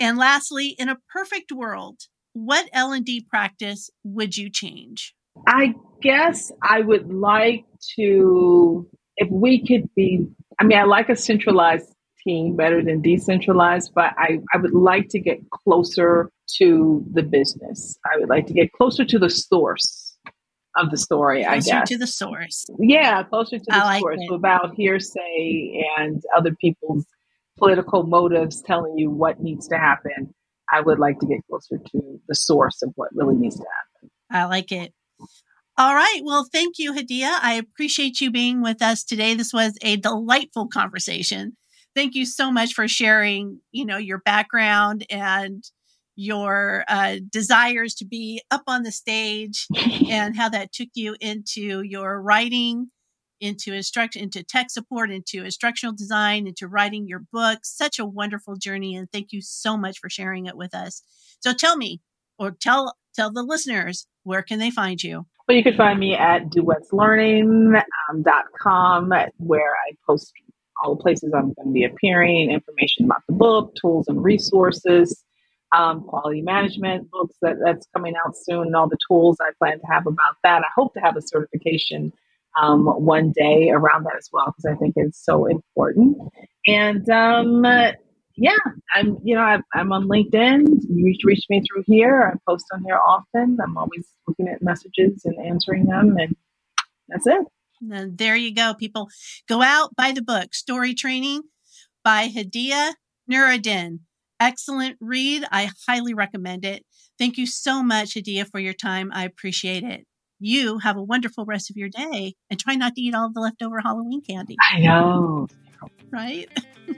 And 0.00 0.16
lastly, 0.18 0.68
in 0.78 0.88
a 0.88 0.98
perfect 1.12 1.52
world, 1.52 2.00
what 2.32 2.68
L&D 2.72 3.26
practice 3.28 3.90
would 4.04 4.36
you 4.36 4.50
change? 4.50 5.14
I 5.46 5.74
guess 6.02 6.52
I 6.62 6.80
would 6.80 7.12
like 7.12 7.64
to, 7.96 8.88
if 9.16 9.28
we 9.30 9.64
could 9.66 9.88
be, 9.94 10.26
I 10.60 10.64
mean, 10.64 10.78
I 10.78 10.84
like 10.84 11.08
a 11.08 11.16
centralized 11.16 11.92
team 12.24 12.56
better 12.56 12.82
than 12.82 13.00
decentralized, 13.00 13.92
but 13.94 14.12
I, 14.18 14.38
I 14.54 14.58
would 14.58 14.72
like 14.74 15.08
to 15.10 15.20
get 15.20 15.38
closer 15.50 16.30
to 16.58 17.04
the 17.12 17.22
business. 17.22 17.98
I 18.12 18.18
would 18.18 18.28
like 18.28 18.46
to 18.48 18.52
get 18.52 18.72
closer 18.72 19.04
to 19.04 19.18
the 19.18 19.30
source 19.30 20.16
of 20.76 20.90
the 20.90 20.96
story, 20.96 21.44
I 21.44 21.54
Closer 21.54 21.70
guess. 21.70 21.88
to 21.88 21.98
the 21.98 22.06
source. 22.06 22.66
yeah, 22.78 23.22
closer 23.24 23.58
to 23.58 23.64
the 23.66 23.74
I 23.74 23.84
like 23.84 24.00
source 24.00 24.18
it. 24.20 24.30
without 24.30 24.74
hearsay 24.76 25.84
and 25.98 26.22
other 26.36 26.54
people's 26.60 27.04
political 27.58 28.04
motives 28.04 28.62
telling 28.62 28.96
you 28.96 29.10
what 29.10 29.40
needs 29.40 29.68
to 29.68 29.76
happen. 29.76 30.34
I 30.72 30.80
would 30.80 30.98
like 30.98 31.18
to 31.20 31.26
get 31.26 31.40
closer 31.48 31.78
to 31.78 32.20
the 32.28 32.34
source 32.34 32.82
of 32.82 32.92
what 32.96 33.10
really 33.14 33.36
needs 33.36 33.56
to 33.56 33.64
happen. 33.64 34.10
I 34.30 34.44
like 34.44 34.72
it. 34.72 34.92
All 35.78 35.94
right. 35.94 36.20
Well, 36.24 36.46
thank 36.52 36.78
you, 36.78 36.92
Hadiya. 36.92 37.38
I 37.40 37.54
appreciate 37.54 38.20
you 38.20 38.30
being 38.30 38.62
with 38.62 38.82
us 38.82 39.04
today. 39.04 39.34
This 39.34 39.52
was 39.52 39.78
a 39.80 39.96
delightful 39.96 40.66
conversation. 40.66 41.56
Thank 41.94 42.14
you 42.14 42.26
so 42.26 42.50
much 42.50 42.74
for 42.74 42.88
sharing, 42.88 43.60
you 43.70 43.86
know, 43.86 43.96
your 43.96 44.18
background 44.18 45.06
and 45.08 45.64
your 46.16 46.84
uh, 46.88 47.18
desires 47.30 47.94
to 47.94 48.04
be 48.04 48.42
up 48.50 48.64
on 48.66 48.82
the 48.82 48.90
stage 48.90 49.68
and 50.10 50.36
how 50.36 50.48
that 50.48 50.72
took 50.72 50.88
you 50.94 51.14
into 51.20 51.82
your 51.82 52.20
writing, 52.20 52.88
into 53.40 53.72
instruction, 53.72 54.22
into 54.22 54.42
tech 54.42 54.70
support, 54.70 55.10
into 55.10 55.44
instructional 55.44 55.94
design, 55.94 56.46
into 56.46 56.68
writing 56.68 57.06
your 57.06 57.22
book. 57.32 57.60
Such 57.62 57.98
a 57.98 58.06
wonderful 58.06 58.56
journey, 58.56 58.94
and 58.94 59.10
thank 59.10 59.32
you 59.32 59.40
so 59.42 59.76
much 59.76 59.98
for 59.98 60.10
sharing 60.10 60.46
it 60.46 60.56
with 60.56 60.74
us. 60.74 61.02
So, 61.40 61.52
tell 61.52 61.76
me, 61.76 62.00
or 62.38 62.50
tell 62.50 62.94
tell 63.14 63.32
the 63.32 63.42
listeners, 63.42 64.06
where 64.22 64.42
can 64.42 64.58
they 64.58 64.70
find 64.70 65.02
you? 65.02 65.26
Well, 65.46 65.56
you 65.56 65.62
can 65.62 65.76
find 65.76 65.98
me 65.98 66.14
at 66.14 66.50
duetslearning.com 66.50 69.12
where 69.38 69.72
I 69.72 69.92
post 70.06 70.32
all 70.82 70.94
the 70.94 71.02
places 71.02 71.32
I'm 71.34 71.54
going 71.54 71.68
to 71.68 71.72
be 71.72 71.84
appearing, 71.84 72.50
information 72.50 73.06
about 73.06 73.22
the 73.26 73.34
book, 73.34 73.74
tools 73.80 74.06
and 74.08 74.22
resources, 74.22 75.24
um, 75.72 76.02
quality 76.02 76.42
management 76.42 77.10
books 77.10 77.34
that, 77.42 77.56
that's 77.64 77.86
coming 77.94 78.14
out 78.24 78.36
soon, 78.36 78.66
and 78.66 78.76
all 78.76 78.88
the 78.88 78.98
tools 79.08 79.38
I 79.40 79.52
plan 79.58 79.80
to 79.80 79.86
have 79.86 80.06
about 80.06 80.36
that. 80.44 80.62
I 80.62 80.68
hope 80.76 80.94
to 80.94 81.00
have 81.00 81.16
a 81.16 81.22
certification 81.22 82.12
um, 82.60 82.86
one 82.86 83.32
day 83.32 83.70
around 83.70 84.04
that 84.04 84.16
as 84.16 84.28
well 84.32 84.46
because 84.46 84.64
I 84.64 84.78
think 84.78 84.94
it's 84.96 85.22
so 85.24 85.46
important. 85.46 86.16
And 86.66 87.08
um, 87.10 87.64
yeah, 88.36 88.56
I'm 88.94 89.18
you 89.24 89.34
know 89.34 89.42
I, 89.42 89.58
I'm 89.74 89.92
on 89.92 90.08
LinkedIn. 90.08 90.66
You 90.88 91.04
reach, 91.04 91.20
reach 91.24 91.44
me 91.50 91.62
through 91.62 91.84
here. 91.86 92.32
I 92.32 92.38
post 92.48 92.66
on 92.72 92.84
here 92.84 92.98
often. 92.98 93.58
I'm 93.62 93.76
always 93.76 94.06
looking 94.26 94.48
at 94.48 94.62
messages 94.62 95.22
and 95.24 95.34
answering 95.44 95.86
them, 95.86 96.16
and 96.18 96.36
that's 97.08 97.26
it. 97.26 97.44
And 97.90 98.16
there 98.16 98.36
you 98.36 98.54
go, 98.54 98.74
people. 98.74 99.08
Go 99.48 99.62
out, 99.62 99.94
buy 99.96 100.12
the 100.12 100.22
book, 100.22 100.50
StoryTraining 100.50 101.40
by 102.04 102.28
Hadiya 102.28 102.92
Nuriddin. 103.30 104.00
Excellent 104.40 104.96
read. 105.00 105.44
I 105.50 105.70
highly 105.86 106.14
recommend 106.14 106.64
it. 106.64 106.84
Thank 107.18 107.38
you 107.38 107.46
so 107.46 107.82
much, 107.82 108.14
Hadiya, 108.14 108.48
for 108.48 108.60
your 108.60 108.72
time. 108.72 109.10
I 109.12 109.24
appreciate 109.24 109.82
it. 109.82 110.06
You 110.40 110.78
have 110.78 110.96
a 110.96 111.02
wonderful 111.02 111.44
rest 111.44 111.68
of 111.70 111.76
your 111.76 111.88
day 111.88 112.34
and 112.48 112.60
try 112.60 112.76
not 112.76 112.94
to 112.94 113.00
eat 113.00 113.14
all 113.14 113.30
the 113.32 113.40
leftover 113.40 113.80
Halloween 113.80 114.22
candy, 114.22 114.56
I 114.72 114.80
know. 114.80 115.48
right? 116.10 116.46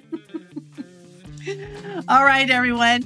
all 2.09 2.25
right, 2.25 2.51
everyone. 2.51 3.03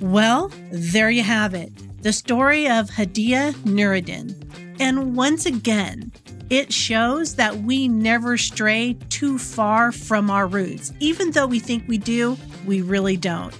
Well, 0.00 0.50
there 0.70 1.10
you 1.10 1.22
have 1.22 1.52
it. 1.54 1.70
The 2.02 2.12
story 2.12 2.68
of 2.68 2.88
Hadiya 2.88 3.52
Nuriddin. 3.64 4.34
And 4.80 5.14
once 5.16 5.46
again, 5.46 6.12
it 6.48 6.72
shows 6.72 7.34
that 7.36 7.56
we 7.58 7.88
never 7.88 8.38
stray 8.38 8.96
too 9.10 9.38
far 9.38 9.92
from 9.92 10.30
our 10.30 10.46
roots. 10.46 10.92
Even 11.00 11.32
though 11.32 11.46
we 11.46 11.58
think 11.58 11.84
we 11.88 11.98
do, 11.98 12.36
we 12.66 12.82
really 12.82 13.16
don't. 13.16 13.54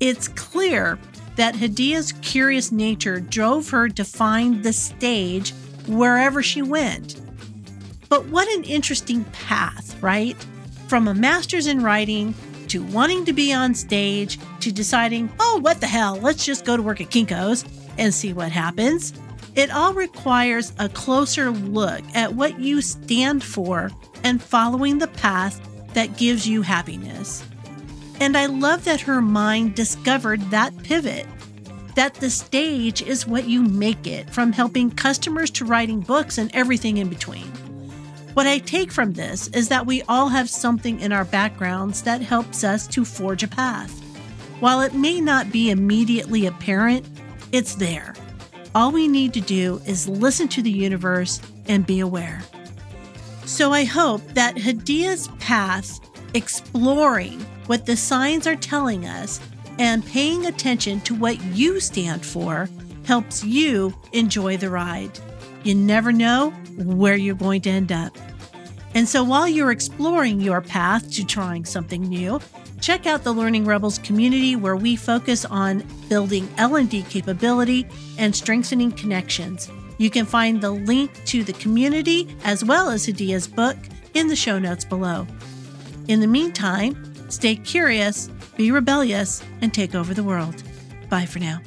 It's 0.00 0.28
clear 0.28 0.98
that 1.36 1.54
Hadiya's 1.54 2.12
curious 2.22 2.70
nature 2.70 3.20
drove 3.20 3.70
her 3.70 3.88
to 3.88 4.04
find 4.04 4.62
the 4.62 4.72
stage 4.72 5.52
wherever 5.86 6.42
she 6.42 6.62
went. 6.62 7.20
But 8.08 8.26
what 8.26 8.48
an 8.48 8.64
interesting 8.64 9.24
path, 9.24 10.00
right? 10.02 10.36
From 10.88 11.08
a 11.08 11.14
master's 11.14 11.66
in 11.66 11.82
writing 11.82 12.34
to 12.68 12.84
wanting 12.84 13.24
to 13.24 13.32
be 13.32 13.52
on 13.52 13.74
stage 13.74 14.38
to 14.60 14.72
deciding, 14.72 15.32
oh, 15.40 15.58
what 15.62 15.80
the 15.80 15.86
hell, 15.86 16.16
let's 16.16 16.44
just 16.44 16.64
go 16.64 16.76
to 16.76 16.82
work 16.82 17.00
at 17.00 17.10
Kinko's 17.10 17.64
and 17.98 18.12
see 18.12 18.32
what 18.32 18.52
happens. 18.52 19.12
It 19.54 19.70
all 19.70 19.94
requires 19.94 20.72
a 20.78 20.88
closer 20.88 21.50
look 21.50 22.02
at 22.14 22.34
what 22.34 22.58
you 22.58 22.80
stand 22.82 23.44
for 23.44 23.90
and 24.24 24.42
following 24.42 24.98
the 24.98 25.06
path 25.08 25.60
that 25.94 26.16
gives 26.16 26.48
you 26.48 26.62
happiness. 26.62 27.44
And 28.20 28.36
I 28.36 28.46
love 28.46 28.84
that 28.84 29.02
her 29.02 29.20
mind 29.20 29.74
discovered 29.74 30.40
that 30.50 30.76
pivot 30.82 31.26
that 31.94 32.14
the 32.14 32.30
stage 32.30 33.02
is 33.02 33.26
what 33.26 33.48
you 33.48 33.62
make 33.62 34.06
it, 34.06 34.28
from 34.30 34.52
helping 34.52 34.90
customers 34.90 35.50
to 35.52 35.64
writing 35.64 36.00
books 36.00 36.38
and 36.38 36.50
everything 36.54 36.96
in 36.96 37.08
between. 37.08 37.46
What 38.34 38.46
I 38.48 38.58
take 38.58 38.90
from 38.90 39.12
this 39.12 39.46
is 39.48 39.68
that 39.68 39.86
we 39.86 40.02
all 40.02 40.28
have 40.28 40.50
something 40.50 40.98
in 41.00 41.12
our 41.12 41.24
backgrounds 41.24 42.02
that 42.02 42.20
helps 42.20 42.64
us 42.64 42.88
to 42.88 43.04
forge 43.04 43.44
a 43.44 43.48
path. 43.48 44.00
While 44.58 44.80
it 44.80 44.94
may 44.94 45.20
not 45.20 45.52
be 45.52 45.70
immediately 45.70 46.46
apparent, 46.46 47.06
it's 47.52 47.76
there. 47.76 48.14
All 48.74 48.90
we 48.90 49.06
need 49.06 49.32
to 49.34 49.40
do 49.40 49.80
is 49.86 50.08
listen 50.08 50.48
to 50.48 50.62
the 50.62 50.70
universe 50.70 51.40
and 51.66 51.86
be 51.86 52.00
aware. 52.00 52.42
So 53.44 53.72
I 53.72 53.84
hope 53.84 54.22
that 54.34 54.56
Hadiya's 54.56 55.28
path 55.38 56.00
exploring 56.34 57.44
what 57.66 57.86
the 57.86 57.96
signs 57.96 58.46
are 58.46 58.56
telling 58.56 59.06
us 59.06 59.40
and 59.78 60.04
paying 60.06 60.46
attention 60.46 61.00
to 61.00 61.14
what 61.14 61.42
you 61.46 61.80
stand 61.80 62.24
for 62.24 62.68
helps 63.04 63.44
you 63.44 63.94
enjoy 64.12 64.56
the 64.56 64.70
ride. 64.70 65.18
You 65.62 65.74
never 65.74 66.12
know 66.12 66.50
where 66.76 67.16
you're 67.16 67.34
going 67.34 67.62
to 67.62 67.70
end 67.70 67.92
up. 67.92 68.16
And 68.94 69.08
so 69.08 69.24
while 69.24 69.48
you're 69.48 69.72
exploring 69.72 70.40
your 70.40 70.60
path 70.60 71.10
to 71.12 71.24
trying 71.24 71.64
something 71.64 72.02
new, 72.02 72.40
check 72.80 73.06
out 73.06 73.24
the 73.24 73.32
Learning 73.32 73.64
Rebels 73.64 73.98
community 73.98 74.56
where 74.56 74.76
we 74.76 74.94
focus 74.94 75.44
on 75.44 75.84
building 76.08 76.48
L&D 76.58 77.02
capability 77.04 77.86
and 78.18 78.34
strengthening 78.34 78.92
connections. 78.92 79.70
You 79.98 80.10
can 80.10 80.26
find 80.26 80.60
the 80.60 80.70
link 80.70 81.24
to 81.26 81.42
the 81.42 81.52
community 81.54 82.36
as 82.44 82.64
well 82.64 82.90
as 82.90 83.06
Hadiya's 83.06 83.48
book 83.48 83.76
in 84.14 84.28
the 84.28 84.36
show 84.36 84.58
notes 84.58 84.84
below. 84.84 85.26
In 86.08 86.20
the 86.20 86.26
meantime, 86.26 87.13
stay 87.34 87.56
curious, 87.56 88.28
be 88.56 88.70
rebellious, 88.70 89.42
and 89.60 89.72
take 89.72 89.94
over 89.94 90.14
the 90.14 90.24
world. 90.24 90.62
Bye 91.10 91.26
for 91.26 91.38
now. 91.38 91.60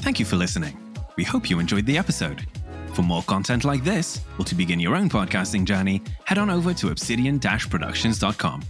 Thank 0.00 0.18
you 0.18 0.26
for 0.26 0.36
listening. 0.36 0.76
We 1.16 1.24
hope 1.24 1.48
you 1.48 1.60
enjoyed 1.60 1.86
the 1.86 1.96
episode. 1.96 2.46
For 2.92 3.02
more 3.02 3.22
content 3.22 3.64
like 3.64 3.84
this, 3.84 4.20
or 4.38 4.44
to 4.44 4.54
begin 4.54 4.80
your 4.80 4.96
own 4.96 5.08
podcasting 5.08 5.64
journey, 5.64 6.02
head 6.24 6.38
on 6.38 6.50
over 6.50 6.74
to 6.74 6.90
obsidian-productions.com. 6.90 8.62